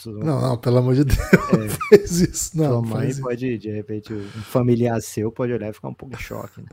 Não, 0.07 0.41
não, 0.41 0.59
pelo 0.59 0.79
amor 0.79 0.95
de 0.95 1.05
Deus, 1.07 1.21
é, 1.21 1.69
fez 1.89 2.21
isso. 2.21 2.59
Não, 2.59 2.83
sua 2.83 2.83
mãe 2.83 3.15
pode, 3.17 3.59
de 3.59 3.71
repente, 3.71 4.13
um 4.13 4.43
familiar 4.43 5.01
seu 5.01 5.31
pode 5.31 5.53
olhar 5.53 5.71
e 5.71 5.73
ficar 5.73 5.89
um 5.89 5.95
pouco 5.95 6.15
em 6.15 6.19
choque. 6.19 6.61
Né? 6.61 6.69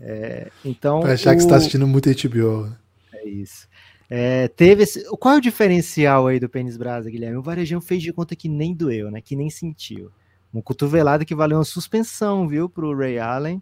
É, 0.00 0.50
então. 0.64 1.00
Vai 1.00 1.12
achar 1.12 1.32
o... 1.32 1.34
que 1.34 1.40
você 1.40 1.46
está 1.46 1.56
assistindo 1.56 1.86
muito 1.86 2.10
HBO. 2.10 2.70
É 3.12 3.28
isso. 3.28 3.68
É, 4.10 4.48
teve 4.48 4.82
esse... 4.82 5.02
Qual 5.16 5.34
é 5.34 5.38
o 5.38 5.40
diferencial 5.40 6.26
aí 6.26 6.38
do 6.38 6.48
Pênis 6.48 6.76
Brasa, 6.76 7.10
Guilherme? 7.10 7.38
O 7.38 7.42
Varejão 7.42 7.80
fez 7.80 8.02
de 8.02 8.12
conta 8.12 8.36
que 8.36 8.48
nem 8.48 8.74
doeu, 8.74 9.10
né? 9.10 9.20
Que 9.20 9.34
nem 9.34 9.48
sentiu. 9.48 10.10
Uma 10.54 10.62
cotovelada 10.62 11.24
que 11.24 11.34
valeu 11.34 11.58
uma 11.58 11.64
suspensão, 11.64 12.46
viu, 12.46 12.68
pro 12.68 12.96
Ray 12.96 13.18
Allen. 13.18 13.60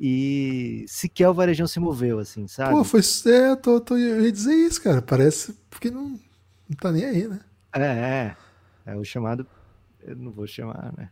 E 0.00 0.84
sequer 0.86 1.28
o 1.28 1.34
Varejão 1.34 1.66
se 1.66 1.80
moveu, 1.80 2.20
assim, 2.20 2.46
sabe? 2.46 2.70
Pô, 2.70 2.84
foi. 2.84 3.00
É, 3.26 3.56
tô, 3.56 3.80
tô, 3.80 3.96
eu 3.96 4.24
ia 4.24 4.30
dizer 4.30 4.54
isso, 4.54 4.80
cara. 4.80 5.02
Parece 5.02 5.52
porque 5.68 5.90
não, 5.90 6.10
não 6.68 6.76
tá 6.80 6.92
nem 6.92 7.04
aí, 7.04 7.26
né? 7.26 7.40
É, 7.74 7.82
é. 7.82 8.36
É 8.86 8.94
o 8.94 9.02
chamado. 9.02 9.44
Eu 10.00 10.14
não 10.14 10.30
vou 10.30 10.46
chamar, 10.46 10.92
né? 10.96 11.10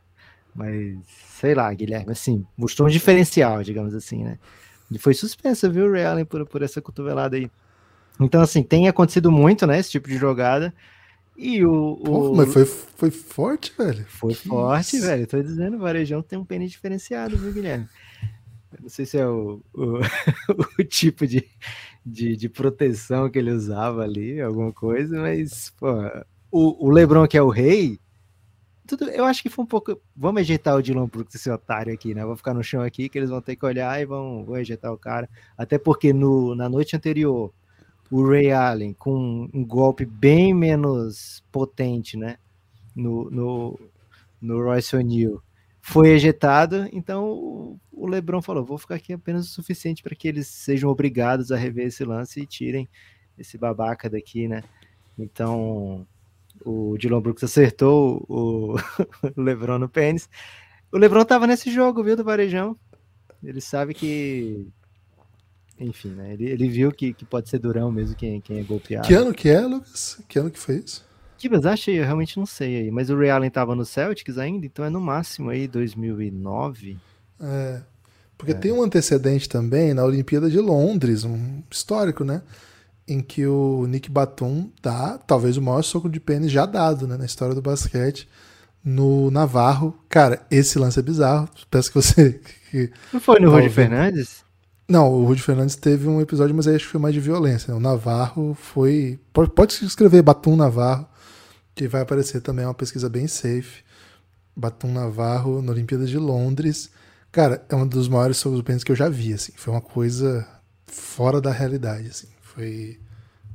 Mas, 0.54 0.96
sei 1.40 1.56
lá, 1.56 1.74
Guilherme, 1.74 2.12
assim, 2.12 2.46
mostrou 2.56 2.88
um 2.88 2.90
diferencial, 2.90 3.64
digamos 3.64 3.94
assim, 3.94 4.22
né? 4.22 4.38
E 4.92 4.98
foi 4.98 5.12
suspensa, 5.12 5.68
viu, 5.68 5.86
o 5.86 5.92
Ray 5.92 6.04
Allen, 6.04 6.24
por, 6.24 6.46
por 6.46 6.62
essa 6.62 6.80
cotovelada 6.80 7.36
aí. 7.36 7.50
Então, 8.20 8.40
assim, 8.40 8.62
tem 8.62 8.86
acontecido 8.88 9.32
muito, 9.32 9.66
né, 9.66 9.80
esse 9.80 9.90
tipo 9.90 10.08
de 10.08 10.16
jogada. 10.16 10.72
E 11.37 11.64
o. 11.64 11.96
Pô, 11.96 12.35
mas 12.35 12.53
foi, 12.53 12.64
foi 12.64 13.11
forte, 13.11 13.72
velho. 13.77 14.05
Foi 14.09 14.35
que 14.35 14.49
forte, 14.49 14.96
isso? 14.96 15.07
velho. 15.07 15.27
Tô 15.27 15.42
dizendo, 15.42 15.77
o 15.77 15.81
Varejão 15.81 16.22
tem 16.22 16.38
um 16.38 16.44
pênis 16.44 16.70
diferenciado, 16.70 17.37
viu, 17.37 17.53
Guilherme? 17.53 17.88
Eu 18.72 18.83
não 18.83 18.88
sei 18.88 19.07
se 19.07 19.18
é 19.18 19.27
o, 19.27 19.62
o, 19.75 20.01
o 20.81 20.85
tipo 20.85 21.27
de, 21.27 21.46
de, 22.05 22.37
de, 22.37 22.49
proteção 22.49 23.31
que 23.31 23.38
ele 23.38 23.51
usava 23.51 24.03
ali, 24.03 24.40
alguma 24.40 24.72
coisa, 24.72 25.20
mas, 25.20 25.70
pô, 25.79 25.88
o, 26.51 26.87
o 26.87 26.90
Lebron, 26.90 27.27
que 27.27 27.37
é 27.37 27.42
o 27.42 27.49
rei, 27.49 28.01
tudo, 28.87 29.11
eu 29.11 29.25
acho 29.25 29.42
que 29.42 29.49
foi 29.49 29.64
um 29.64 29.68
pouco. 29.68 30.01
Vamos 30.14 30.40
ejeitar 30.40 30.77
o 30.77 30.83
Dylan 30.83 31.07
Brooks, 31.07 31.35
esse 31.35 31.51
otário 31.51 31.92
aqui, 31.92 32.14
né? 32.14 32.25
Vou 32.25 32.37
ficar 32.37 32.55
no 32.55 32.62
chão 32.62 32.83
aqui, 32.83 33.09
que 33.09 33.18
eles 33.18 33.31
vão 33.31 33.42
ter 33.42 33.57
que 33.57 33.66
olhar 33.66 34.01
e 34.01 34.07
vão, 34.07 34.44
vão 34.44 34.57
ejeitar 34.57 34.92
o 34.92 34.99
cara. 34.99 35.29
Até 35.59 35.77
porque 35.77 36.12
no, 36.12 36.55
na 36.55 36.68
noite 36.68 36.94
anterior 36.96 37.53
o 38.11 38.29
Ray 38.29 38.53
Allen 38.53 38.92
com 38.92 39.49
um 39.53 39.64
golpe 39.64 40.05
bem 40.05 40.55
menos 40.55 41.42
potente, 41.51 42.16
né? 42.16 42.37
No, 42.95 43.31
no, 43.31 43.81
no 44.40 44.62
Royce 44.62 44.97
O'Neal 44.97 45.42
foi 45.81 46.09
ejetado, 46.11 46.88
então 46.92 47.79
o 47.92 48.07
LeBron 48.09 48.42
falou: 48.42 48.64
vou 48.64 48.77
ficar 48.77 48.97
aqui 48.97 49.12
apenas 49.12 49.47
o 49.47 49.53
suficiente 49.53 50.03
para 50.03 50.16
que 50.16 50.27
eles 50.27 50.49
sejam 50.49 50.90
obrigados 50.90 51.53
a 51.53 51.57
rever 51.57 51.87
esse 51.87 52.05
lance 52.05 52.40
e 52.40 52.47
tirem 52.47 52.88
esse 53.38 53.57
babaca 53.57 54.11
daqui, 54.11 54.49
né? 54.49 54.64
Então 55.16 56.07
o 56.64 56.97
Dylan 56.99 57.21
Brooks 57.21 57.45
acertou 57.45 58.25
o 58.29 58.75
LeBron 59.37 59.79
no 59.79 59.88
pênis. 59.88 60.29
O 60.90 60.99
LeBron 60.99 61.25
tava 61.25 61.47
nesse 61.47 61.71
jogo, 61.71 62.03
viu, 62.03 62.16
do 62.16 62.25
Varejão. 62.25 62.77
Ele 63.42 63.61
sabe 63.61 63.95
que 63.95 64.66
enfim, 65.78 66.10
né? 66.10 66.32
Ele, 66.32 66.44
ele 66.44 66.68
viu 66.68 66.90
que, 66.90 67.12
que 67.12 67.24
pode 67.24 67.48
ser 67.48 67.58
durão 67.58 67.90
mesmo 67.90 68.16
quem, 68.16 68.40
quem 68.40 68.58
é 68.58 68.62
golpeado. 68.62 69.06
Que 69.06 69.14
ano 69.14 69.34
que 69.34 69.48
é, 69.48 69.60
Lucas? 69.60 70.20
Que 70.28 70.38
ano 70.38 70.50
que 70.50 70.58
foi 70.58 70.76
isso? 70.76 71.04
Que 71.38 71.48
mas 71.48 71.66
achei, 71.66 71.98
eu 71.98 72.04
realmente 72.04 72.38
não 72.38 72.46
sei 72.46 72.82
aí. 72.82 72.90
Mas 72.90 73.10
o 73.10 73.16
Ray 73.16 73.30
Allen 73.30 73.50
tava 73.50 73.74
no 73.74 73.84
Celtics 73.84 74.38
ainda, 74.38 74.64
então 74.64 74.84
é 74.84 74.90
no 74.90 75.00
máximo 75.00 75.50
aí 75.50 75.68
2009. 75.68 76.96
É. 77.40 77.82
Porque 78.38 78.52
é. 78.52 78.54
tem 78.54 78.72
um 78.72 78.82
antecedente 78.82 79.48
também 79.48 79.92
na 79.92 80.04
Olimpíada 80.04 80.48
de 80.50 80.58
Londres, 80.58 81.24
um 81.24 81.62
histórico, 81.70 82.24
né? 82.24 82.42
Em 83.06 83.20
que 83.20 83.46
o 83.46 83.86
Nick 83.86 84.10
Batum 84.10 84.70
dá 84.82 85.18
talvez 85.18 85.56
o 85.56 85.62
maior 85.62 85.82
soco 85.82 86.08
de 86.08 86.18
pênis 86.18 86.50
já 86.50 86.66
dado 86.66 87.06
né, 87.06 87.16
na 87.16 87.24
história 87.24 87.54
do 87.54 87.62
basquete 87.62 88.28
no 88.84 89.30
Navarro. 89.30 89.96
Cara, 90.08 90.46
esse 90.50 90.78
lance 90.78 90.98
é 90.98 91.02
bizarro. 91.02 91.48
Peço 91.70 91.90
que 91.90 92.00
você. 92.00 92.40
Que 92.68 92.90
não 93.12 93.20
foi 93.20 93.38
no 93.38 93.48
Rudy 93.48 93.70
Fernandes? 93.70 94.44
Não, 94.88 95.12
o 95.12 95.25
Rudy 95.25 95.42
Fernandes 95.42 95.75
teve 95.75 96.07
um 96.09 96.20
episódio, 96.20 96.55
mas 96.55 96.68
aí 96.68 96.77
acho 96.77 96.85
que 96.85 96.92
foi 96.92 97.01
mais 97.01 97.12
de 97.12 97.20
violência. 97.20 97.72
Né? 97.72 97.77
O 97.77 97.81
Navarro 97.81 98.55
foi. 98.55 99.18
Pode, 99.33 99.51
pode 99.51 99.85
escrever 99.85 100.22
Batum 100.22 100.55
Navarro, 100.55 101.09
que 101.75 101.88
vai 101.88 102.03
aparecer 102.03 102.40
também, 102.40 102.64
é 102.64 102.68
uma 102.68 102.75
pesquisa 102.75 103.09
bem 103.09 103.27
safe. 103.27 103.85
Batum 104.55 104.92
Navarro 104.92 105.61
na 105.61 105.72
Olimpíada 105.72 106.07
de 106.07 106.16
Londres. 106.16 106.90
Cara, 107.33 107.64
é 107.68 107.75
um 107.75 107.87
dos 107.87 108.09
maiores 108.09 108.42
pênis 108.64 108.85
que 108.85 108.92
eu 108.92 108.96
já 108.96 109.09
vi, 109.09 109.33
assim. 109.33 109.53
Foi 109.57 109.75
uma 109.75 109.81
coisa 109.81 110.46
fora 110.87 111.40
da 111.40 111.51
realidade, 111.51 112.09
assim. 112.09 112.29
Foi, 112.40 112.99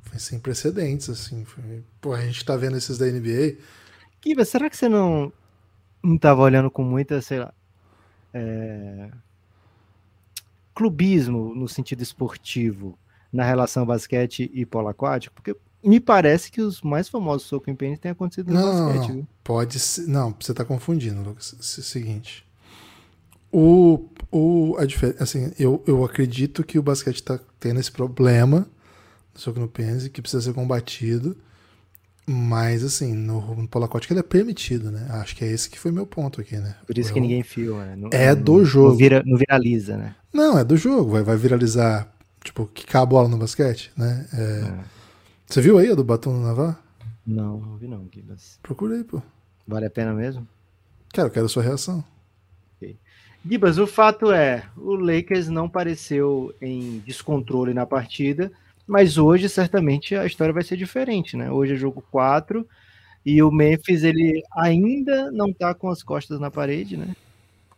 foi 0.03 0.19
sem 0.19 0.37
precedentes, 0.37 1.09
assim. 1.09 1.45
Foi... 1.45 1.83
Pô, 2.01 2.13
a 2.13 2.21
gente 2.21 2.43
tá 2.43 2.57
vendo 2.57 2.77
esses 2.77 2.97
da 2.97 3.05
NBA. 3.05 3.55
Kiva, 4.19 4.43
será 4.45 4.69
que 4.69 4.77
você 4.77 4.89
não, 4.89 5.31
não 6.03 6.17
tava 6.17 6.41
olhando 6.41 6.69
com 6.69 6.83
muita, 6.83 7.21
sei 7.21 7.39
lá, 7.39 7.53
é 8.33 9.09
clubismo 10.73 11.53
no 11.55 11.67
sentido 11.67 12.01
esportivo 12.01 12.97
na 13.31 13.43
relação 13.43 13.85
basquete 13.85 14.49
e 14.53 14.65
polo 14.65 14.87
aquático? 14.87 15.35
Porque 15.35 15.55
me 15.83 15.99
parece 15.99 16.51
que 16.51 16.61
os 16.61 16.81
mais 16.81 17.09
famosos 17.09 17.47
soco 17.47 17.69
em 17.69 17.75
pênis 17.75 17.99
têm 17.99 18.11
acontecido 18.11 18.53
no 18.53 18.59
não, 18.59 18.85
basquete. 18.85 19.07
Não, 19.07 19.15
viu? 19.15 19.27
pode 19.43 19.79
ser. 19.79 20.07
Não, 20.07 20.35
você 20.39 20.51
está 20.51 20.63
confundindo, 20.63 21.21
Lucas. 21.21 21.53
É 21.53 21.59
o 21.59 21.83
seguinte. 21.83 22.45
O, 23.51 24.05
o, 24.31 24.77
a 24.77 25.23
assim, 25.23 25.51
eu, 25.59 25.83
eu 25.85 26.05
acredito 26.05 26.63
que 26.63 26.79
o 26.79 26.83
basquete 26.83 27.15
está 27.15 27.39
tendo 27.59 27.79
esse 27.79 27.91
problema 27.91 28.67
do 29.33 29.39
soco 29.39 29.59
no 29.59 29.67
pênis 29.67 30.07
que 30.07 30.21
precisa 30.21 30.41
ser 30.41 30.53
combatido. 30.53 31.35
Mas, 32.25 32.83
assim, 32.83 33.13
no, 33.13 33.55
no 33.55 33.83
aquático 33.83 34.13
ele 34.13 34.19
é 34.19 34.23
permitido, 34.23 34.91
né? 34.91 35.07
Acho 35.11 35.35
que 35.35 35.43
é 35.43 35.47
esse 35.47 35.69
que 35.69 35.79
foi 35.79 35.91
meu 35.91 36.05
ponto 36.05 36.39
aqui, 36.39 36.57
né? 36.57 36.75
Por 36.85 36.97
isso 36.97 37.09
eu, 37.09 37.13
que 37.15 37.19
ninguém 37.19 37.43
filma, 37.43 37.85
né? 37.85 37.95
Não, 37.95 38.09
é 38.11 38.35
do 38.35 38.63
jogo. 38.63 38.89
Não, 38.89 38.97
vira, 38.97 39.23
não 39.25 39.37
viraliza, 39.37 39.97
né? 39.97 40.15
Não, 40.31 40.57
é 40.57 40.63
do 40.63 40.77
jogo. 40.77 41.11
Vai, 41.11 41.23
vai 41.23 41.35
viralizar, 41.35 42.11
tipo, 42.43 42.67
quicar 42.67 43.01
a 43.01 43.05
bola 43.05 43.27
no 43.27 43.37
basquete, 43.37 43.91
né? 43.97 44.27
É... 44.33 44.41
É. 44.67 45.01
Você 45.51 45.59
viu 45.59 45.77
aí 45.77 45.91
a 45.91 45.95
do 45.95 46.03
batom 46.03 46.31
no 46.31 46.43
Navar? 46.43 46.81
Não, 47.27 47.59
não 47.59 47.75
vi 47.75 47.85
não, 47.85 48.07
Gibas. 48.09 48.57
Procurei, 48.63 49.03
pô. 49.03 49.21
Vale 49.67 49.85
a 49.85 49.89
pena 49.89 50.13
mesmo? 50.13 50.47
Quero, 51.11 51.29
quero 51.29 51.45
a 51.45 51.49
sua 51.49 51.61
reação. 51.61 52.01
Okay. 52.77 52.97
Gibas, 53.45 53.77
o 53.77 53.85
fato 53.85 54.31
é, 54.31 54.63
o 54.77 54.95
Lakers 54.95 55.49
não 55.49 55.67
pareceu 55.67 56.55
em 56.61 56.99
descontrole 56.99 57.73
na 57.73 57.85
partida, 57.85 58.49
mas 58.91 59.17
hoje, 59.17 59.47
certamente, 59.47 60.17
a 60.17 60.25
história 60.25 60.53
vai 60.53 60.63
ser 60.63 60.75
diferente, 60.75 61.37
né? 61.37 61.49
Hoje 61.49 61.75
é 61.75 61.77
jogo 61.77 62.03
4 62.11 62.67
e 63.25 63.41
o 63.41 63.49
Memphis, 63.49 64.03
ele 64.03 64.43
ainda 64.53 65.31
não 65.31 65.53
tá 65.53 65.73
com 65.73 65.87
as 65.87 66.03
costas 66.03 66.41
na 66.41 66.51
parede, 66.51 66.97
né? 66.97 67.15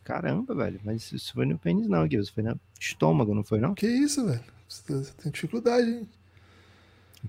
Caramba, 0.04 0.56
velho, 0.56 0.80
mas 0.84 1.12
isso 1.12 1.32
foi 1.36 1.46
no 1.46 1.56
pênis 1.56 1.88
não, 1.88 2.08
Gui, 2.08 2.18
isso 2.18 2.34
foi 2.34 2.42
no 2.42 2.60
estômago, 2.80 3.36
não 3.36 3.44
foi 3.44 3.60
não? 3.60 3.76
Que 3.76 3.86
isso, 3.86 4.26
velho? 4.26 4.40
Você 4.68 5.14
tem 5.22 5.32
dificuldade, 5.32 5.88
hein? 5.88 6.10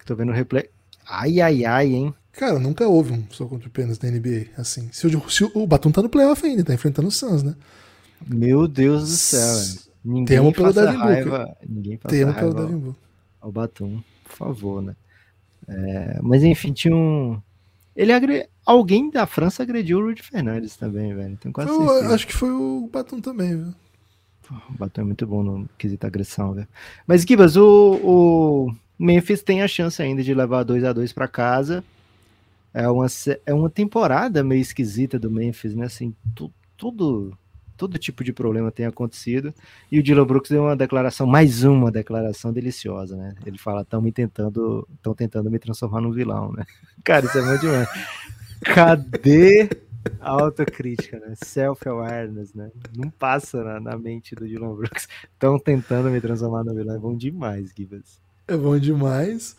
Tô 0.06 0.16
vendo 0.16 0.30
o 0.30 0.34
replay. 0.34 0.70
Ai, 1.06 1.42
ai, 1.42 1.66
ai, 1.66 1.92
hein? 1.92 2.14
Cara, 2.32 2.58
nunca 2.58 2.88
houve 2.88 3.12
um 3.12 3.30
soco 3.30 3.50
contra 3.50 3.68
o 3.68 3.70
pênis 3.70 3.98
na 3.98 4.10
NBA, 4.10 4.46
assim. 4.56 4.88
Se 4.92 5.06
o, 5.06 5.28
se 5.28 5.44
o 5.44 5.66
Batum 5.66 5.92
tá 5.92 6.00
no 6.00 6.08
playoff 6.08 6.42
ainda, 6.46 6.64
tá 6.64 6.72
enfrentando 6.72 7.08
o 7.08 7.12
Suns, 7.12 7.42
né? 7.42 7.54
Meu 8.26 8.66
Deus 8.66 9.02
do 9.02 9.16
céu, 9.16 9.56
velho. 9.56 9.80
Ninguém 10.02 10.24
Temo 10.24 10.52
pelo 10.54 10.72
Devin 10.72 10.98
Booker. 10.98 11.56
Ninguém 11.68 11.98
passa 11.98 12.16
Temo 12.16 12.32
pelo 12.32 12.54
Devin 12.54 12.78
Booker 12.78 13.03
ao 13.44 13.52
Batum, 13.52 14.02
por 14.24 14.32
favor, 14.32 14.82
né? 14.82 14.96
É, 15.68 16.18
mas 16.22 16.42
enfim, 16.42 16.72
tinha 16.72 16.96
um. 16.96 17.40
Ele 17.94 18.10
agre... 18.10 18.48
Alguém 18.64 19.10
da 19.10 19.26
França 19.26 19.62
agrediu 19.62 19.98
o 19.98 20.06
Rudy 20.06 20.22
Fernandes 20.22 20.76
também, 20.76 21.14
velho. 21.14 21.36
Tenho 21.36 21.52
quase 21.52 21.70
eu, 21.70 22.12
acho 22.12 22.26
que 22.26 22.32
foi 22.32 22.50
o 22.50 22.88
Batum 22.90 23.20
também, 23.20 23.56
viu? 23.56 23.74
O 24.70 24.72
Batum 24.78 25.02
é 25.02 25.04
muito 25.04 25.26
bom 25.26 25.42
no 25.42 25.68
quesito 25.76 26.06
agressão, 26.06 26.54
velho. 26.54 26.66
Mas, 27.06 27.22
Gibas, 27.22 27.56
o, 27.56 28.00
o 28.02 28.74
Memphis 28.98 29.42
tem 29.42 29.62
a 29.62 29.68
chance 29.68 30.02
ainda 30.02 30.22
de 30.22 30.34
levar 30.34 30.64
2 30.64 30.82
a 30.82 30.92
2 30.92 31.12
para 31.12 31.28
casa. 31.28 31.84
É 32.72 32.88
uma, 32.88 33.06
é 33.44 33.54
uma 33.54 33.70
temporada 33.70 34.42
meio 34.42 34.62
esquisita 34.62 35.18
do 35.18 35.30
Memphis, 35.30 35.74
né? 35.74 35.84
Assim, 35.84 36.14
tu, 36.34 36.50
tudo 36.76 37.36
todo 37.76 37.98
tipo 37.98 38.24
de 38.24 38.32
problema 38.32 38.70
tem 38.70 38.86
acontecido. 38.86 39.54
E 39.90 39.98
o 39.98 40.02
Dylan 40.02 40.26
Brooks 40.26 40.50
deu 40.50 40.62
uma 40.62 40.76
declaração, 40.76 41.26
mais 41.26 41.64
uma 41.64 41.90
declaração 41.90 42.52
deliciosa, 42.52 43.16
né? 43.16 43.34
Ele 43.44 43.58
fala: 43.58 43.82
estão 43.82 44.00
me 44.00 44.12
tentando, 44.12 44.86
estão 44.94 45.14
tentando 45.14 45.50
me 45.50 45.58
transformar 45.58 46.00
num 46.00 46.12
vilão, 46.12 46.52
né? 46.52 46.64
Cara, 47.04 47.26
isso 47.26 47.38
é 47.38 47.42
muito 47.42 47.60
demais. 47.60 47.88
Cadê 48.62 49.68
a 50.20 50.30
autocrítica, 50.30 51.18
né? 51.18 51.34
Self-awareness, 51.36 52.54
né? 52.54 52.70
Não 52.96 53.10
passa 53.10 53.62
na, 53.62 53.80
na, 53.80 53.98
mente 53.98 54.34
do 54.34 54.46
Dylan 54.46 54.74
Brooks. 54.74 55.08
Estão 55.32 55.58
tentando 55.58 56.10
me 56.10 56.20
transformar 56.20 56.64
no 56.64 56.74
vilão. 56.74 56.96
É 56.96 56.98
bom 56.98 57.16
demais, 57.16 57.72
Gibbs. 57.76 58.20
É 58.46 58.56
bom 58.56 58.78
demais. 58.78 59.56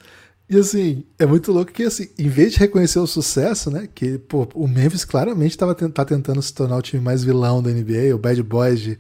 E 0.48 0.58
assim, 0.58 1.04
é 1.18 1.26
muito 1.26 1.52
louco 1.52 1.72
que, 1.72 1.84
assim, 1.84 2.08
em 2.20 2.30
vez 2.30 2.54
de 2.54 2.60
reconhecer 2.60 3.00
o 3.00 3.08
sucesso, 3.08 3.72
né? 3.72 3.88
Que, 3.94 4.20
pô, 4.20 4.48
o 4.54 4.68
Memphis 4.68 5.04
claramente 5.04 5.58
tava, 5.58 5.74
tá 5.74 6.06
tentando 6.06 6.42
se 6.42 6.54
tornar 6.54 6.78
o 6.78 6.82
time 6.82 7.02
mais 7.02 7.24
vilão 7.24 7.64
da 7.64 7.72
NBA, 7.72 8.14
o 8.14 8.20
Bad 8.20 8.42
Boys 8.44 8.80
de 8.80 9.00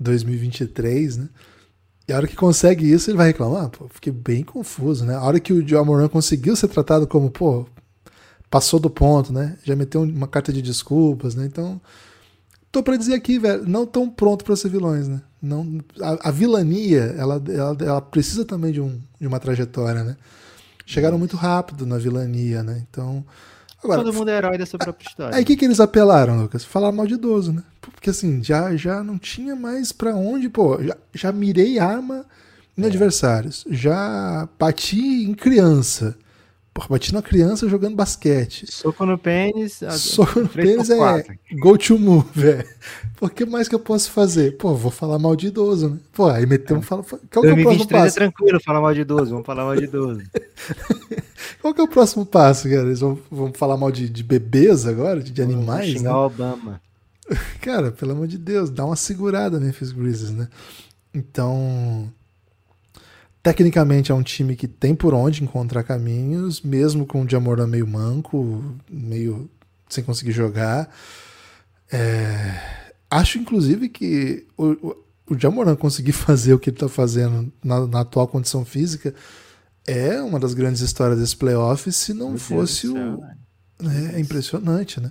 2023, 0.00 1.18
né? 1.18 1.28
E 2.08 2.12
a 2.12 2.16
hora 2.16 2.26
que 2.26 2.34
consegue 2.34 2.90
isso, 2.90 3.10
ele 3.10 3.16
vai 3.16 3.28
reclamar, 3.28 3.70
pô, 3.70 3.88
fiquei 3.88 4.12
bem 4.12 4.42
confuso, 4.42 5.04
né? 5.04 5.14
A 5.14 5.22
hora 5.22 5.38
que 5.38 5.52
o 5.52 5.62
John 5.62 5.84
Moran 5.84 6.08
conseguiu 6.08 6.56
ser 6.56 6.66
tratado 6.66 7.06
como, 7.06 7.30
pô, 7.30 7.64
passou 8.50 8.80
do 8.80 8.90
ponto, 8.90 9.32
né? 9.32 9.56
Já 9.62 9.76
meteu 9.76 10.02
uma 10.02 10.26
carta 10.26 10.52
de 10.52 10.60
desculpas, 10.60 11.36
né? 11.36 11.46
Então, 11.46 11.80
tô 12.72 12.82
para 12.82 12.96
dizer 12.96 13.14
aqui, 13.14 13.38
velho, 13.38 13.66
não 13.68 13.86
tão 13.86 14.10
pronto 14.10 14.44
para 14.44 14.56
ser 14.56 14.68
vilões, 14.68 15.06
né? 15.06 15.22
Não, 15.40 15.80
a, 16.00 16.28
a 16.28 16.30
vilania, 16.32 17.14
ela, 17.16 17.42
ela, 17.48 17.76
ela, 17.80 18.00
precisa 18.00 18.44
também 18.44 18.72
de, 18.72 18.80
um, 18.80 19.00
de 19.20 19.26
uma 19.26 19.38
trajetória, 19.38 20.02
né? 20.02 20.16
Chegaram 20.84 21.18
muito 21.18 21.36
rápido 21.36 21.86
na 21.86 21.98
vilania, 21.98 22.62
né? 22.62 22.84
Então, 22.90 23.24
Agora, 23.82 24.04
Todo 24.04 24.14
mundo 24.14 24.30
é 24.30 24.36
herói 24.36 24.56
dessa 24.56 24.78
própria 24.78 25.08
história. 25.08 25.36
Aí 25.36 25.42
o 25.42 25.46
que, 25.46 25.56
que 25.56 25.64
eles 25.64 25.80
apelaram, 25.80 26.40
Lucas? 26.40 26.64
Falar 26.64 26.92
mal 26.92 27.06
de 27.06 27.14
idoso, 27.14 27.52
né? 27.52 27.64
Porque 27.80 28.10
assim, 28.10 28.42
já, 28.42 28.76
já 28.76 29.02
não 29.02 29.18
tinha 29.18 29.56
mais 29.56 29.90
para 29.90 30.14
onde, 30.14 30.48
pô. 30.48 30.80
Já, 30.80 30.96
já 31.12 31.32
mirei 31.32 31.80
arma 31.80 32.24
em 32.78 32.84
é. 32.84 32.86
adversários. 32.86 33.64
Já 33.68 34.48
bati 34.58 35.24
em 35.24 35.34
criança. 35.34 36.16
Porra, 36.74 36.88
bati 36.88 37.12
na 37.12 37.20
criança 37.20 37.68
jogando 37.68 37.94
basquete. 37.94 38.70
Soco 38.70 39.04
no 39.04 39.18
pênis. 39.18 39.80
Soco 39.90 40.40
no 40.40 40.48
pênis 40.48 40.88
é 40.88 41.22
go 41.60 41.76
to 41.76 41.98
move, 41.98 42.26
velho. 42.34 42.66
Por 43.16 43.30
que 43.30 43.44
mais 43.44 43.68
que 43.68 43.74
eu 43.74 43.78
posso 43.78 44.10
fazer? 44.10 44.56
Pô, 44.56 44.74
vou 44.74 44.90
falar 44.90 45.18
mal 45.18 45.36
de 45.36 45.48
idoso, 45.48 45.90
né? 45.90 45.98
Pô, 46.12 46.28
aí 46.28 46.46
meteu 46.46 46.78
um 46.78 46.82
fala. 46.82 47.04
Qual 47.04 47.42
que 47.42 47.48
é 47.48 47.52
o 47.52 47.62
próximo 47.62 47.84
é 47.84 47.86
passo? 47.86 48.06
é 48.06 48.10
tranquilo 48.10 48.60
falar 48.60 48.80
mal 48.80 48.94
de 48.94 49.00
idoso, 49.02 49.30
vamos 49.30 49.46
falar 49.46 49.64
mal 49.64 49.76
de 49.76 49.84
idoso. 49.84 50.22
Qual 51.60 51.74
que 51.74 51.80
é 51.80 51.84
o 51.84 51.88
próximo 51.88 52.24
passo, 52.24 52.68
cara? 52.68 52.82
Eles 52.82 53.00
vão, 53.00 53.18
vão 53.30 53.52
falar 53.52 53.76
mal 53.76 53.92
de, 53.92 54.08
de 54.08 54.22
bebês 54.22 54.86
agora? 54.86 55.22
De, 55.22 55.30
de 55.30 55.42
animais? 55.42 55.88
Vou 55.88 55.98
xingar 55.98 56.12
né? 56.12 56.16
o 56.16 56.24
Obama. 56.24 56.80
Cara, 57.60 57.92
pelo 57.92 58.12
amor 58.12 58.26
de 58.26 58.38
Deus, 58.38 58.70
dá 58.70 58.84
uma 58.84 58.96
segurada, 58.96 59.60
Memphis 59.60 59.92
Grizzlies, 59.92 60.30
né? 60.30 60.48
Então. 61.12 62.10
Tecnicamente 63.42 64.12
é 64.12 64.14
um 64.14 64.22
time 64.22 64.54
que 64.54 64.68
tem 64.68 64.94
por 64.94 65.12
onde 65.12 65.42
encontrar 65.42 65.82
caminhos, 65.82 66.62
mesmo 66.62 67.04
com 67.04 67.22
o 67.22 67.28
Jamoran 67.28 67.66
meio 67.66 67.86
manco, 67.86 68.76
meio 68.88 69.50
sem 69.88 70.04
conseguir 70.04 70.30
jogar. 70.30 70.88
É... 71.90 72.92
Acho, 73.10 73.38
inclusive, 73.38 73.88
que 73.88 74.46
o, 74.56 74.94
o, 75.28 75.38
Jamoran 75.38 75.74
conseguir 75.74 76.12
fazer 76.14 76.54
o 76.54 76.58
que 76.58 76.70
ele 76.70 76.76
está 76.76 76.88
fazendo 76.88 77.52
na, 77.64 77.84
na, 77.86 78.00
atual 78.00 78.28
condição 78.28 78.64
física 78.64 79.12
é 79.86 80.22
uma 80.22 80.38
das 80.38 80.54
grandes 80.54 80.80
histórias 80.80 81.18
desse 81.18 81.36
playoff, 81.36 81.90
se 81.90 82.14
não 82.14 82.30
Meu 82.30 82.38
fosse 82.38 82.86
o. 82.86 82.92
Céu, 82.92 83.24
é, 83.90 84.16
é, 84.16 84.20
impressionante, 84.20 85.00
né? 85.00 85.10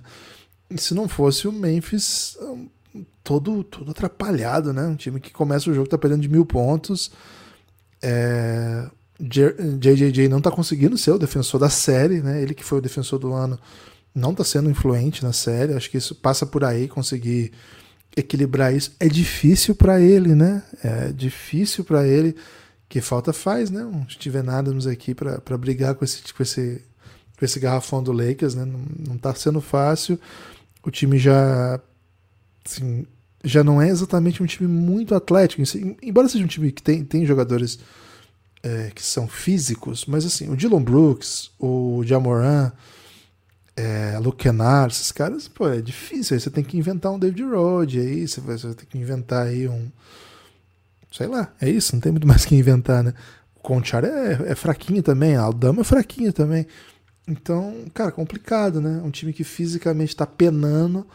Se 0.76 0.94
não 0.94 1.06
fosse 1.06 1.46
o 1.46 1.52
Memphis 1.52 2.38
todo, 3.22 3.62
todo 3.62 3.90
atrapalhado, 3.90 4.72
né? 4.72 4.86
Um 4.86 4.96
time 4.96 5.20
que 5.20 5.30
começa 5.30 5.70
o 5.70 5.74
jogo, 5.74 5.86
tá 5.86 5.98
perdendo 5.98 6.22
de 6.22 6.30
mil 6.30 6.46
pontos 6.46 7.12
é, 8.02 8.86
JJJ 9.20 10.28
não 10.28 10.38
está 10.38 10.50
conseguindo 10.50 10.98
ser 10.98 11.12
o 11.12 11.18
defensor 11.18 11.60
da 11.60 11.70
série, 11.70 12.20
né? 12.20 12.42
Ele 12.42 12.54
que 12.54 12.64
foi 12.64 12.78
o 12.78 12.82
defensor 12.82 13.18
do 13.18 13.32
ano 13.32 13.58
não 14.14 14.32
está 14.32 14.44
sendo 14.44 14.70
influente 14.70 15.22
na 15.22 15.32
série. 15.32 15.74
Acho 15.74 15.90
que 15.90 15.96
isso 15.96 16.14
passa 16.14 16.44
por 16.44 16.64
aí 16.64 16.88
conseguir 16.88 17.52
equilibrar 18.16 18.74
isso. 18.74 18.92
É 19.00 19.08
difícil 19.08 19.74
para 19.74 20.00
ele, 20.00 20.34
né? 20.34 20.62
É 20.82 21.12
difícil 21.12 21.84
para 21.84 22.06
ele. 22.06 22.36
Que 22.88 23.00
falta 23.00 23.32
faz, 23.32 23.70
né? 23.70 23.84
Um 23.84 24.06
Steven 24.08 24.48
Adams 24.48 24.86
aqui 24.86 25.14
para 25.14 25.56
brigar 25.56 25.94
com 25.94 26.04
esse, 26.04 26.22
com, 26.34 26.42
esse, 26.42 26.82
com 27.38 27.44
esse 27.44 27.58
garrafão 27.58 28.02
do 28.02 28.12
Lakers, 28.12 28.54
né? 28.54 28.64
Não, 28.64 28.80
não 29.08 29.16
tá 29.16 29.34
sendo 29.34 29.60
fácil. 29.60 30.20
O 30.84 30.90
time 30.90 31.18
já 31.18 31.80
assim, 32.66 33.06
já 33.44 33.64
não 33.64 33.80
é 33.80 33.88
exatamente 33.88 34.42
um 34.42 34.46
time 34.46 34.68
muito 34.68 35.14
atlético. 35.14 35.62
Embora 36.02 36.28
seja 36.28 36.44
um 36.44 36.48
time 36.48 36.70
que 36.70 36.82
tem, 36.82 37.04
tem 37.04 37.26
jogadores 37.26 37.78
é, 38.62 38.90
que 38.94 39.02
são 39.02 39.26
físicos, 39.26 40.06
mas 40.06 40.24
assim, 40.24 40.48
o 40.48 40.56
Dylan 40.56 40.82
Brooks, 40.82 41.50
o 41.58 42.02
Jamoran, 42.04 42.70
é, 43.76 44.18
Luke 44.20 44.44
Kennard, 44.44 44.94
esses 44.94 45.10
caras, 45.10 45.48
pô, 45.48 45.68
é 45.68 45.80
difícil. 45.80 46.34
Aí 46.34 46.40
você 46.40 46.50
tem 46.50 46.62
que 46.62 46.76
inventar 46.76 47.12
um 47.12 47.18
David 47.18 47.42
Rode, 47.42 47.98
aí 47.98 48.28
você 48.28 48.40
vai, 48.40 48.56
você 48.56 48.68
vai 48.68 48.76
ter 48.76 48.86
que 48.86 48.98
inventar 48.98 49.46
aí 49.46 49.68
um. 49.68 49.90
Sei 51.10 51.26
lá, 51.26 51.52
é 51.60 51.68
isso, 51.68 51.94
não 51.94 52.00
tem 52.00 52.12
muito 52.12 52.26
mais 52.28 52.44
que 52.44 52.54
inventar, 52.54 53.02
né? 53.02 53.14
O 53.56 53.60
Conchar 53.60 54.04
é, 54.04 54.38
é 54.46 54.54
fraquinho 54.54 55.02
também, 55.02 55.36
a 55.36 55.42
Aldama 55.42 55.80
é 55.80 55.84
fraquinho 55.84 56.32
também. 56.32 56.66
Então, 57.26 57.84
cara, 57.94 58.10
complicado, 58.10 58.80
né? 58.80 59.00
Um 59.04 59.10
time 59.10 59.32
que 59.32 59.44
fisicamente 59.44 60.14
tá 60.14 60.26
penando 60.26 61.06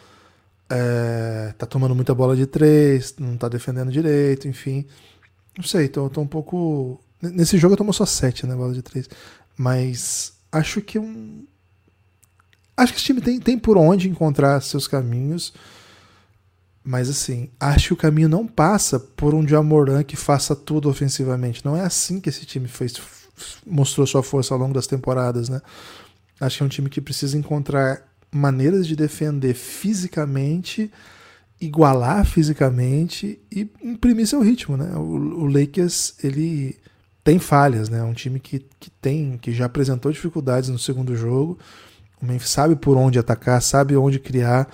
é, 0.69 1.53
tá 1.57 1.65
tomando 1.65 1.95
muita 1.95 2.13
bola 2.13 2.35
de 2.35 2.45
três, 2.45 3.15
não 3.17 3.37
tá 3.37 3.47
defendendo 3.47 3.91
direito, 3.91 4.47
enfim. 4.47 4.85
Não 5.57 5.63
sei, 5.63 5.87
tô, 5.87 6.09
tô 6.09 6.21
um 6.21 6.27
pouco. 6.27 6.99
Nesse 7.21 7.57
jogo 7.57 7.73
eu 7.73 7.77
tomo 7.77 7.93
só 7.93 8.05
sete, 8.05 8.45
né? 8.45 8.55
Bola 8.55 8.73
de 8.73 8.81
três. 8.81 9.09
Mas 9.55 10.33
acho 10.51 10.81
que 10.81 10.99
um. 10.99 11.45
Acho 12.75 12.93
que 12.93 12.99
esse 12.99 13.05
time 13.05 13.21
tem, 13.21 13.39
tem 13.39 13.57
por 13.57 13.77
onde 13.77 14.09
encontrar 14.09 14.61
seus 14.61 14.87
caminhos. 14.87 15.53
Mas 16.83 17.09
assim, 17.09 17.49
acho 17.59 17.87
que 17.87 17.93
o 17.93 17.97
caminho 17.97 18.29
não 18.29 18.47
passa 18.47 18.99
por 18.99 19.33
um 19.33 19.45
Jamoran 19.45 20.03
que 20.03 20.15
faça 20.15 20.55
tudo 20.55 20.89
ofensivamente. 20.89 21.65
Não 21.65 21.75
é 21.75 21.81
assim 21.81 22.21
que 22.21 22.29
esse 22.29 22.45
time 22.45 22.67
fez, 22.67 22.93
mostrou 23.65 24.07
sua 24.07 24.23
força 24.23 24.53
ao 24.53 24.59
longo 24.59 24.73
das 24.73 24.87
temporadas, 24.87 25.49
né? 25.49 25.61
Acho 26.39 26.57
que 26.57 26.63
é 26.63 26.65
um 26.65 26.69
time 26.69 26.89
que 26.89 27.01
precisa 27.01 27.37
encontrar 27.37 28.06
maneiras 28.31 28.87
de 28.87 28.95
defender 28.95 29.53
fisicamente, 29.53 30.91
igualar 31.59 32.25
fisicamente 32.25 33.39
e 33.51 33.69
imprimir 33.81 34.27
seu 34.27 34.41
ritmo, 34.41 34.77
né? 34.77 34.95
O, 34.95 35.41
o 35.41 35.45
Lakers, 35.45 36.15
ele 36.23 36.77
tem 37.23 37.39
falhas, 37.39 37.89
né? 37.89 37.99
É 37.99 38.03
um 38.03 38.13
time 38.13 38.39
que, 38.39 38.65
que 38.79 38.89
tem, 38.89 39.37
que 39.37 39.51
já 39.51 39.65
apresentou 39.65 40.11
dificuldades 40.11 40.69
no 40.69 40.79
segundo 40.79 41.15
jogo. 41.15 41.57
O 42.21 42.25
Memphis 42.25 42.49
sabe 42.49 42.75
por 42.75 42.97
onde 42.97 43.19
atacar, 43.19 43.61
sabe 43.61 43.95
onde 43.95 44.19
criar. 44.19 44.69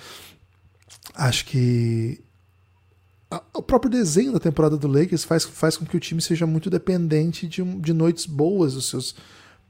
Acho 1.14 1.44
que 1.46 2.20
o 3.52 3.62
próprio 3.62 3.90
desenho 3.90 4.32
da 4.32 4.38
temporada 4.38 4.76
do 4.76 4.86
Lakers 4.86 5.24
faz, 5.24 5.44
faz 5.44 5.76
com 5.76 5.84
que 5.84 5.96
o 5.96 6.00
time 6.00 6.20
seja 6.20 6.46
muito 6.46 6.70
dependente 6.70 7.46
de, 7.46 7.62
de 7.62 7.92
noites 7.92 8.26
boas 8.26 8.74
dos 8.74 8.88
seus 8.88 9.14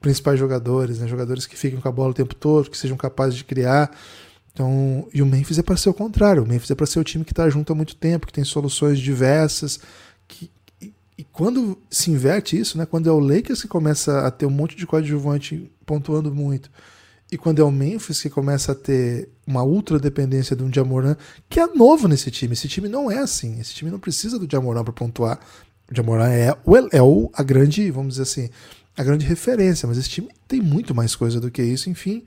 principais 0.04 0.38
jogadores, 0.38 0.98
né? 0.98 1.08
jogadores 1.08 1.46
que 1.46 1.56
fiquem 1.56 1.80
com 1.80 1.88
a 1.88 1.90
bola 1.90 2.10
o 2.10 2.14
tempo 2.14 2.34
todo, 2.34 2.70
que 2.70 2.76
sejam 2.76 2.94
capazes 2.94 3.36
de 3.36 3.42
criar. 3.42 3.90
Então, 4.52 5.08
e 5.14 5.22
o 5.22 5.26
Memphis 5.26 5.58
é 5.58 5.62
para 5.62 5.78
ser 5.78 5.88
o 5.88 5.94
contrário. 5.94 6.42
O 6.42 6.46
Memphis 6.46 6.70
é 6.70 6.74
para 6.74 6.84
ser 6.84 6.98
o 7.00 7.04
time 7.04 7.24
que 7.24 7.32
está 7.32 7.48
junto 7.48 7.72
há 7.72 7.74
muito 7.74 7.96
tempo, 7.96 8.26
que 8.26 8.32
tem 8.34 8.44
soluções 8.44 8.98
diversas. 8.98 9.80
Que, 10.28 10.50
e, 10.78 10.92
e, 11.16 11.24
quando 11.24 11.78
se 11.90 12.10
inverte 12.10 12.58
isso, 12.58 12.76
né? 12.76 12.84
quando 12.84 13.08
é 13.08 13.12
o 13.12 13.18
Lakers 13.18 13.62
que 13.62 13.68
começa 13.68 14.26
a 14.26 14.30
ter 14.30 14.44
um 14.44 14.50
monte 14.50 14.76
de 14.76 14.86
coadjuvante 14.86 15.72
pontuando 15.86 16.30
muito, 16.34 16.70
e 17.32 17.38
quando 17.38 17.62
é 17.62 17.64
o 17.64 17.70
Memphis 17.70 18.20
que 18.20 18.28
começa 18.28 18.72
a 18.72 18.74
ter 18.74 19.30
uma 19.46 19.64
ultra 19.64 19.98
dependência 19.98 20.54
de 20.54 20.62
um 20.62 20.70
Jamoran, 20.70 21.16
que 21.48 21.58
é 21.58 21.66
novo 21.66 22.08
nesse 22.08 22.30
time. 22.30 22.52
Esse 22.52 22.68
time 22.68 22.90
não 22.90 23.10
é 23.10 23.20
assim. 23.20 23.58
Esse 23.58 23.72
time 23.72 23.90
não 23.90 23.98
precisa 23.98 24.38
do 24.38 24.46
Jamoran 24.50 24.84
para 24.84 24.92
pontuar. 24.92 25.40
O 25.90 25.96
Jamoran 25.96 26.28
é, 26.28 26.54
o, 26.62 26.76
é 26.92 27.02
o, 27.02 27.30
a 27.32 27.42
grande, 27.42 27.90
vamos 27.90 28.16
dizer 28.16 28.22
assim, 28.24 28.50
a 28.96 29.02
grande 29.02 29.26
referência, 29.26 29.86
mas 29.88 29.98
esse 29.98 30.08
time 30.08 30.28
tem 30.46 30.60
muito 30.60 30.94
mais 30.94 31.16
coisa 31.16 31.40
do 31.40 31.50
que 31.50 31.62
isso, 31.62 31.90
enfim. 31.90 32.24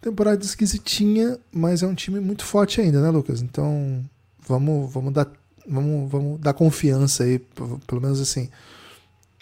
Temporada 0.00 0.44
esquisitinha, 0.44 1.38
mas 1.52 1.82
é 1.82 1.86
um 1.86 1.94
time 1.94 2.20
muito 2.20 2.44
forte 2.44 2.80
ainda, 2.80 3.00
né, 3.00 3.10
Lucas? 3.10 3.42
Então, 3.42 4.04
vamos, 4.46 4.92
vamos 4.92 5.12
dar 5.12 5.30
vamos, 5.68 6.10
vamos 6.10 6.40
dar 6.40 6.52
confiança 6.52 7.24
aí, 7.24 7.38
pelo 7.86 8.00
menos 8.00 8.20
assim. 8.20 8.48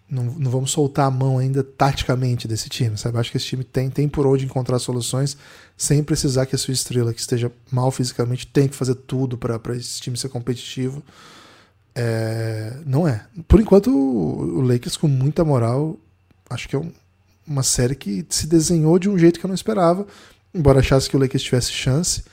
Não, 0.08 0.24
não 0.24 0.50
vamos 0.50 0.70
soltar 0.70 1.06
a 1.06 1.10
mão 1.10 1.38
ainda 1.38 1.64
taticamente 1.64 2.46
desse 2.46 2.68
time, 2.68 2.96
sabe? 2.96 3.18
Acho 3.18 3.30
que 3.30 3.36
esse 3.36 3.46
time 3.46 3.64
tem, 3.64 3.88
tem 3.88 4.08
por 4.08 4.26
onde 4.26 4.44
encontrar 4.44 4.78
soluções 4.78 5.36
sem 5.76 6.04
precisar 6.04 6.46
que 6.46 6.54
a 6.54 6.58
sua 6.58 6.72
estrela, 6.72 7.12
que 7.12 7.20
esteja 7.20 7.50
mal 7.70 7.90
fisicamente, 7.90 8.46
tenha 8.46 8.68
que 8.68 8.76
fazer 8.76 8.94
tudo 8.94 9.38
para 9.38 9.58
esse 9.76 10.00
time 10.00 10.16
ser 10.16 10.28
competitivo. 10.28 11.02
É, 11.94 12.76
não 12.84 13.08
é. 13.08 13.26
Por 13.48 13.60
enquanto, 13.60 13.90
o 13.90 14.60
Lakers, 14.60 14.96
com 14.96 15.08
muita 15.08 15.44
moral, 15.44 15.98
acho 16.54 16.68
que 16.68 16.76
é 16.76 16.78
um, 16.78 16.92
uma 17.46 17.62
série 17.62 17.94
que 17.94 18.24
se 18.30 18.46
desenhou 18.46 18.98
de 18.98 19.08
um 19.08 19.18
jeito 19.18 19.38
que 19.38 19.44
eu 19.44 19.48
não 19.48 19.54
esperava. 19.54 20.06
Embora 20.54 20.80
achasse 20.80 21.10
que 21.10 21.16
o 21.16 21.20
Lakers 21.20 21.42
tivesse 21.42 21.72
chance, 21.72 22.24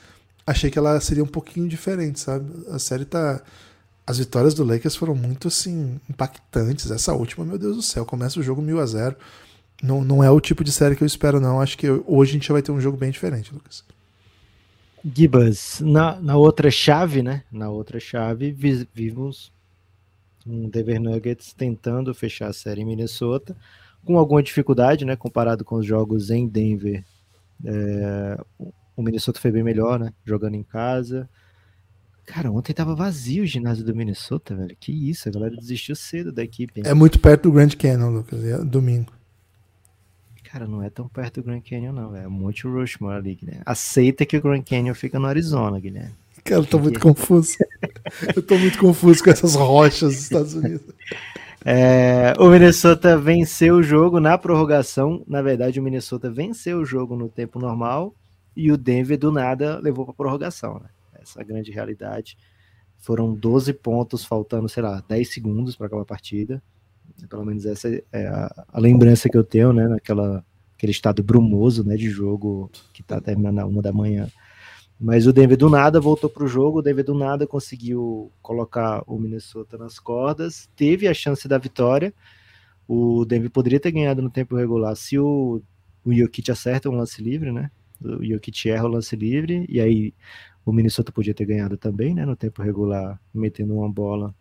achei 0.46 0.70
que 0.70 0.78
ela 0.78 0.98
seria 1.00 1.24
um 1.24 1.28
pouquinho 1.28 1.68
diferente, 1.68 2.20
sabe? 2.20 2.50
A 2.70 2.78
série 2.78 3.04
tá. 3.04 3.42
As 4.06 4.18
vitórias 4.18 4.54
do 4.54 4.64
Lakers 4.64 4.96
foram 4.96 5.14
muito 5.14 5.48
assim 5.48 6.00
impactantes. 6.08 6.90
Essa 6.90 7.12
última, 7.12 7.44
meu 7.44 7.58
Deus 7.58 7.76
do 7.76 7.82
céu, 7.82 8.04
começa 8.04 8.40
o 8.40 8.42
jogo 8.42 8.60
1000 8.62 8.80
a 8.80 8.86
0. 8.86 9.16
Não, 9.82 10.02
não 10.04 10.22
é 10.22 10.30
o 10.30 10.40
tipo 10.40 10.64
de 10.64 10.72
série 10.72 10.96
que 10.96 11.02
eu 11.02 11.06
espero, 11.06 11.40
não. 11.40 11.60
Acho 11.60 11.76
que 11.76 11.88
hoje 12.06 12.30
a 12.30 12.34
gente 12.34 12.52
vai 12.52 12.62
ter 12.62 12.72
um 12.72 12.80
jogo 12.80 12.96
bem 12.96 13.10
diferente, 13.10 13.52
Lucas. 13.52 13.84
Gibas, 15.04 15.80
na, 15.80 16.20
na 16.20 16.36
outra 16.36 16.70
chave, 16.70 17.22
né? 17.22 17.42
Na 17.50 17.68
outra 17.70 17.98
chave, 17.98 18.52
vimos 18.94 19.52
um 20.46 20.68
Denver 20.68 21.00
Nuggets 21.00 21.52
tentando 21.52 22.14
fechar 22.14 22.48
a 22.48 22.52
série 22.52 22.82
em 22.82 22.84
Minnesota 22.84 23.56
com 24.04 24.18
alguma 24.18 24.42
dificuldade, 24.42 25.04
né? 25.04 25.16
Comparado 25.16 25.64
com 25.64 25.76
os 25.76 25.86
jogos 25.86 26.30
em 26.30 26.46
Denver. 26.46 27.04
É, 27.64 28.38
o 28.96 29.02
Minnesota 29.02 29.40
foi 29.40 29.50
bem 29.50 29.62
melhor, 29.62 29.98
né? 29.98 30.12
Jogando 30.24 30.54
em 30.54 30.62
casa. 30.62 31.28
Cara, 32.24 32.50
ontem 32.50 32.72
tava 32.72 32.94
vazio 32.94 33.42
o 33.42 33.46
ginásio 33.46 33.84
do 33.84 33.94
Minnesota, 33.94 34.54
velho. 34.54 34.76
Que 34.78 34.92
isso, 35.10 35.28
a 35.28 35.32
galera 35.32 35.56
desistiu 35.56 35.96
cedo 35.96 36.32
da 36.32 36.42
equipe. 36.42 36.80
Hein? 36.80 36.84
É 36.86 36.94
muito 36.94 37.18
perto 37.18 37.44
do 37.44 37.52
Grand 37.52 37.70
Canyon, 37.70 38.10
Lucas. 38.10 38.44
É 38.44 38.58
domingo. 38.64 39.12
Cara, 40.44 40.66
não 40.66 40.82
é 40.82 40.90
tão 40.90 41.08
perto 41.08 41.40
do 41.40 41.46
Grand 41.46 41.62
Canyon, 41.62 41.92
não, 41.92 42.14
é 42.14 42.28
Monte 42.28 42.66
Rushmore 42.66 43.16
ali, 43.16 43.34
Guilherme. 43.34 43.62
Aceita 43.64 44.26
que 44.26 44.36
o 44.36 44.42
Grand 44.42 44.62
Canyon 44.62 44.94
fica 44.94 45.18
no 45.18 45.26
Arizona, 45.26 45.80
Guilherme. 45.80 46.14
Cara, 46.44 46.60
eu 46.60 46.66
tô 46.66 46.78
muito 46.78 47.00
confuso. 47.00 47.56
Eu 48.36 48.42
tô 48.42 48.58
muito 48.58 48.78
confuso 48.78 49.22
com 49.22 49.30
essas 49.30 49.54
rochas 49.54 50.14
dos 50.14 50.22
Estados 50.22 50.54
Unidos. 50.54 50.82
É, 51.64 52.34
o 52.38 52.48
Minnesota 52.48 53.16
venceu 53.16 53.76
o 53.76 53.82
jogo 53.82 54.18
na 54.18 54.36
prorrogação. 54.36 55.24
Na 55.26 55.42
verdade, 55.42 55.78
o 55.78 55.82
Minnesota 55.82 56.30
venceu 56.30 56.78
o 56.78 56.84
jogo 56.84 57.16
no 57.16 57.28
tempo 57.28 57.58
normal 57.58 58.14
e 58.56 58.70
o 58.70 58.76
Denver, 58.76 59.18
do 59.18 59.30
nada, 59.30 59.78
levou 59.78 60.04
para 60.04 60.14
prorrogação. 60.14 60.80
Né? 60.80 60.88
Essa 61.20 61.40
é 61.40 61.42
a 61.42 61.46
grande 61.46 61.70
realidade. 61.70 62.36
Foram 62.98 63.34
12 63.34 63.72
pontos, 63.74 64.24
faltando, 64.24 64.68
sei 64.68 64.82
lá, 64.82 65.02
10 65.08 65.32
segundos 65.32 65.76
para 65.76 65.86
acabar 65.86 66.02
a 66.02 66.06
partida. 66.06 66.62
Pelo 67.28 67.44
menos 67.44 67.66
essa 67.66 67.88
é 68.12 68.26
a, 68.26 68.64
a, 68.68 68.80
lembrança 68.80 69.28
que 69.28 69.36
eu 69.36 69.44
tenho, 69.44 69.72
né? 69.72 69.88
Naquela, 69.88 70.44
aquele 70.74 70.92
estado 70.92 71.22
brumoso 71.22 71.84
né, 71.84 71.96
de 71.96 72.08
jogo 72.08 72.70
que 72.92 73.02
está 73.02 73.20
terminando 73.20 73.58
a 73.58 73.66
uma 73.66 73.82
da 73.82 73.92
manhã. 73.92 74.28
Mas 75.02 75.26
o 75.26 75.32
Denver 75.32 75.56
do 75.56 75.68
nada 75.68 76.00
voltou 76.00 76.30
para 76.30 76.44
o 76.44 76.46
jogo, 76.46 76.78
o 76.78 76.82
Denver 76.82 77.04
do 77.04 77.12
nada 77.12 77.44
conseguiu 77.44 78.30
colocar 78.40 79.02
o 79.04 79.18
Minnesota 79.18 79.76
nas 79.76 79.98
cordas, 79.98 80.70
teve 80.76 81.08
a 81.08 81.12
chance 81.12 81.48
da 81.48 81.58
vitória. 81.58 82.14
O 82.86 83.24
Denver 83.24 83.50
poderia 83.50 83.80
ter 83.80 83.90
ganhado 83.90 84.22
no 84.22 84.30
tempo 84.30 84.54
regular 84.54 84.94
se 84.94 85.18
o, 85.18 85.60
o 86.04 86.14
Jokic 86.14 86.52
acerta 86.52 86.88
um 86.88 86.94
lance 86.94 87.20
livre, 87.20 87.50
né? 87.50 87.68
O 88.00 88.24
Jokic 88.24 88.70
erra 88.70 88.84
o 88.84 88.88
lance 88.88 89.16
livre, 89.16 89.66
e 89.68 89.80
aí 89.80 90.14
o 90.64 90.72
Minnesota 90.72 91.10
podia 91.10 91.34
ter 91.34 91.46
ganhado 91.46 91.76
também, 91.76 92.14
né? 92.14 92.24
No 92.24 92.36
tempo 92.36 92.62
regular, 92.62 93.20
metendo 93.34 93.74
uma 93.74 93.90
bola. 93.90 94.32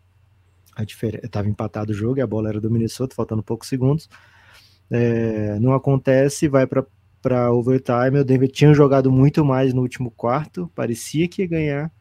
A 0.75 0.83
diferença 0.83 1.25
estava 1.25 1.49
empatado 1.49 1.91
o 1.91 1.95
jogo 1.95 2.19
e 2.19 2.21
a 2.21 2.27
bola 2.27 2.49
era 2.49 2.61
do 2.61 2.69
Minnesota, 2.69 3.15
faltando 3.15 3.41
poucos 3.41 3.67
segundos. 3.67 4.07
É, 4.91 5.59
não 5.59 5.73
acontece, 5.73 6.47
vai 6.47 6.67
para 6.67 6.85
para 7.21 7.51
overtime. 7.51 8.19
O 8.19 8.25
Denver 8.25 8.49
tinha 8.51 8.73
jogado 8.73 9.11
muito 9.11 9.45
mais 9.45 9.73
no 9.73 9.81
último 9.81 10.11
quarto, 10.11 10.71
parecia 10.75 11.27
que 11.27 11.41
ia 11.41 11.47
ganhar, 11.47 11.91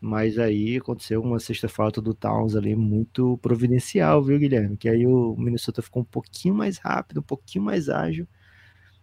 mas 0.00 0.38
aí 0.38 0.76
aconteceu 0.76 1.22
uma 1.22 1.40
sexta 1.40 1.68
falta 1.68 2.00
do 2.00 2.14
Towns 2.14 2.54
ali 2.54 2.76
muito 2.76 3.38
providencial, 3.38 4.22
viu, 4.22 4.38
Guilherme? 4.38 4.76
Que 4.76 4.88
aí 4.88 5.06
o 5.06 5.34
Minnesota 5.36 5.82
ficou 5.82 6.02
um 6.02 6.04
pouquinho 6.04 6.54
mais 6.54 6.78
rápido, 6.78 7.18
um 7.20 7.22
pouquinho 7.22 7.64
mais 7.64 7.88
ágil, 7.88 8.28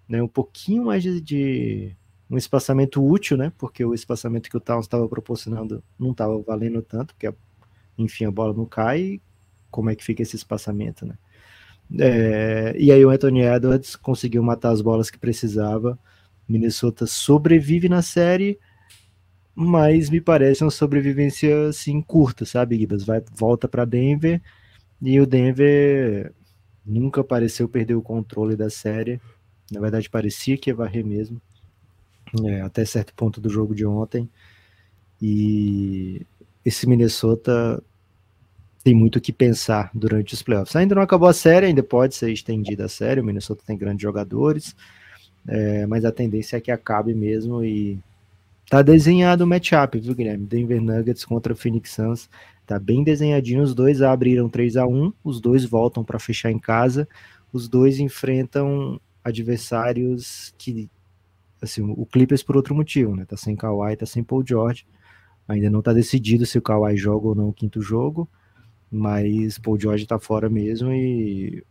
né? 0.07 0.21
Um 0.23 0.27
pouquinho 0.27 0.85
mais 0.85 1.03
de, 1.03 1.21
de 1.21 1.97
um 2.29 2.37
espaçamento 2.37 3.03
útil, 3.05 3.37
né? 3.37 3.51
Porque 3.57 3.83
o 3.83 3.93
espaçamento 3.93 4.49
que 4.49 4.57
o 4.57 4.61
Towns 4.61 4.85
estava 4.85 5.07
proporcionando 5.09 5.83
não 5.99 6.11
estava 6.11 6.37
valendo 6.41 6.81
tanto, 6.81 7.13
porque 7.15 7.33
enfim 7.97 8.25
a 8.25 8.31
bola 8.31 8.53
não 8.53 8.65
cai. 8.65 9.21
Como 9.71 9.89
é 9.89 9.95
que 9.95 10.03
fica 10.03 10.21
esse 10.23 10.35
espaçamento, 10.37 11.05
né? 11.05 11.17
É, 11.99 12.75
e 12.77 12.91
aí 12.91 13.05
o 13.05 13.09
Anthony 13.09 13.41
Edwards 13.41 13.95
conseguiu 13.95 14.41
matar 14.43 14.71
as 14.71 14.81
bolas 14.81 15.09
que 15.09 15.17
precisava. 15.17 15.97
Minnesota 16.47 17.05
sobrevive 17.07 17.89
na 17.89 18.01
série, 18.01 18.59
mas 19.53 20.09
me 20.09 20.21
parece 20.21 20.63
uma 20.63 20.71
sobrevivência 20.71 21.69
assim 21.69 22.01
curta, 22.01 22.45
sabe, 22.45 22.77
Gibas? 22.77 23.03
Vai 23.03 23.23
volta 23.35 23.67
para 23.67 23.85
Denver 23.85 24.41
e 25.01 25.19
o 25.19 25.25
Denver 25.25 26.33
nunca 26.85 27.23
pareceu 27.23 27.67
perder 27.67 27.95
o 27.95 28.01
controle 28.01 28.55
da 28.55 28.69
série. 28.69 29.19
Na 29.71 29.79
verdade, 29.79 30.09
parecia 30.09 30.57
que 30.57 30.69
ia 30.69 30.75
varrer 30.75 31.05
mesmo, 31.05 31.41
é, 32.45 32.61
até 32.61 32.85
certo 32.85 33.13
ponto 33.15 33.41
do 33.41 33.49
jogo 33.49 33.73
de 33.73 33.85
ontem. 33.85 34.29
E 35.21 36.25
esse 36.63 36.87
Minnesota 36.87 37.81
tem 38.85 38.93
muito 38.93 39.15
o 39.15 39.21
que 39.21 39.33
pensar 39.33 39.89
durante 39.95 40.35
os 40.35 40.43
playoffs. 40.43 40.75
Ainda 40.75 40.93
não 40.93 41.01
acabou 41.01 41.27
a 41.27 41.33
série, 41.33 41.65
ainda 41.65 41.81
pode 41.81 42.13
ser 42.13 42.31
estendida 42.31 42.85
a 42.85 42.87
série. 42.87 43.19
O 43.19 43.23
Minnesota 43.23 43.63
tem 43.65 43.75
grandes 43.75 44.03
jogadores, 44.03 44.75
é, 45.47 45.87
mas 45.87 46.05
a 46.05 46.11
tendência 46.11 46.57
é 46.57 46.61
que 46.61 46.69
acabe 46.69 47.11
mesmo. 47.15 47.65
E 47.65 47.97
tá 48.69 48.83
desenhado 48.83 49.43
o 49.43 49.47
matchup, 49.47 49.99
viu, 49.99 50.13
Guilherme? 50.13 50.45
Denver 50.45 50.79
Nuggets 50.79 51.25
contra 51.25 51.51
o 51.51 51.55
Phoenix 51.55 51.93
Suns. 51.93 52.29
Tá 52.63 52.77
bem 52.77 53.03
desenhadinho. 53.03 53.63
Os 53.63 53.73
dois 53.73 54.03
abriram 54.03 54.47
3 54.47 54.77
a 54.77 54.85
1 54.85 55.11
os 55.23 55.41
dois 55.41 55.65
voltam 55.65 56.03
para 56.03 56.19
fechar 56.19 56.51
em 56.51 56.59
casa. 56.59 57.07
Os 57.51 57.67
dois 57.67 57.97
enfrentam 57.97 59.01
adversários 59.23 60.53
que. 60.59 60.87
Assim, 61.59 61.81
o 61.81 62.05
Clippers 62.05 62.43
por 62.43 62.55
outro 62.55 62.75
motivo, 62.75 63.15
né? 63.15 63.25
Tá 63.25 63.35
sem 63.35 63.55
Kawhi, 63.55 63.95
tá 63.95 64.05
sem 64.05 64.23
Paul 64.23 64.43
George. 64.47 64.85
Ainda 65.47 65.71
não 65.71 65.81
tá 65.81 65.91
decidido 65.91 66.45
se 66.45 66.59
o 66.59 66.61
Kawhi 66.61 66.95
joga 66.95 67.29
ou 67.29 67.33
não 67.33 67.49
o 67.49 67.53
quinto 67.53 67.81
jogo 67.81 68.29
mas 68.91 69.57
Paul 69.57 69.79
George 69.79 70.05
tá 70.05 70.19
fora 70.19 70.49
mesmo 70.49 70.91
e 70.91 71.63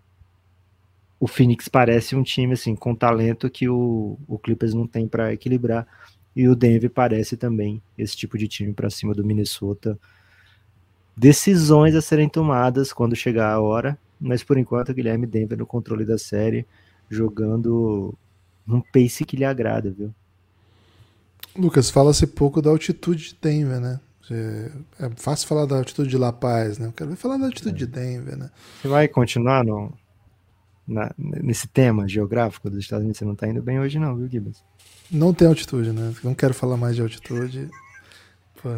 o 1.19 1.27
Phoenix 1.27 1.69
parece 1.69 2.15
um 2.15 2.23
time 2.23 2.53
assim 2.53 2.75
com 2.75 2.95
talento 2.95 3.49
que 3.49 3.69
o, 3.69 4.19
o 4.27 4.39
Clippers 4.39 4.75
não 4.75 4.87
tem 4.87 5.09
para 5.09 5.33
equilibrar 5.33 5.87
e 6.35 6.49
o 6.49 6.57
Denver 6.57 6.91
parece 6.91 7.37
também 7.37 7.81
esse 7.97 8.17
tipo 8.17 8.37
de 8.37 8.49
time 8.49 8.73
para 8.73 8.91
cima 8.91 9.15
do 9.15 9.25
Minnesota. 9.25 9.99
Decisões 11.17 11.95
a 11.95 12.03
serem 12.03 12.29
tomadas 12.29 12.93
quando 12.93 13.15
chegar 13.15 13.53
a 13.53 13.61
hora, 13.61 13.97
mas 14.21 14.43
por 14.43 14.59
enquanto 14.59 14.89
o 14.89 14.95
Guilherme 14.95 15.27
Denver 15.27 15.57
no 15.57 15.67
controle 15.67 16.05
da 16.05 16.19
série, 16.19 16.67
jogando 17.09 18.13
um 18.67 18.81
pace 18.81 19.25
que 19.25 19.37
lhe 19.37 19.45
agrada, 19.45 19.91
viu? 19.91 20.13
Lucas, 21.57 21.89
fala-se 21.89 22.27
pouco 22.27 22.61
da 22.61 22.71
altitude 22.71 23.29
de 23.29 23.37
Denver, 23.41 23.81
né? 23.81 24.01
É 24.31 25.11
fácil 25.17 25.47
falar 25.47 25.67
da 25.67 25.77
altitude 25.77 26.09
de 26.09 26.17
La 26.17 26.33
Paz, 26.33 26.79
né? 26.79 26.87
Eu 26.87 26.93
quero 26.93 27.15
falar 27.17 27.37
da 27.37 27.47
altitude 27.47 27.77
de 27.77 27.87
Denver, 27.87 28.37
né? 28.37 28.51
Você 28.81 28.89
vai 28.89 29.07
continuar 29.07 29.65
no, 29.65 29.93
na, 30.87 31.13
nesse 31.19 31.69
tema 31.69 32.09
geográfico 32.09 32.71
dos 32.71 32.79
Estados 32.79 33.05
Unidos? 33.05 33.19
Você 33.19 33.25
não 33.25 33.35
está 33.35 33.47
indo 33.47 33.63
bem 33.63 33.79
hoje, 33.79 33.99
não, 33.99 34.17
viu, 34.17 34.29
Gibbs? 34.29 34.63
Não 35.11 35.35
tem 35.35 35.47
altitude, 35.49 35.93
né? 35.93 36.15
Não 36.23 36.35
quero 36.35 36.55
falar 36.55 36.77
mais 36.77 36.97
de 36.97 37.03
altitude. 37.03 37.69
Pô, 38.63 38.71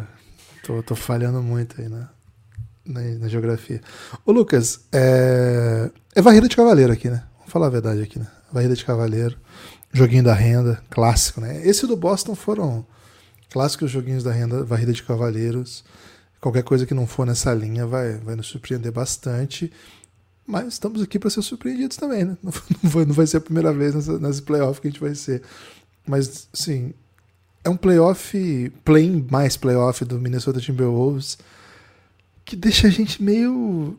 tô, 0.63 0.83
tô 0.83 0.95
falhando 0.95 1.41
muito 1.41 1.79
aí 1.79 1.87
na, 1.87 2.09
na, 2.85 3.01
na 3.01 3.27
geografia. 3.29 3.81
Ô, 4.25 4.33
Lucas, 4.33 4.85
é, 4.91 5.89
é 6.13 6.21
varrida 6.21 6.49
de 6.49 6.55
cavaleiro 6.55 6.91
aqui, 6.91 7.09
né? 7.09 7.23
Vamos 7.37 7.53
falar 7.53 7.67
a 7.67 7.71
verdade 7.71 8.01
aqui, 8.01 8.19
né? 8.19 8.27
Varrida 8.51 8.75
de 8.75 8.83
cavaleiro, 8.83 9.37
joguinho 9.93 10.23
da 10.23 10.33
renda, 10.33 10.81
clássico, 10.89 11.39
né? 11.39 11.65
Esse 11.65 11.87
do 11.87 11.95
Boston 11.95 12.35
foram 12.35 12.85
Clássicos 13.49 13.91
joguinhos 13.91 14.23
da 14.23 14.31
renda, 14.31 14.63
varrida 14.63 14.93
de 14.93 15.03
cavaleiros. 15.03 15.83
Qualquer 16.39 16.63
coisa 16.63 16.85
que 16.85 16.93
não 16.93 17.07
for 17.07 17.25
nessa 17.25 17.53
linha 17.53 17.85
vai, 17.85 18.17
vai 18.17 18.35
nos 18.35 18.47
surpreender 18.47 18.91
bastante. 18.91 19.71
Mas 20.45 20.73
estamos 20.73 21.01
aqui 21.01 21.19
para 21.19 21.29
ser 21.29 21.41
surpreendidos 21.41 21.97
também, 21.97 22.23
né? 22.23 22.37
Não, 22.43 22.89
vai, 22.89 23.05
não 23.05 23.13
vai 23.13 23.27
ser 23.27 23.37
a 23.37 23.41
primeira 23.41 23.73
vez 23.73 23.93
nessa, 23.93 24.17
nesse 24.17 24.41
playoff 24.41 24.79
que 24.79 24.87
a 24.87 24.91
gente 24.91 25.01
vai 25.01 25.13
ser. 25.13 25.41
Mas, 26.07 26.47
sim, 26.53 26.93
é 27.65 27.69
um 27.69 27.75
playoff, 27.75 28.71
play 28.85 29.25
mais 29.29 29.57
playoff 29.57 30.05
do 30.05 30.17
Minnesota 30.17 30.61
Timberwolves, 30.61 31.37
que 32.45 32.55
deixa 32.55 32.87
a 32.87 32.89
gente 32.89 33.21
meio, 33.21 33.97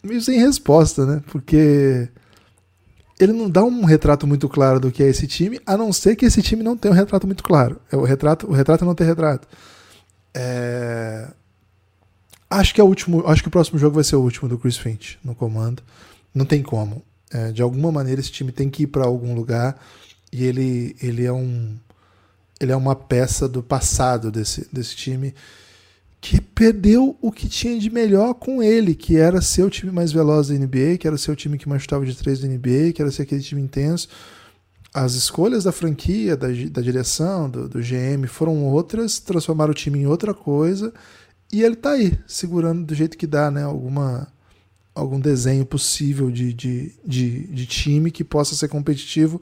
meio 0.00 0.20
sem 0.20 0.38
resposta, 0.38 1.04
né? 1.04 1.22
Porque 1.26 2.08
ele 3.20 3.34
não 3.34 3.50
dá 3.50 3.62
um 3.62 3.84
retrato 3.84 4.26
muito 4.26 4.48
claro 4.48 4.80
do 4.80 4.90
que 4.90 5.02
é 5.02 5.08
esse 5.08 5.26
time, 5.26 5.60
a 5.66 5.76
não 5.76 5.92
ser 5.92 6.16
que 6.16 6.24
esse 6.24 6.40
time 6.40 6.62
não 6.62 6.74
tenha 6.76 6.92
um 6.92 6.96
retrato 6.96 7.26
muito 7.26 7.44
claro. 7.44 7.78
É 7.92 7.96
o 7.96 8.02
retrato, 8.02 8.48
o 8.48 8.52
retrato 8.52 8.82
é 8.82 8.86
não 8.86 8.94
ter 8.94 9.04
retrato. 9.04 9.46
É... 10.32 11.28
Acho 12.48 12.74
que 12.74 12.80
é 12.80 12.84
o 12.84 12.86
último, 12.86 13.26
acho 13.26 13.42
que 13.42 13.48
o 13.48 13.50
próximo 13.50 13.78
jogo 13.78 13.96
vai 13.96 14.04
ser 14.04 14.16
o 14.16 14.22
último 14.22 14.48
do 14.48 14.58
Chris 14.58 14.78
Finch 14.78 15.18
no 15.22 15.34
comando. 15.34 15.82
Não 16.34 16.46
tem 16.46 16.62
como. 16.62 17.02
É, 17.30 17.52
de 17.52 17.62
alguma 17.62 17.92
maneira 17.92 18.20
esse 18.20 18.32
time 18.32 18.50
tem 18.50 18.70
que 18.70 18.84
ir 18.84 18.86
para 18.88 19.04
algum 19.04 19.34
lugar 19.34 19.80
e 20.32 20.44
ele, 20.44 20.96
ele 21.00 21.24
é 21.24 21.32
um 21.32 21.76
ele 22.60 22.72
é 22.72 22.76
uma 22.76 22.96
peça 22.96 23.48
do 23.48 23.62
passado 23.62 24.30
desse, 24.30 24.68
desse 24.72 24.96
time 24.96 25.32
que 26.20 26.40
perdeu 26.40 27.16
o 27.20 27.32
que 27.32 27.48
tinha 27.48 27.78
de 27.78 27.88
melhor 27.88 28.34
com 28.34 28.62
ele, 28.62 28.94
que 28.94 29.16
era 29.16 29.40
ser 29.40 29.62
o 29.62 29.70
time 29.70 29.90
mais 29.90 30.12
veloz 30.12 30.48
da 30.48 30.54
NBA, 30.54 30.98
que 30.98 31.06
era 31.06 31.16
ser 31.16 31.30
o 31.30 31.36
time 31.36 31.56
que 31.56 31.68
mais 31.68 31.82
chutava 31.82 32.04
de 32.04 32.14
três 32.14 32.40
da 32.40 32.48
NBA, 32.48 32.92
que 32.94 33.00
era 33.00 33.10
ser 33.10 33.22
aquele 33.22 33.40
time 33.40 33.62
intenso. 33.62 34.08
As 34.92 35.14
escolhas 35.14 35.64
da 35.64 35.72
franquia, 35.72 36.36
da, 36.36 36.48
da 36.70 36.82
direção, 36.82 37.48
do, 37.48 37.68
do 37.68 37.78
GM 37.78 38.26
foram 38.26 38.64
outras, 38.66 39.18
transformaram 39.18 39.70
o 39.70 39.74
time 39.74 40.00
em 40.00 40.06
outra 40.06 40.34
coisa, 40.34 40.92
e 41.50 41.62
ele 41.62 41.76
tá 41.76 41.92
aí, 41.92 42.18
segurando 42.26 42.84
do 42.84 42.94
jeito 42.94 43.16
que 43.16 43.26
dá, 43.26 43.50
né? 43.50 43.62
Alguma, 43.62 44.28
algum 44.94 45.18
desenho 45.18 45.64
possível 45.64 46.30
de, 46.30 46.52
de, 46.52 46.92
de, 47.04 47.46
de 47.46 47.66
time 47.66 48.10
que 48.10 48.22
possa 48.22 48.54
ser 48.54 48.68
competitivo 48.68 49.40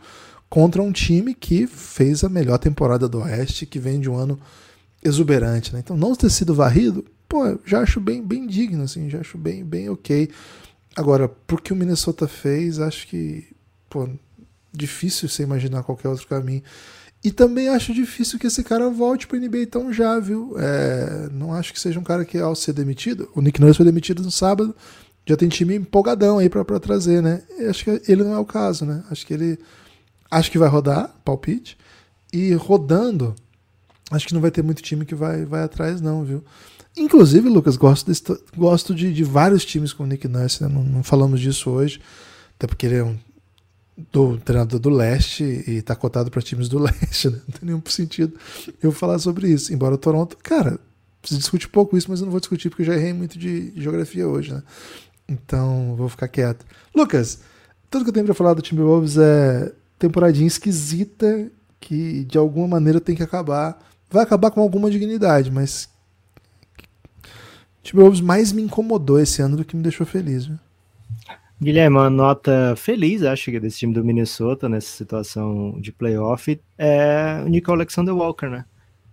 contra 0.48 0.80
um 0.80 0.92
time 0.92 1.34
que 1.34 1.66
fez 1.66 2.22
a 2.22 2.28
melhor 2.28 2.58
temporada 2.58 3.08
do 3.08 3.18
Oeste, 3.18 3.66
que 3.66 3.78
vem 3.80 3.98
de 4.00 4.08
um 4.08 4.16
ano 4.16 4.38
exuberante, 5.02 5.72
né? 5.72 5.80
Então 5.80 5.96
não 5.96 6.14
ter 6.14 6.30
sido 6.30 6.54
varrido, 6.54 7.04
pô, 7.28 7.58
já 7.64 7.80
acho 7.80 8.00
bem, 8.00 8.22
bem 8.22 8.46
digno, 8.46 8.82
assim, 8.82 9.08
já 9.08 9.20
acho 9.20 9.38
bem, 9.38 9.64
bem 9.64 9.88
ok. 9.88 10.30
Agora, 10.96 11.28
pro 11.28 11.60
que 11.60 11.72
o 11.72 11.76
Minnesota 11.76 12.26
fez, 12.26 12.80
acho 12.80 13.06
que, 13.06 13.46
pô, 13.88 14.08
difícil 14.72 15.28
você 15.28 15.42
imaginar 15.42 15.82
qualquer 15.82 16.08
outro 16.08 16.26
caminho. 16.26 16.62
E 17.22 17.32
também 17.32 17.68
acho 17.68 17.92
difícil 17.92 18.38
que 18.38 18.46
esse 18.46 18.62
cara 18.62 18.88
volte 18.88 19.26
para 19.26 19.38
NBA 19.38 19.66
tão 19.70 19.92
já, 19.92 20.18
viu? 20.20 20.54
É, 20.56 21.28
não 21.32 21.52
acho 21.52 21.72
que 21.72 21.80
seja 21.80 21.98
um 21.98 22.04
cara 22.04 22.24
que, 22.24 22.38
ao 22.38 22.54
ser 22.54 22.72
demitido, 22.72 23.28
o 23.34 23.40
Nick 23.40 23.60
Nurse 23.60 23.76
foi 23.76 23.86
demitido 23.86 24.22
no 24.22 24.30
sábado, 24.30 24.74
já 25.26 25.36
tem 25.36 25.48
time 25.48 25.74
empolgadão 25.74 26.38
aí 26.38 26.48
para 26.48 26.80
trazer, 26.80 27.22
né? 27.22 27.42
Eu 27.58 27.70
acho 27.70 27.84
que 27.84 28.02
ele 28.10 28.24
não 28.24 28.34
é 28.34 28.38
o 28.38 28.46
caso, 28.46 28.86
né? 28.86 29.04
Acho 29.10 29.26
que 29.26 29.34
ele 29.34 29.58
acho 30.30 30.50
que 30.50 30.58
vai 30.58 30.68
rodar, 30.68 31.14
palpite. 31.24 31.76
E 32.32 32.54
rodando, 32.54 33.34
acho 34.10 34.26
que 34.26 34.34
não 34.34 34.40
vai 34.40 34.50
ter 34.50 34.62
muito 34.62 34.82
time 34.82 35.04
que 35.04 35.14
vai, 35.14 35.44
vai 35.44 35.62
atrás, 35.62 36.00
não, 36.00 36.24
viu? 36.24 36.44
Inclusive, 36.96 37.48
Lucas, 37.48 37.76
gosto, 37.76 38.10
gosto 38.56 38.94
de, 38.94 39.12
de, 39.12 39.24
vários 39.24 39.64
times 39.64 39.92
com 39.92 40.02
o 40.02 40.06
Nick 40.06 40.26
Nurse, 40.26 40.62
né? 40.62 40.68
não, 40.68 40.82
não, 40.82 41.02
falamos 41.02 41.40
disso 41.40 41.70
hoje, 41.70 42.00
até 42.56 42.66
porque 42.66 42.86
ele 42.86 42.96
é 42.96 43.04
um 43.04 43.16
do 44.12 44.38
treinador 44.38 44.78
do 44.78 44.90
leste 44.90 45.42
e 45.42 45.82
tá 45.82 45.94
cotado 45.94 46.30
para 46.30 46.40
times 46.40 46.68
do 46.68 46.78
leste, 46.80 47.30
né? 47.30 47.40
não 47.46 47.52
tem 47.52 47.66
nenhum 47.68 47.82
sentido 47.86 48.34
eu 48.82 48.92
falar 48.92 49.18
sobre 49.18 49.48
isso. 49.48 49.72
Embora 49.72 49.94
o 49.94 49.98
Toronto, 49.98 50.36
cara, 50.42 50.78
se 51.22 51.36
discute 51.36 51.68
pouco 51.68 51.96
isso, 51.96 52.10
mas 52.10 52.20
eu 52.20 52.26
não 52.26 52.30
vou 52.30 52.40
discutir 52.40 52.70
porque 52.70 52.82
eu 52.82 52.86
já 52.86 52.94
errei 52.94 53.12
muito 53.12 53.38
de 53.38 53.72
geografia 53.76 54.26
hoje, 54.26 54.52
né? 54.52 54.62
Então, 55.28 55.94
vou 55.96 56.08
ficar 56.08 56.28
quieto. 56.28 56.64
Lucas, 56.94 57.40
tudo 57.90 58.04
que 58.04 58.10
eu 58.10 58.14
tenho 58.14 58.26
para 58.26 58.34
falar 58.34 58.54
do 58.54 58.62
Timberwolves 58.62 59.18
é 59.18 59.72
temporadinha 59.98 60.46
esquisita 60.46 61.50
que 61.80 62.24
de 62.24 62.38
alguma 62.38 62.68
maneira 62.68 63.00
tem 63.00 63.14
que 63.14 63.22
acabar. 63.22 63.78
Vai 64.10 64.22
acabar 64.22 64.50
com 64.50 64.60
alguma 64.60 64.90
dignidade, 64.90 65.50
mas 65.50 65.88
Timberwolves 67.82 68.20
mais 68.20 68.52
me 68.52 68.62
incomodou 68.62 69.20
esse 69.20 69.40
ano 69.42 69.56
do 69.56 69.64
que 69.64 69.76
me 69.76 69.82
deixou 69.82 70.06
feliz. 70.06 70.46
Viu? 70.46 70.58
Guilherme, 71.60 71.96
uma 71.96 72.08
nota 72.08 72.74
feliz, 72.76 73.22
acho 73.22 73.50
que 73.50 73.58
desse 73.58 73.78
time 73.78 73.92
do 73.92 74.04
Minnesota 74.04 74.68
nessa 74.68 74.88
situação 74.88 75.78
de 75.80 75.90
playoff 75.90 76.60
é 76.78 77.42
o 77.44 77.48
Nico 77.48 77.72
Alexander 77.72 78.14
Walker, 78.14 78.48
né? 78.48 78.64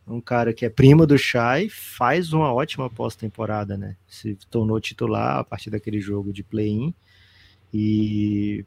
Um 0.08 0.22
cara 0.22 0.54
que 0.54 0.64
é 0.64 0.70
primo 0.70 1.08
do 1.08 1.18
Shai, 1.18 1.68
faz 1.70 2.34
uma 2.34 2.54
ótima 2.54 2.88
pós-temporada, 2.88 3.76
né? 3.76 3.96
Se 4.08 4.38
tornou 4.52 4.80
titular 4.80 5.40
a 5.40 5.44
partir 5.44 5.72
daquele 5.72 6.00
jogo 6.00 6.32
de 6.32 6.44
play-in 6.44 6.94
e 7.74 8.64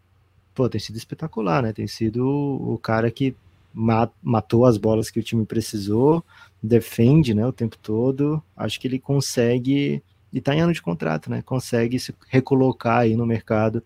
pô, 0.52 0.68
tem 0.68 0.80
sido 0.80 0.96
espetacular, 0.96 1.62
né? 1.62 1.72
Tem 1.72 1.86
sido 1.86 2.26
o 2.26 2.76
cara 2.78 3.10
que 3.12 3.36
matou 3.72 4.64
as 4.64 4.76
bolas 4.76 5.10
que 5.10 5.20
o 5.20 5.22
time 5.22 5.44
precisou, 5.46 6.24
defende, 6.62 7.34
né, 7.34 7.46
o 7.46 7.52
tempo 7.52 7.76
todo. 7.78 8.42
Acho 8.56 8.80
que 8.80 8.88
ele 8.88 8.98
consegue 8.98 10.02
e 10.32 10.40
tá 10.40 10.54
em 10.54 10.60
ano 10.60 10.72
de 10.72 10.82
contrato, 10.82 11.30
né? 11.30 11.42
Consegue 11.42 11.98
se 11.98 12.14
recolocar 12.28 12.98
aí 12.98 13.16
no 13.16 13.26
mercado 13.26 13.82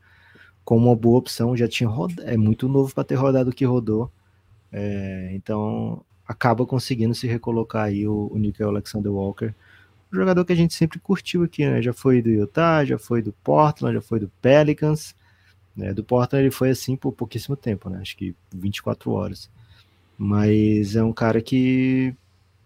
como 0.64 0.88
uma 0.88 0.96
boa 0.96 1.18
opção. 1.18 1.56
Já 1.56 1.68
tinha 1.68 1.88
rodado, 1.88 2.22
é 2.28 2.36
muito 2.36 2.68
novo 2.68 2.92
para 2.94 3.04
ter 3.04 3.14
rodado 3.14 3.50
o 3.50 3.52
que 3.52 3.64
rodou. 3.64 4.10
É, 4.72 5.30
então 5.34 6.04
acaba 6.26 6.66
conseguindo 6.66 7.14
se 7.14 7.26
recolocar 7.26 7.84
aí 7.84 8.06
o, 8.08 8.28
o 8.32 8.38
Nickel 8.38 8.68
Alexander 8.68 9.12
Walker. 9.12 9.54
Um 10.12 10.16
jogador 10.16 10.44
que 10.44 10.52
a 10.52 10.56
gente 10.56 10.74
sempre 10.74 10.98
curtiu 10.98 11.44
aqui, 11.44 11.64
né? 11.64 11.80
Já 11.80 11.92
foi 11.92 12.20
do 12.20 12.30
Utah, 12.30 12.84
já 12.84 12.98
foi 12.98 13.22
do 13.22 13.32
Portland, 13.32 13.94
já 13.94 14.02
foi 14.02 14.20
do 14.20 14.28
Pelicans. 14.40 15.14
Né? 15.76 15.94
Do 15.94 16.04
Portland 16.04 16.44
ele 16.44 16.50
foi 16.50 16.70
assim 16.70 16.96
por 16.96 17.12
pouquíssimo 17.12 17.56
tempo, 17.56 17.88
né? 17.88 17.98
Acho 18.00 18.16
que 18.16 18.34
24 18.52 19.10
horas. 19.12 19.50
Mas 20.18 20.96
é 20.96 21.02
um 21.02 21.12
cara 21.12 21.40
que 21.40 22.14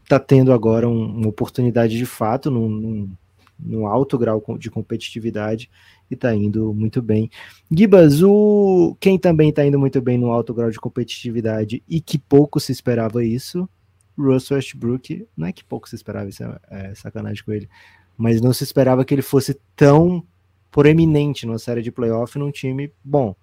tá 0.09 0.19
tendo 0.19 0.53
agora 0.53 0.89
um, 0.89 1.19
uma 1.19 1.29
oportunidade 1.29 1.97
de 1.97 2.07
fato 2.07 2.51
num, 2.51 2.69
num, 2.69 3.11
num, 3.59 3.87
alto 3.87 4.17
grau 4.19 4.43
de 4.59 4.71
competitividade 4.71 5.71
e 6.11 6.17
tá 6.17 6.35
indo 6.35 6.73
muito 6.73 7.03
bem. 7.03 7.31
Gibas, 7.71 8.23
o, 8.23 8.97
quem 9.01 9.19
também 9.19 9.53
tá 9.53 9.65
indo 9.67 9.79
muito 9.79 10.01
bem 10.01 10.17
no 10.17 10.31
alto 10.31 10.55
grau 10.55 10.71
de 10.71 10.79
competitividade 10.79 11.83
e 11.89 12.01
que 12.01 12.19
pouco 12.19 12.61
se 12.61 12.73
esperava 12.73 13.25
isso, 13.25 13.69
Russell 14.17 14.57
Westbrook, 14.57 15.27
não 15.37 15.49
é 15.49 15.53
que 15.53 15.65
pouco 15.65 15.89
se 15.89 15.95
esperava, 15.95 16.29
isso 16.29 16.43
é, 16.43 16.59
é 16.71 16.95
sacanagem 16.95 17.45
com 17.45 17.53
ele, 17.53 17.69
mas 18.17 18.41
não 18.41 18.53
se 18.53 18.65
esperava 18.65 19.05
que 19.05 19.13
ele 19.13 19.23
fosse 19.23 19.59
tão 19.75 20.25
proeminente 20.71 21.47
numa 21.47 21.59
série 21.59 21.83
de 21.83 21.91
playoff 21.93 22.39
num 22.39 22.51
time 22.51 22.93
bom. 23.05 23.35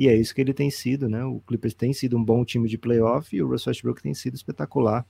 E 0.00 0.08
é 0.08 0.16
isso 0.16 0.34
que 0.34 0.40
ele 0.40 0.54
tem 0.54 0.70
sido, 0.70 1.10
né? 1.10 1.22
O 1.26 1.40
Clippers 1.40 1.74
tem 1.74 1.92
sido 1.92 2.16
um 2.16 2.24
bom 2.24 2.42
time 2.42 2.66
de 2.66 2.78
playoff 2.78 3.36
e 3.36 3.42
o 3.42 3.46
Russell 3.46 3.70
Westbrook 3.70 4.00
tem 4.00 4.14
sido 4.14 4.34
espetacular. 4.34 5.06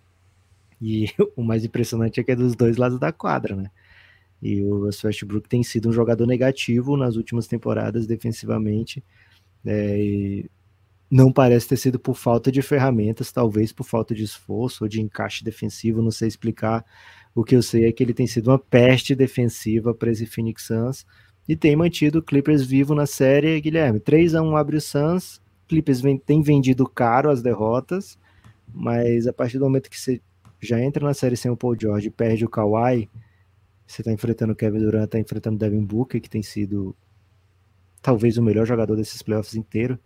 E 0.83 1.07
o 1.37 1.45
mais 1.45 1.65
impressionante 1.65 2.19
é 2.19 2.25
que 2.25 2.33
é 2.33 2.35
dos 2.35 2.57
dois 2.57 2.77
lados 2.77 2.99
da 2.99 3.13
quadra, 3.13 3.55
né? 3.55 3.71
E 4.43 4.61
o 4.65 4.87
Russell 4.87 5.07
Westbrook 5.07 5.49
tem 5.49 5.63
sido 5.63 5.91
um 5.91 5.93
jogador 5.93 6.27
negativo 6.27 6.97
nas 6.97 7.15
últimas 7.15 7.47
temporadas 7.47 8.05
defensivamente. 8.05 9.01
É, 9.65 10.45
não 11.09 11.33
parece 11.33 11.69
ter 11.69 11.77
sido 11.77 12.01
por 12.01 12.17
falta 12.17 12.51
de 12.51 12.61
ferramentas, 12.61 13.31
talvez 13.31 13.73
por 13.73 13.85
falta 13.85 14.13
de 14.13 14.25
esforço 14.25 14.83
ou 14.83 14.89
de 14.89 15.01
encaixe 15.01 15.45
defensivo, 15.45 16.03
não 16.03 16.11
sei 16.11 16.27
explicar. 16.27 16.85
O 17.33 17.45
que 17.45 17.55
eu 17.55 17.63
sei 17.63 17.85
é 17.85 17.93
que 17.93 18.03
ele 18.03 18.13
tem 18.13 18.27
sido 18.27 18.49
uma 18.49 18.59
peste 18.59 19.15
defensiva 19.15 19.95
para 19.95 20.11
esse 20.11 20.27
Phoenix 20.27 20.65
Suns 20.67 21.07
e 21.51 21.57
tem 21.57 21.75
mantido 21.75 22.21
o 22.21 22.23
Clippers 22.23 22.65
vivo 22.65 22.95
na 22.95 23.07
série, 23.07 23.61
Guilherme. 23.61 23.99
3 23.99 24.37
a 24.37 24.41
1 24.41 24.55
abre 24.55 24.77
o 24.77 24.81
Suns, 24.81 25.43
Clippers 25.67 26.01
vem, 26.01 26.17
tem 26.17 26.41
vendido 26.41 26.89
caro 26.89 27.29
as 27.29 27.43
derrotas, 27.43 28.17
mas 28.73 29.27
a 29.27 29.33
partir 29.33 29.59
do 29.59 29.65
momento 29.65 29.91
que 29.91 30.01
você 30.01 30.21
já 30.61 30.81
entra 30.81 31.05
na 31.05 31.13
série 31.13 31.37
sem 31.37 31.51
o 31.51 31.57
Paul 31.57 31.77
George 31.77 32.07
e 32.07 32.11
perde 32.13 32.45
o 32.45 32.49
Kawhi, 32.49 33.11
você 33.85 34.01
está 34.01 34.13
enfrentando 34.13 34.53
o 34.53 34.55
Kevin 34.55 34.79
Durant, 34.79 35.07
está 35.07 35.19
enfrentando 35.19 35.57
o 35.57 35.59
Devin 35.59 35.85
Booker, 35.85 36.21
que 36.21 36.31
tem 36.31 36.41
sido 36.41 36.95
talvez 38.01 38.39
o 38.39 38.43
melhor 38.43 38.65
jogador 38.65 38.95
desses 38.95 39.21
playoffs 39.21 39.57
inteiro, 39.57 39.99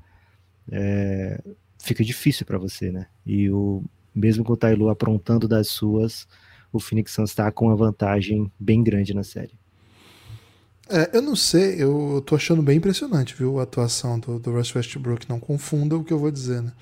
é, 0.72 1.42
fica 1.78 2.02
difícil 2.02 2.46
para 2.46 2.56
você, 2.56 2.90
né? 2.90 3.06
E 3.26 3.50
o 3.50 3.84
mesmo 4.14 4.44
com 4.44 4.54
o 4.54 4.56
Tailu 4.56 4.88
aprontando 4.88 5.46
das 5.46 5.68
suas, 5.68 6.26
o 6.72 6.80
Phoenix 6.80 7.12
Suns 7.12 7.28
está 7.28 7.52
com 7.52 7.66
uma 7.66 7.76
vantagem 7.76 8.50
bem 8.58 8.82
grande 8.82 9.12
na 9.12 9.22
série. 9.22 9.62
É, 10.88 11.16
eu 11.16 11.22
não 11.22 11.34
sei, 11.34 11.82
eu 11.82 12.22
tô 12.26 12.36
achando 12.36 12.62
bem 12.62 12.76
impressionante, 12.76 13.34
viu, 13.34 13.58
a 13.58 13.62
atuação 13.62 14.18
do, 14.18 14.38
do 14.38 14.52
Russ 14.52 14.74
Westbrook. 14.74 15.28
Não 15.28 15.40
confunda 15.40 15.96
o 15.96 16.04
que 16.04 16.12
eu 16.12 16.18
vou 16.18 16.30
dizer, 16.30 16.62
né? 16.62 16.72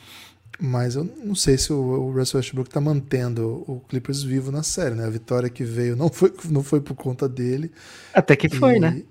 Mas 0.59 0.95
eu 0.95 1.05
não 1.05 1.35
sei 1.35 1.59
se 1.59 1.73
o, 1.73 1.77
o 1.77 2.13
Russell 2.13 2.39
Westbrook 2.39 2.69
está 2.69 2.81
mantendo 2.81 3.65
o 3.67 3.81
Clippers 3.89 4.23
vivo 4.23 4.53
na 4.53 4.63
série, 4.63 4.95
né? 4.95 5.05
A 5.05 5.11
vitória 5.11 5.51
que 5.51 5.65
veio 5.65 5.97
não 5.97 6.09
foi, 6.09 6.33
não 6.51 6.63
foi 6.63 6.81
por 6.81 6.95
conta 6.95 7.29
dele. 7.29 7.73
Até 8.15 8.37
que 8.37 8.49
foi, 8.49 8.77
e... 8.77 8.81
né? 8.81 9.03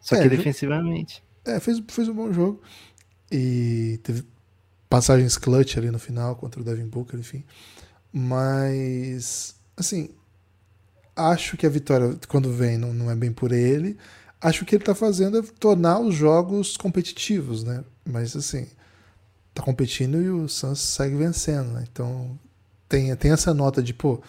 Só 0.00 0.16
é, 0.16 0.22
que 0.22 0.28
defensivamente. 0.28 1.22
É, 1.44 1.58
fez, 1.60 1.82
fez 1.88 2.08
um 2.08 2.14
bom 2.14 2.32
jogo. 2.32 2.60
E 3.32 3.98
teve 4.02 4.24
passagens 4.88 5.38
clutch 5.38 5.76
ali 5.78 5.90
no 5.90 5.98
final 5.98 6.36
contra 6.36 6.60
o 6.60 6.64
Devin 6.64 6.86
Booker, 6.86 7.18
enfim. 7.18 7.44
Mas, 8.12 9.54
assim, 9.76 10.10
acho 11.14 11.56
que 11.56 11.64
a 11.64 11.70
vitória, 11.70 12.18
quando 12.28 12.52
vem, 12.52 12.76
não, 12.76 12.92
não 12.92 13.10
é 13.10 13.14
bem 13.14 13.32
por 13.32 13.52
ele. 13.52 13.96
Acho 14.40 14.64
que 14.64 14.74
ele 14.74 14.82
está 14.82 14.94
fazendo 14.94 15.38
é 15.38 15.42
tornar 15.58 15.98
os 15.98 16.14
jogos 16.14 16.76
competitivos, 16.76 17.62
né? 17.62 17.84
Mas, 18.04 18.34
assim, 18.34 18.66
tá 19.52 19.62
competindo 19.62 20.20
e 20.22 20.30
o 20.30 20.48
Suns 20.48 20.80
segue 20.80 21.16
vencendo, 21.16 21.72
né? 21.72 21.84
Então 21.90 22.38
tem, 22.88 23.14
tem 23.16 23.32
essa 23.32 23.52
nota 23.52 23.82
de, 23.82 23.92
pô, 23.92 24.20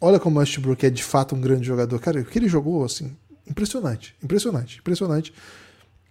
olha 0.00 0.20
como 0.20 0.36
o 0.36 0.38
Westbrook 0.40 0.86
é 0.86 0.90
de 0.90 1.02
fato 1.02 1.34
um 1.34 1.40
grande 1.40 1.66
jogador. 1.66 1.98
Cara, 1.98 2.20
o 2.20 2.24
que 2.24 2.38
ele 2.38 2.48
jogou, 2.48 2.84
assim, 2.84 3.16
impressionante, 3.46 4.14
impressionante, 4.22 4.78
impressionante. 4.78 5.32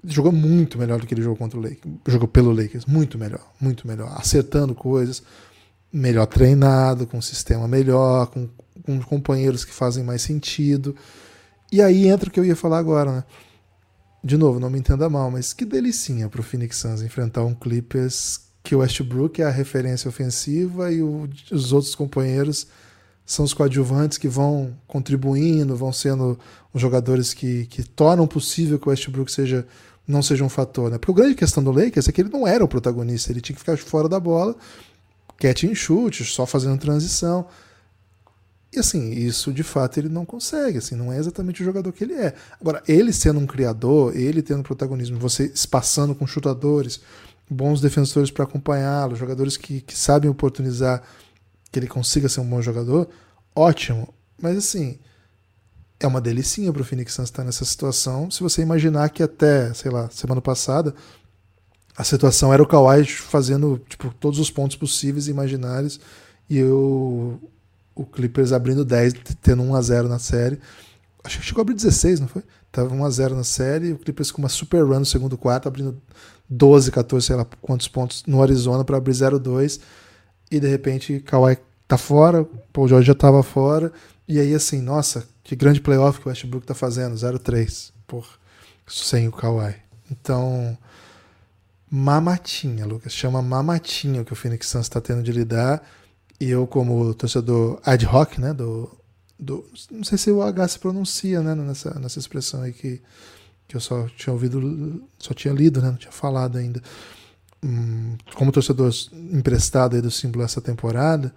Ele 0.04 0.14
jogou 0.14 0.32
muito 0.32 0.78
melhor 0.78 1.00
do 1.00 1.08
que 1.08 1.14
ele 1.14 1.22
jogou 1.22 1.38
contra 1.38 1.58
o 1.58 1.62
Lakers. 1.62 1.96
Jogou 2.08 2.28
pelo 2.28 2.52
Lakers, 2.52 2.86
muito 2.86 3.18
melhor, 3.18 3.52
muito 3.60 3.88
melhor. 3.88 4.14
Acertando 4.16 4.76
coisas, 4.76 5.24
melhor 5.92 6.26
treinado, 6.28 7.08
com 7.08 7.18
um 7.18 7.22
sistema 7.22 7.68
melhor, 7.68 8.28
com, 8.28 8.48
com 8.84 9.00
companheiros 9.02 9.66
que 9.66 9.74
fazem 9.74 10.04
mais 10.04 10.22
sentido. 10.22 10.96
E 11.72 11.82
aí 11.82 12.08
entra 12.08 12.30
o 12.30 12.32
que 12.32 12.40
eu 12.40 12.46
ia 12.46 12.56
falar 12.56 12.78
agora, 12.78 13.12
né? 13.12 13.24
De 14.24 14.38
novo, 14.38 14.60
não 14.60 14.70
me 14.70 14.80
entenda 14.80 15.10
mal, 15.10 15.30
mas 15.30 15.54
que 15.54 15.66
delicinha 15.66 16.28
pro 16.28 16.44
Phoenix 16.44 16.78
Suns 16.78 17.02
enfrentar 17.02 17.44
um 17.44 17.54
Clippers 17.54 18.42
que 18.64 18.76
o 18.76 18.80
Westbrook 18.80 19.42
é 19.42 19.46
a 19.46 19.50
referência 19.50 20.10
ofensiva 20.10 20.92
e 20.92 21.02
o, 21.02 21.30
os 21.52 21.72
outros 21.72 21.96
companheiros 21.96 22.68
são 23.26 23.46
os 23.46 23.54
coadjuvantes 23.54 24.18
que 24.18 24.28
vão 24.28 24.74
contribuindo, 24.88 25.76
vão 25.76 25.92
sendo 25.94 26.38
os 26.74 26.82
jogadores 26.82 27.34
que, 27.34 27.66
que 27.68 27.84
tornam 27.84 28.28
possível 28.28 28.80
que 28.80 28.88
o 28.88 28.90
Westbrook 28.90 29.32
seja, 29.32 29.66
não 30.08 30.22
seja 30.22 30.44
um 30.44 30.50
fator. 30.50 30.90
Né? 30.90 30.98
Porque 30.98 31.12
a 31.12 31.24
grande 31.24 31.36
questão 31.36 31.64
do 31.64 31.72
Lakers 31.72 32.08
é 32.08 32.12
que 32.12 32.22
ele 32.22 32.30
não 32.30 32.48
era 32.48 32.64
o 32.64 32.68
protagonista, 32.68 33.32
ele 33.32 33.42
tinha 33.42 33.54
que 33.54 33.60
ficar 33.60 33.78
fora 33.78 34.10
da 34.10 34.20
bola, 34.20 34.56
catch 35.38 35.66
and 35.66 35.76
shoot, 35.76 36.24
só 36.26 36.46
fazendo 36.46 36.78
transição. 36.78 37.46
E 38.78 38.80
assim, 38.80 39.10
isso 39.10 39.52
de 39.52 39.64
fato 39.64 40.00
ele 40.00 40.08
não 40.08 40.24
consegue, 40.24 40.78
assim, 40.78 40.96
não 40.96 41.12
é 41.12 41.18
exatamente 41.18 41.64
o 41.64 41.66
jogador 41.66 41.92
que 41.92 42.04
ele 42.04 42.14
é. 42.14 42.36
Agora, 42.62 42.84
ele 42.88 43.12
sendo 43.12 43.40
um 43.40 43.48
criador, 43.48 44.16
ele 44.16 44.40
tendo 44.44 44.62
protagonismo, 44.62 45.18
você 45.18 45.46
espaçando 45.46 46.14
com 46.14 46.28
chutadores, 46.28 47.02
bons 47.50 47.82
defensores 47.82 48.30
para 48.30 48.44
acompanhá-lo, 48.44 49.16
jogadores 49.16 49.58
que, 49.58 49.82
que 49.82 49.98
sabem 49.98 50.30
oportunizar 50.30 51.02
que 51.72 51.80
ele 51.80 51.88
consiga 51.88 52.30
ser 52.30 52.40
um 52.40 52.48
bom 52.48 52.62
jogador, 52.62 53.10
ótimo. 53.56 54.14
Mas 54.40 54.56
assim, 54.56 55.00
é 56.00 56.06
uma 56.06 56.22
delicinha 56.22 56.72
para 56.72 56.84
o 56.84 56.86
Phoenix 56.86 57.16
Suns 57.16 57.30
estar 57.30 57.44
nessa 57.44 57.66
situação. 57.66 58.30
Se 58.30 58.44
você 58.44 58.62
imaginar 58.62 59.10
que 59.10 59.24
até, 59.24 59.74
sei 59.74 59.90
lá, 59.90 60.08
semana 60.12 60.40
passada, 60.40 60.94
a 61.98 62.04
situação 62.04 62.54
era 62.54 62.62
o 62.62 62.68
Kawhi 62.68 63.06
fazendo 63.06 63.82
tipo, 63.90 64.14
todos 64.20 64.38
os 64.38 64.52
pontos 64.52 64.78
possíveis 64.78 65.28
e 65.28 65.32
imaginários 65.32 66.00
e 66.48 66.60
eu, 66.60 67.42
o 68.04 68.06
Clippers 68.06 68.52
abrindo 68.52 68.86
10, 68.86 69.14
tendo 69.42 69.64
1 69.64 69.76
a 69.76 69.82
0 69.82 70.08
na 70.08 70.20
série. 70.20 70.60
Acho 71.24 71.40
que 71.40 71.46
chegou 71.46 71.62
a 71.62 71.64
abrir 71.64 71.76
16, 71.76 72.22
não 72.22 72.28
foi? 72.28 72.44
Tava 72.72 72.96
1x0 72.96 73.32
na 73.32 73.44
série, 73.44 73.92
o 73.92 73.98
Clippers 73.98 74.32
com 74.32 74.42
uma 74.42 74.50
super 74.50 74.82
run 74.84 75.00
no 75.00 75.06
segundo 75.06 75.38
quarto, 75.38 75.68
abrindo 75.68 76.02
12, 76.50 76.92
14, 76.92 77.26
sei 77.26 77.36
lá 77.36 77.46
quantos 77.62 77.88
pontos 77.88 78.24
no 78.26 78.42
Arizona 78.42 78.84
para 78.84 78.98
abrir 78.98 79.14
0-2. 79.14 79.82
E 80.50 80.60
de 80.60 80.68
repente 80.68 81.20
Kawhi 81.20 81.58
tá 81.88 81.98
fora, 81.98 82.48
Paul 82.72 82.88
George 82.88 83.08
já 83.08 83.16
tava 83.16 83.44
fora. 83.44 83.92
E 84.28 84.40
aí 84.40 84.54
assim, 84.54 84.82
nossa, 84.82 85.28
que 85.44 85.56
grande 85.56 85.82
playoff 85.82 86.20
que 86.20 86.28
o 86.28 86.30
Westbrook 86.30 86.66
tá 86.66 86.74
fazendo, 86.74 87.16
0-3. 87.16 87.92
Por 88.06 88.26
sem 88.88 89.28
o 89.28 89.32
Kawhi. 89.32 89.76
Então, 90.10 90.78
mamatinha, 91.90 92.86
Lucas. 92.86 93.12
Chama 93.12 93.42
mamatinha 93.42 94.22
o 94.22 94.26
que 94.26 94.34
o 94.34 94.36
Phoenix 94.36 94.68
Suns 94.68 94.86
está 94.86 95.02
tendo 95.02 95.22
de 95.22 95.32
lidar. 95.32 95.82
E 96.40 96.50
eu, 96.50 96.68
como 96.68 97.14
torcedor 97.14 97.80
ad 97.84 98.06
hoc, 98.06 98.38
né, 98.38 98.54
do, 98.54 98.90
do, 99.40 99.66
não 99.92 100.04
sei 100.04 100.18
se 100.18 100.32
o 100.32 100.42
H 100.42 100.68
se 100.68 100.80
pronuncia, 100.80 101.42
né, 101.42 101.56
nessa, 101.56 102.00
nessa 102.00 102.20
expressão 102.20 102.62
aí 102.62 102.74
que, 102.74 103.02
que 103.68 103.76
eu 103.76 103.80
só 103.80 104.08
tinha 104.16 104.34
ouvido, 104.34 105.04
só 105.18 105.34
tinha 105.34 105.54
lido, 105.54 105.82
né, 105.82 105.90
não 105.90 105.98
tinha 105.98 106.12
falado 106.12 106.58
ainda. 106.58 106.82
Hum, 107.64 108.16
como 108.36 108.52
torcedor 108.52 108.94
emprestado 109.12 109.96
aí 109.96 110.02
do 110.02 110.12
símbolo 110.12 110.46
essa 110.46 110.62
temporada, 110.62 111.34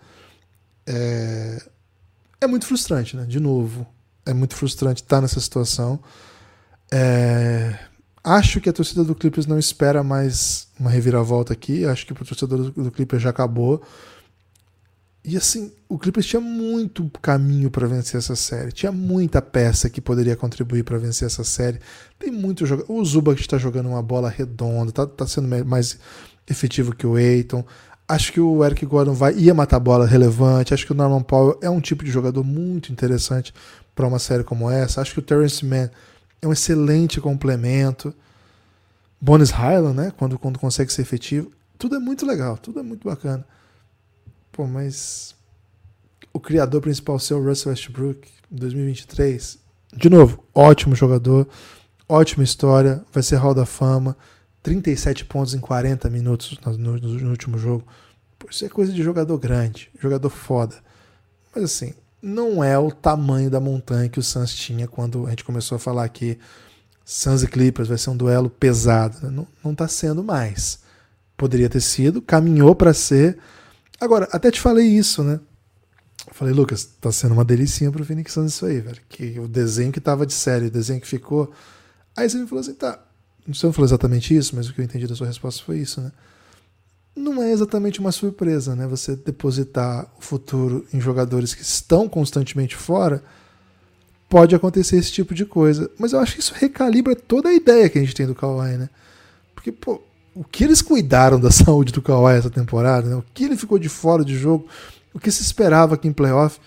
é, 0.87 1.63
é 2.41 2.47
muito 2.47 2.67
frustrante, 2.67 3.17
né, 3.17 3.25
de 3.25 3.41
novo. 3.41 3.87
É 4.27 4.35
muito 4.35 4.55
frustrante 4.55 5.03
estar 5.03 5.21
nessa 5.21 5.41
situação. 5.41 5.99
É, 6.93 7.79
acho 8.23 8.61
que 8.61 8.69
a 8.69 8.73
torcida 8.73 9.03
do 9.03 9.15
Clippers 9.15 9.47
não 9.47 9.59
espera 9.59 10.03
mais 10.03 10.69
uma 10.79 10.91
reviravolta 10.91 11.53
aqui. 11.53 11.85
Acho 11.85 12.07
que 12.07 12.13
o 12.13 12.17
torcedor 12.17 12.71
do 12.71 12.91
Clippers 12.91 13.23
já 13.23 13.31
acabou. 13.31 13.83
E 15.23 15.37
assim, 15.37 15.71
o 15.89 15.99
Clippers 15.99 16.27
tinha 16.27 16.41
muito 16.41 17.11
caminho 17.21 17.71
para 17.71 17.87
vencer 17.87 18.19
essa 18.19 18.35
série. 18.35 18.73
Tinha 18.73 18.91
muita 18.91 19.43
peça 19.43 19.91
que 19.91 20.01
poderia 20.01 20.35
contribuir 20.35 20.83
para 20.83 20.97
vencer 20.97 21.27
essa 21.27 21.45
série. 21.45 21.79
Tem 22.19 22.31
muito 22.31 22.65
jogador. 22.65 22.91
O 22.91 23.05
Zubac 23.05 23.39
está 23.41 23.59
jogando 23.59 23.91
uma 23.91 24.03
bola 24.03 24.31
redonda, 24.31 24.93
tá, 24.93 25.07
tá 25.07 25.27
sendo 25.27 25.49
mais 25.67 25.99
efetivo 26.49 26.95
que 26.95 27.07
o 27.07 27.17
Aiton. 27.17 27.65
Acho 28.09 28.33
que 28.33 28.41
o 28.41 28.65
Eric 28.65 28.85
Gordon 28.87 29.13
vai 29.13 29.35
ia 29.35 29.53
matar 29.53 29.79
bola 29.79 30.07
relevante. 30.07 30.73
Acho 30.73 30.87
que 30.87 30.93
o 30.93 30.97
Norman 30.97 31.23
Powell 31.23 31.59
é 31.63 31.69
um 31.69 31.81
tipo 31.81 32.03
de 32.03 32.11
jogador 32.11 32.43
muito 32.43 32.91
interessante 32.91 33.53
para 33.95 34.07
uma 34.07 34.19
série 34.19 34.43
como 34.43 34.71
essa. 34.71 35.03
Acho 35.03 35.13
que 35.13 35.19
o 35.19 35.23
Terrence 35.23 35.65
Mann 35.65 35.91
é 36.41 36.49
um 36.49 36.53
excelente 36.53 37.21
complemento. 37.21 38.15
Bonus 39.21 39.51
Highland, 39.51 39.97
né? 39.97 40.13
Quando, 40.17 40.39
quando 40.39 40.59
consegue 40.59 40.91
ser 40.91 41.03
efetivo. 41.03 41.53
Tudo 41.79 41.97
é 41.97 41.99
muito 41.99 42.25
legal, 42.27 42.57
tudo 42.57 42.81
é 42.81 42.83
muito 42.83 43.07
bacana. 43.07 43.45
Pô, 44.53 44.67
mas 44.67 45.35
o 46.33 46.41
criador 46.41 46.81
principal 46.81 47.19
ser 47.19 47.35
o 47.35 47.45
Russell 47.45 47.71
Westbrook 47.71 48.29
em 48.51 48.57
2023. 48.57 49.59
De 49.97 50.09
novo, 50.09 50.45
ótimo 50.55 50.95
jogador, 50.95 51.49
ótima 52.09 52.45
história, 52.45 53.05
vai 53.13 53.23
ser 53.23 53.37
Hall 53.37 53.55
da 53.55 53.67
Fama. 53.67 54.17
37 54.63 55.25
pontos 55.25 55.55
em 55.55 55.59
40 55.59 56.11
minutos 56.11 56.59
no, 56.65 56.77
no, 56.77 56.99
no 56.99 57.31
último 57.31 57.57
jogo. 57.57 57.85
Pô, 58.39 58.49
isso 58.51 58.65
é 58.65 58.69
coisa 58.69 58.93
de 58.93 59.03
jogador 59.03 59.39
grande, 59.39 59.91
jogador 59.99 60.29
foda. 60.29 60.77
Mas 61.55 61.65
assim, 61.65 61.95
não 62.23 62.63
é 62.63 62.79
o 62.79 62.91
tamanho 62.91 63.51
da 63.51 63.59
montanha 63.59 64.09
que 64.09 64.19
o 64.19 64.23
Suns 64.23 64.55
tinha 64.55 64.87
quando 64.87 65.27
a 65.27 65.31
gente 65.31 65.45
começou 65.45 65.77
a 65.77 65.79
falar 65.79 66.09
que 66.09 66.39
Suns 67.05 67.43
e 67.43 67.49
Clippers 67.49 67.89
vai 67.89 67.99
ser 67.99 68.11
um 68.11 68.17
duelo 68.17 68.51
pesado. 68.51 69.19
Né? 69.23 69.31
Não, 69.31 69.47
não 69.65 69.75
tá 69.75 69.89
sendo 69.89 70.23
mais. 70.23 70.81
Poderia 71.37 71.69
ter 71.69 71.81
sido, 71.81 72.21
caminhou 72.21 72.75
para 72.75 72.93
ser, 72.93 73.39
Agora, 74.01 74.29
até 74.33 74.51
te 74.51 74.61
falei 74.61 74.87
isso, 74.87 75.23
né? 75.23 75.39
falei, 76.33 76.55
Lucas, 76.55 76.85
tá 76.85 77.11
sendo 77.13 77.33
uma 77.33 77.45
delicinha 77.45 77.91
pro 77.91 78.05
Phoenix 78.05 78.33
Suns 78.33 78.55
isso 78.55 78.65
aí, 78.65 78.81
velho. 78.81 79.01
Que 79.09 79.39
o 79.39 79.47
desenho 79.47 79.93
que 79.93 80.01
tava 80.01 80.25
de 80.25 80.33
série, 80.33 80.67
o 80.67 80.71
desenho 80.71 81.01
que 81.01 81.07
ficou. 81.07 81.53
Aí 82.17 82.29
você 82.29 82.39
me 82.39 82.47
falou 82.47 82.61
assim, 82.61 82.75
tá. 82.75 82.99
Não 83.47 83.73
falou 83.73 83.87
exatamente 83.87 84.35
isso, 84.35 84.55
mas 84.55 84.69
o 84.69 84.73
que 84.73 84.81
eu 84.81 84.85
entendi 84.85 85.07
da 85.07 85.15
sua 85.15 85.27
resposta 85.27 85.63
foi 85.63 85.79
isso, 85.79 86.01
né? 86.01 86.13
Não 87.17 87.43
é 87.43 87.51
exatamente 87.51 88.01
uma 88.01 88.13
surpresa, 88.13 88.77
né? 88.77 88.87
Você 88.87 89.17
depositar 89.17 90.11
o 90.19 90.23
futuro 90.23 90.87
em 90.93 91.01
jogadores 91.01 91.55
que 91.55 91.63
estão 91.63 92.09
constantemente 92.09 92.77
fora. 92.77 93.23
Pode 94.29 94.55
acontecer 94.55 94.97
esse 94.97 95.11
tipo 95.11 95.35
de 95.35 95.45
coisa. 95.45 95.91
Mas 95.99 96.13
eu 96.13 96.21
acho 96.21 96.35
que 96.35 96.41
isso 96.41 96.55
recalibra 96.55 97.17
toda 97.17 97.49
a 97.49 97.55
ideia 97.55 97.89
que 97.89 97.99
a 97.99 98.01
gente 98.01 98.15
tem 98.15 98.27
do 98.27 98.35
Kawhi, 98.35 98.77
né? 98.77 98.89
Porque, 99.55 99.73
pô, 99.73 100.01
o 100.35 100.45
que 100.45 100.65
eles 100.65 100.81
cuidaram 100.83 101.39
da 101.39 101.51
saúde 101.53 101.93
do 101.93 102.03
Kawhi 102.03 102.37
essa 102.37 102.51
temporada, 102.51 103.09
né? 103.09 103.17
o 103.17 103.25
que 103.35 103.45
ele 103.45 103.57
ficou 103.57 103.79
de 103.79 103.89
fora 103.89 104.25
de 104.25 104.37
jogo, 104.37 104.67
o 105.13 105.19
que 105.19 105.31
se 105.31 105.43
esperava 105.43 105.95
aqui 105.95 106.09
em 106.09 106.13
playoff. 106.13 106.59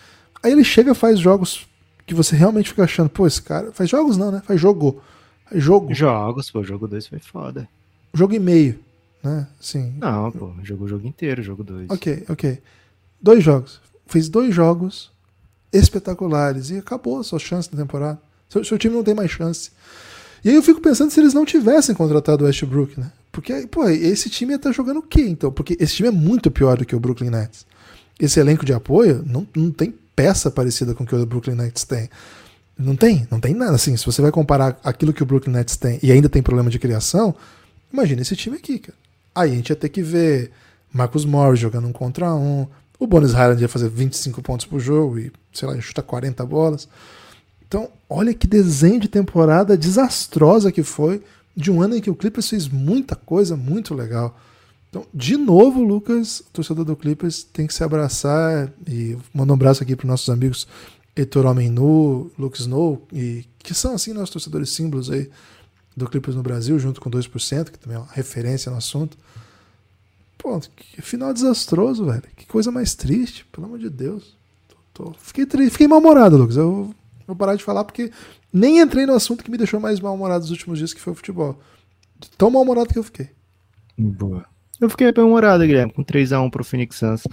Aí 0.41 0.51
ele 0.51 0.63
chega 0.63 0.91
e 0.91 0.95
faz 0.95 1.19
jogos 1.19 1.67
que 2.05 2.13
você 2.13 2.35
realmente 2.35 2.69
fica 2.69 2.83
achando, 2.83 3.09
pô, 3.09 3.25
esse 3.25 3.41
cara. 3.41 3.71
Faz 3.71 3.89
jogos 3.89 4.17
não, 4.17 4.31
né? 4.31 4.41
Faz 4.45 4.59
jogo. 4.59 5.01
Faz 5.49 5.63
jogo. 5.63 5.93
Jogos, 5.93 6.51
pô, 6.51 6.63
jogo 6.63 6.87
2 6.87 7.07
foi 7.07 7.19
foda. 7.19 7.67
Jogo 8.13 8.33
e 8.33 8.39
meio, 8.39 8.79
né? 9.23 9.47
Sim. 9.59 9.95
Não, 9.97 10.31
pô, 10.31 10.51
jogou 10.63 10.85
o 10.85 10.89
jogo 10.89 11.07
inteiro, 11.07 11.41
jogo 11.41 11.63
2. 11.63 11.89
Ok, 11.89 12.25
ok. 12.29 12.61
Dois 13.21 13.43
jogos. 13.43 13.81
Fez 14.05 14.27
dois 14.27 14.53
jogos 14.53 15.11
espetaculares 15.71 16.69
e 16.69 16.77
acabou 16.77 17.19
a 17.19 17.23
sua 17.23 17.39
chance 17.39 17.69
na 17.73 17.81
temporada. 17.81 18.21
Seu, 18.49 18.63
seu 18.63 18.77
time 18.77 18.93
não 18.93 19.03
tem 19.03 19.15
mais 19.15 19.31
chance. 19.31 19.71
E 20.43 20.49
aí 20.49 20.55
eu 20.55 20.61
fico 20.61 20.81
pensando 20.81 21.09
se 21.09 21.19
eles 21.19 21.33
não 21.33 21.45
tivessem 21.45 21.95
contratado 21.95 22.43
o 22.43 22.47
Westbrook, 22.47 22.99
né? 22.99 23.11
Porque, 23.33 23.65
pô, 23.65 23.89
esse 23.89 24.29
time 24.29 24.53
ia 24.53 24.57
estar 24.57 24.69
tá 24.69 24.73
jogando 24.73 24.99
o 24.99 25.01
quê, 25.01 25.21
então? 25.27 25.51
Porque 25.51 25.75
esse 25.79 25.95
time 25.95 26.07
é 26.07 26.11
muito 26.11 26.51
pior 26.51 26.77
do 26.77 26.85
que 26.85 26.95
o 26.95 26.99
Brooklyn 26.99 27.31
Nets. 27.31 27.65
Esse 28.19 28.39
elenco 28.39 28.63
de 28.63 28.71
apoio 28.71 29.23
não, 29.25 29.45
não 29.55 29.71
tem 29.71 29.91
peça 30.15 30.51
parecida 30.51 30.93
com 30.93 31.03
o 31.03 31.07
que 31.07 31.15
o 31.15 31.25
Brooklyn 31.25 31.55
Nets 31.55 31.83
tem. 31.83 32.07
Não 32.77 32.95
tem, 32.95 33.27
não 33.31 33.39
tem 33.39 33.55
nada. 33.55 33.73
Assim, 33.73 33.97
se 33.97 34.05
você 34.05 34.21
vai 34.21 34.31
comparar 34.31 34.79
aquilo 34.83 35.11
que 35.11 35.23
o 35.23 35.25
Brooklyn 35.25 35.53
Nets 35.53 35.75
tem 35.75 35.99
e 36.03 36.11
ainda 36.11 36.29
tem 36.29 36.43
problema 36.43 36.69
de 36.69 36.77
criação, 36.77 37.35
imagina 37.91 38.21
esse 38.21 38.35
time 38.35 38.55
aqui, 38.55 38.77
cara. 38.77 38.97
Aí 39.33 39.51
a 39.51 39.55
gente 39.55 39.71
ia 39.71 39.75
ter 39.75 39.89
que 39.89 40.03
ver 40.03 40.51
Marcus 40.93 41.25
Morris 41.25 41.59
jogando 41.59 41.87
um 41.87 41.91
contra 41.91 42.35
um. 42.35 42.67
O 42.99 43.07
Bonus 43.07 43.33
Highland 43.33 43.59
ia 43.59 43.67
fazer 43.67 43.89
25 43.89 44.43
pontos 44.43 44.67
por 44.67 44.79
jogo 44.79 45.17
e, 45.17 45.31
sei 45.51 45.67
lá, 45.67 45.81
chuta 45.81 46.03
40 46.03 46.45
bolas. 46.45 46.87
Então, 47.67 47.89
olha 48.07 48.31
que 48.31 48.45
desenho 48.45 48.99
de 48.99 49.07
temporada 49.07 49.75
desastrosa 49.75 50.71
que 50.71 50.83
foi, 50.83 51.23
de 51.55 51.71
um 51.71 51.81
ano 51.81 51.95
em 51.95 52.01
que 52.01 52.09
o 52.09 52.15
Clippers 52.15 52.49
fez 52.49 52.67
muita 52.67 53.15
coisa 53.15 53.55
muito 53.55 53.93
legal. 53.93 54.39
Então, 54.89 55.05
de 55.13 55.37
novo, 55.37 55.83
Lucas, 55.83 56.43
torcedor 56.53 56.85
do 56.85 56.95
Clippers, 56.95 57.43
tem 57.43 57.65
que 57.65 57.73
se 57.73 57.83
abraçar 57.83 58.71
e 58.87 59.17
mandar 59.33 59.53
um 59.53 59.55
abraço 59.55 59.81
aqui 59.81 59.95
para 59.95 60.07
nossos 60.07 60.29
amigos 60.29 60.67
Heitor 61.15 61.45
Homem 61.45 61.69
Nu, 61.69 62.31
Luke 62.37 62.59
Snow, 62.59 63.07
e, 63.11 63.45
que 63.59 63.73
são 63.73 63.93
assim 63.93 64.13
nossos 64.13 64.31
torcedores 64.31 64.69
símbolos 64.69 65.09
aí 65.09 65.29
do 65.95 66.07
Clippers 66.07 66.35
no 66.35 66.43
Brasil, 66.43 66.77
junto 66.77 67.01
com 67.01 67.09
2%, 67.09 67.71
que 67.71 67.79
também 67.79 67.97
é 67.97 67.99
uma 67.99 68.11
referência 68.11 68.71
no 68.71 68.77
assunto. 68.77 69.17
Pô, 70.37 70.59
que 70.59 71.01
final 71.01 71.33
desastroso, 71.33 72.05
velho. 72.05 72.23
Que 72.35 72.45
coisa 72.45 72.71
mais 72.71 72.95
triste, 72.95 73.45
pelo 73.51 73.67
amor 73.67 73.79
de 73.79 73.89
Deus. 73.89 74.35
Tô, 74.93 75.05
tô... 75.05 75.13
Fiquei, 75.19 75.45
triste, 75.45 75.71
fiquei 75.71 75.87
mal-humorado, 75.87 76.37
Lucas. 76.37 76.57
Eu 76.57 76.93
Vou 77.25 77.35
parar 77.35 77.55
de 77.55 77.63
falar 77.63 77.83
porque 77.83 78.11
nem 78.53 78.79
entrei 78.79 79.05
no 79.07 79.13
assunto 79.13 79.43
que 79.43 79.49
me 79.49 79.57
deixou 79.57 79.79
mais 79.79 79.99
mal-humorado 79.99 80.41
nos 80.41 80.51
últimos 80.51 80.77
dias, 80.77 80.93
que 80.93 81.01
foi 81.01 81.13
o 81.13 81.15
futebol. 81.15 81.59
Tão 82.37 82.51
mal-humorado 82.51 82.89
que 82.89 82.99
eu 82.99 83.03
fiquei. 83.03 83.31
Boa. 83.97 84.45
Eu 84.79 84.89
fiquei 84.89 85.11
bem-humorado, 85.11 85.65
Guilherme, 85.65 85.91
com 85.91 86.03
3x1 86.03 86.49
pro 86.51 86.63
Phoenix 86.63 86.97
Suns. 86.97 87.23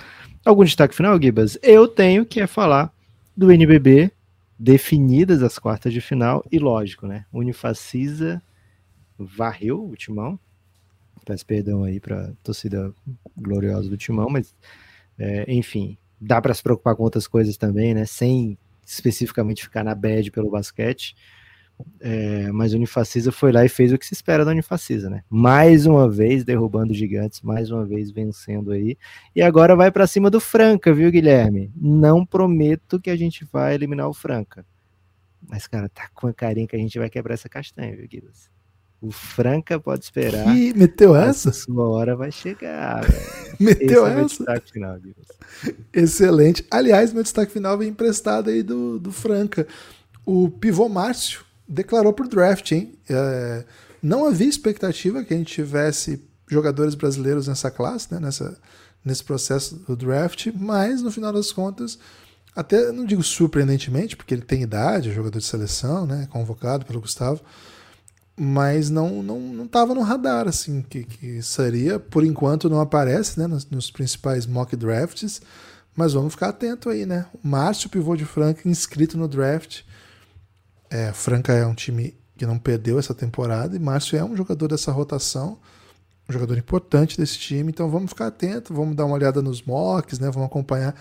Algum 0.44 0.64
destaque 0.64 0.94
final, 0.94 1.20
Gibas? 1.20 1.58
Eu 1.62 1.86
tenho 1.86 2.24
que 2.24 2.40
é 2.40 2.46
falar 2.46 2.92
do 3.36 3.50
NBB, 3.50 4.10
definidas 4.58 5.42
as 5.42 5.58
quartas 5.58 5.92
de 5.92 6.00
final, 6.00 6.44
e 6.50 6.58
lógico, 6.58 7.06
né? 7.06 7.26
Unifacisa 7.32 8.42
varreu 9.18 9.88
o 9.90 9.96
Timão. 9.96 10.38
Peço 11.24 11.44
perdão 11.44 11.84
aí 11.84 12.00
pra 12.00 12.30
torcida 12.42 12.92
gloriosa 13.36 13.88
do 13.88 13.96
Timão, 13.96 14.28
mas 14.30 14.54
é, 15.18 15.52
enfim, 15.52 15.96
dá 16.20 16.40
para 16.40 16.54
se 16.54 16.62
preocupar 16.62 16.96
com 16.96 17.02
outras 17.02 17.26
coisas 17.26 17.56
também, 17.56 17.94
né? 17.94 18.06
Sem 18.06 18.56
especificamente 18.92 19.62
ficar 19.62 19.84
na 19.84 19.94
bad 19.94 20.30
pelo 20.30 20.50
basquete. 20.50 21.14
É, 21.98 22.52
mas 22.52 22.74
o 22.74 22.76
Unifacisa 22.76 23.32
foi 23.32 23.52
lá 23.52 23.64
e 23.64 23.68
fez 23.68 23.90
o 23.90 23.98
que 23.98 24.04
se 24.04 24.12
espera 24.12 24.44
da 24.44 24.50
Unifacisa, 24.50 25.08
né? 25.08 25.22
Mais 25.30 25.86
uma 25.86 26.10
vez 26.10 26.44
derrubando 26.44 26.92
gigantes, 26.92 27.40
mais 27.40 27.70
uma 27.70 27.86
vez 27.86 28.10
vencendo 28.10 28.70
aí. 28.72 28.98
E 29.34 29.40
agora 29.40 29.74
vai 29.74 29.90
para 29.90 30.06
cima 30.06 30.28
do 30.28 30.40
Franca, 30.40 30.92
viu, 30.92 31.10
Guilherme? 31.10 31.72
Não 31.74 32.26
prometo 32.26 33.00
que 33.00 33.08
a 33.08 33.16
gente 33.16 33.46
vai 33.50 33.74
eliminar 33.74 34.08
o 34.08 34.14
Franca. 34.14 34.66
Mas, 35.40 35.66
cara, 35.66 35.88
tá 35.88 36.10
com 36.12 36.26
a 36.26 36.34
carinha 36.34 36.66
que 36.66 36.76
a 36.76 36.78
gente 36.78 36.98
vai 36.98 37.08
quebrar 37.08 37.34
essa 37.34 37.48
castanha, 37.48 37.96
viu, 37.96 38.06
Guilherme? 38.06 38.59
O 39.00 39.10
Franca 39.10 39.80
pode 39.80 40.04
esperar. 40.04 40.44
Que 40.44 40.74
meteu 40.74 41.16
essa? 41.16 41.52
Sua 41.52 41.88
hora 41.88 42.14
vai 42.14 42.30
chegar. 42.30 43.02
meteu 43.58 44.06
Esse 44.06 44.16
é 44.16 44.24
essa? 44.24 44.44
É 44.52 44.60
final, 44.60 44.98
Excelente. 45.92 46.66
Aliás, 46.70 47.12
meu 47.12 47.22
destaque 47.22 47.52
final 47.52 47.78
vem 47.78 47.88
emprestado 47.88 48.50
aí 48.50 48.62
do, 48.62 48.98
do 48.98 49.10
Franca. 49.10 49.66
O 50.26 50.50
pivô 50.50 50.88
Márcio 50.88 51.44
declarou 51.66 52.12
por 52.12 52.28
draft, 52.28 52.72
hein? 52.72 52.94
É, 53.08 53.64
não 54.02 54.26
havia 54.26 54.48
expectativa 54.48 55.24
que 55.24 55.32
a 55.32 55.36
gente 55.36 55.52
tivesse 55.52 56.22
jogadores 56.46 56.94
brasileiros 56.94 57.48
nessa 57.48 57.70
classe, 57.70 58.12
né? 58.12 58.20
Nessa, 58.20 58.58
nesse 59.04 59.24
processo 59.24 59.76
do 59.76 59.96
draft, 59.96 60.48
mas 60.54 61.00
no 61.02 61.10
final 61.10 61.32
das 61.32 61.52
contas, 61.52 61.98
até 62.54 62.92
não 62.92 63.04
digo 63.04 63.22
surpreendentemente, 63.22 64.16
porque 64.16 64.34
ele 64.34 64.42
tem 64.42 64.62
idade, 64.62 65.08
é 65.08 65.12
jogador 65.12 65.38
de 65.38 65.44
seleção, 65.44 66.06
né, 66.06 66.28
convocado 66.30 66.84
pelo 66.84 67.00
Gustavo, 67.00 67.40
mas 68.42 68.88
não 68.88 69.22
não 69.22 69.38
não 69.38 69.66
estava 69.66 69.94
no 69.94 70.00
radar 70.00 70.48
assim 70.48 70.80
que, 70.80 71.04
que 71.04 71.42
seria. 71.42 71.98
Por 72.00 72.24
enquanto 72.24 72.70
não 72.70 72.80
aparece 72.80 73.38
né 73.38 73.46
nos, 73.46 73.68
nos, 73.68 73.90
principais 73.90 74.46
mock 74.46 74.74
drafts 74.74 75.42
mas 75.94 76.14
vamos 76.14 76.32
ficar 76.32 76.48
atento 76.48 76.88
aí 76.88 77.04
né. 77.04 77.26
O 77.34 77.46
Márcio 77.46 77.90
pivô 77.90 78.16
de 78.16 78.24
Franca 78.24 78.66
inscrito 78.66 79.18
no 79.18 79.28
draft. 79.28 79.82
É, 80.88 81.12
Franca 81.12 81.52
é 81.52 81.66
um 81.66 81.74
time 81.74 82.16
que 82.34 82.46
não 82.46 82.58
perdeu 82.58 82.98
essa 82.98 83.12
temporada 83.12 83.76
e 83.76 83.78
Márcio 83.78 84.18
é 84.18 84.24
um 84.24 84.34
jogador 84.34 84.68
dessa 84.68 84.90
rotação 84.90 85.58
um 86.26 86.32
jogador 86.32 86.56
importante 86.56 87.18
desse 87.18 87.38
time 87.38 87.70
então 87.70 87.90
vamos 87.90 88.08
ficar 88.08 88.28
atento 88.28 88.72
vamos 88.72 88.96
dar 88.96 89.04
uma 89.04 89.16
olhada 89.16 89.42
nos 89.42 89.60
mocks 89.60 90.18
né 90.18 90.30
vamos 90.30 90.46
acompanhar 90.46 90.94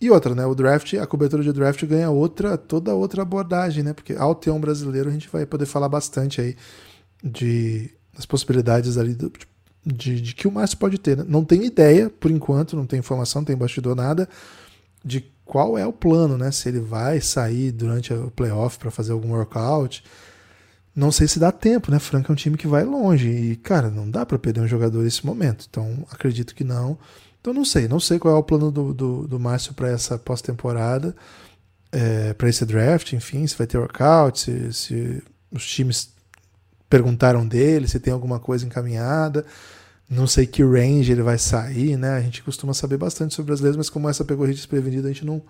e 0.00 0.10
outra, 0.10 0.34
né? 0.34 0.44
O 0.44 0.54
draft, 0.54 0.94
a 0.94 1.06
cobertura 1.06 1.42
de 1.42 1.52
draft 1.52 1.82
ganha 1.84 2.10
outra, 2.10 2.58
toda 2.58 2.94
outra 2.94 3.22
abordagem, 3.22 3.82
né? 3.82 3.92
Porque 3.92 4.12
ao 4.12 4.34
ter 4.34 4.50
um 4.50 4.60
brasileiro, 4.60 5.08
a 5.08 5.12
gente 5.12 5.28
vai 5.28 5.46
poder 5.46 5.66
falar 5.66 5.88
bastante 5.88 6.40
aí 6.40 6.56
de 7.22 7.90
das 8.14 8.24
possibilidades 8.24 8.96
ali 8.96 9.14
do, 9.14 9.30
de, 9.84 10.20
de, 10.20 10.34
que 10.34 10.48
o 10.48 10.50
Márcio 10.52 10.78
pode 10.78 10.98
ter. 10.98 11.18
Né? 11.18 11.24
Não 11.28 11.44
tenho 11.44 11.62
ideia, 11.62 12.10
por 12.10 12.30
enquanto, 12.30 12.74
não 12.74 12.86
tem 12.86 12.98
informação, 12.98 13.42
não 13.42 13.46
tem 13.46 13.56
bastidor 13.56 13.94
nada, 13.94 14.28
de 15.04 15.24
qual 15.44 15.78
é 15.78 15.86
o 15.86 15.92
plano, 15.92 16.36
né? 16.36 16.50
Se 16.50 16.68
ele 16.68 16.80
vai 16.80 17.20
sair 17.20 17.70
durante 17.70 18.12
o 18.12 18.30
playoff 18.30 18.78
para 18.78 18.90
fazer 18.90 19.12
algum 19.12 19.30
workout. 19.32 20.02
Não 20.94 21.12
sei 21.12 21.28
se 21.28 21.38
dá 21.38 21.52
tempo, 21.52 21.90
né? 21.90 21.98
Franca 21.98 22.30
é 22.30 22.32
um 22.32 22.36
time 22.36 22.56
que 22.56 22.66
vai 22.66 22.82
longe 22.82 23.28
e, 23.28 23.56
cara, 23.56 23.90
não 23.90 24.10
dá 24.10 24.24
para 24.26 24.38
perder 24.38 24.62
um 24.62 24.66
jogador 24.66 25.02
nesse 25.04 25.24
momento. 25.24 25.66
Então, 25.68 26.06
acredito 26.10 26.54
que 26.54 26.64
não. 26.64 26.98
Então 27.46 27.54
não 27.54 27.64
sei, 27.64 27.86
não 27.86 28.00
sei 28.00 28.18
qual 28.18 28.34
é 28.34 28.38
o 28.40 28.42
plano 28.42 28.72
do, 28.72 28.92
do, 28.92 29.28
do 29.28 29.38
Márcio 29.38 29.72
para 29.72 29.88
essa 29.88 30.18
pós-temporada, 30.18 31.14
é, 31.92 32.34
para 32.34 32.48
esse 32.48 32.66
draft, 32.66 33.12
enfim, 33.12 33.46
se 33.46 33.56
vai 33.56 33.68
ter 33.68 33.78
workout, 33.78 34.40
se, 34.40 34.72
se 34.72 35.22
os 35.52 35.64
times 35.64 36.10
perguntaram 36.90 37.46
dele, 37.46 37.86
se 37.86 38.00
tem 38.00 38.12
alguma 38.12 38.40
coisa 38.40 38.66
encaminhada. 38.66 39.46
Não 40.10 40.26
sei 40.26 40.44
que 40.44 40.60
range 40.64 41.12
ele 41.12 41.22
vai 41.22 41.38
sair, 41.38 41.96
né? 41.96 42.16
A 42.16 42.20
gente 42.20 42.42
costuma 42.42 42.74
saber 42.74 42.96
bastante 42.96 43.32
sobre 43.32 43.46
brasileiros, 43.50 43.76
mas 43.76 43.88
como 43.88 44.08
essa 44.08 44.24
pegou 44.24 44.44
desprevenida, 44.48 45.06
a 45.06 45.12
gente 45.12 45.24
não, 45.24 45.40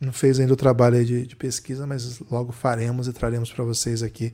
não 0.00 0.12
fez 0.12 0.38
ainda 0.38 0.52
o 0.52 0.56
trabalho 0.56 1.04
de, 1.04 1.26
de 1.26 1.34
pesquisa, 1.34 1.84
mas 1.84 2.20
logo 2.30 2.52
faremos 2.52 3.08
e 3.08 3.12
traremos 3.12 3.52
para 3.52 3.64
vocês 3.64 4.04
aqui 4.04 4.32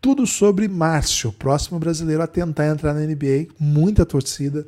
tudo 0.00 0.26
sobre 0.26 0.66
Márcio, 0.66 1.30
próximo 1.30 1.78
brasileiro 1.78 2.22
a 2.22 2.26
tentar 2.26 2.68
entrar 2.68 2.94
na 2.94 3.00
NBA. 3.00 3.48
Muita 3.58 4.06
torcida, 4.06 4.66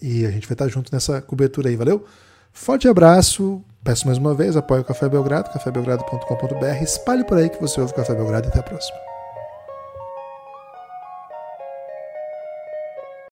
e 0.00 0.26
a 0.26 0.30
gente 0.30 0.46
vai 0.46 0.54
estar 0.54 0.68
junto 0.68 0.92
nessa 0.92 1.20
cobertura 1.20 1.68
aí, 1.68 1.76
valeu? 1.76 2.04
Forte 2.52 2.88
abraço, 2.88 3.62
peço 3.82 4.06
mais 4.06 4.18
uma 4.18 4.34
vez, 4.34 4.56
apoie 4.56 4.80
o 4.80 4.84
Café 4.84 5.08
Belgrado, 5.08 5.50
cafébelgrado.com.br, 5.50 6.82
espalhe 6.82 7.24
por 7.24 7.38
aí 7.38 7.50
que 7.50 7.60
você 7.60 7.80
ouve 7.80 7.92
o 7.92 7.96
Café 7.96 8.14
Belgrado 8.14 8.46
e 8.46 8.48
até 8.48 8.60
a 8.60 8.62
próxima. 8.62 9.13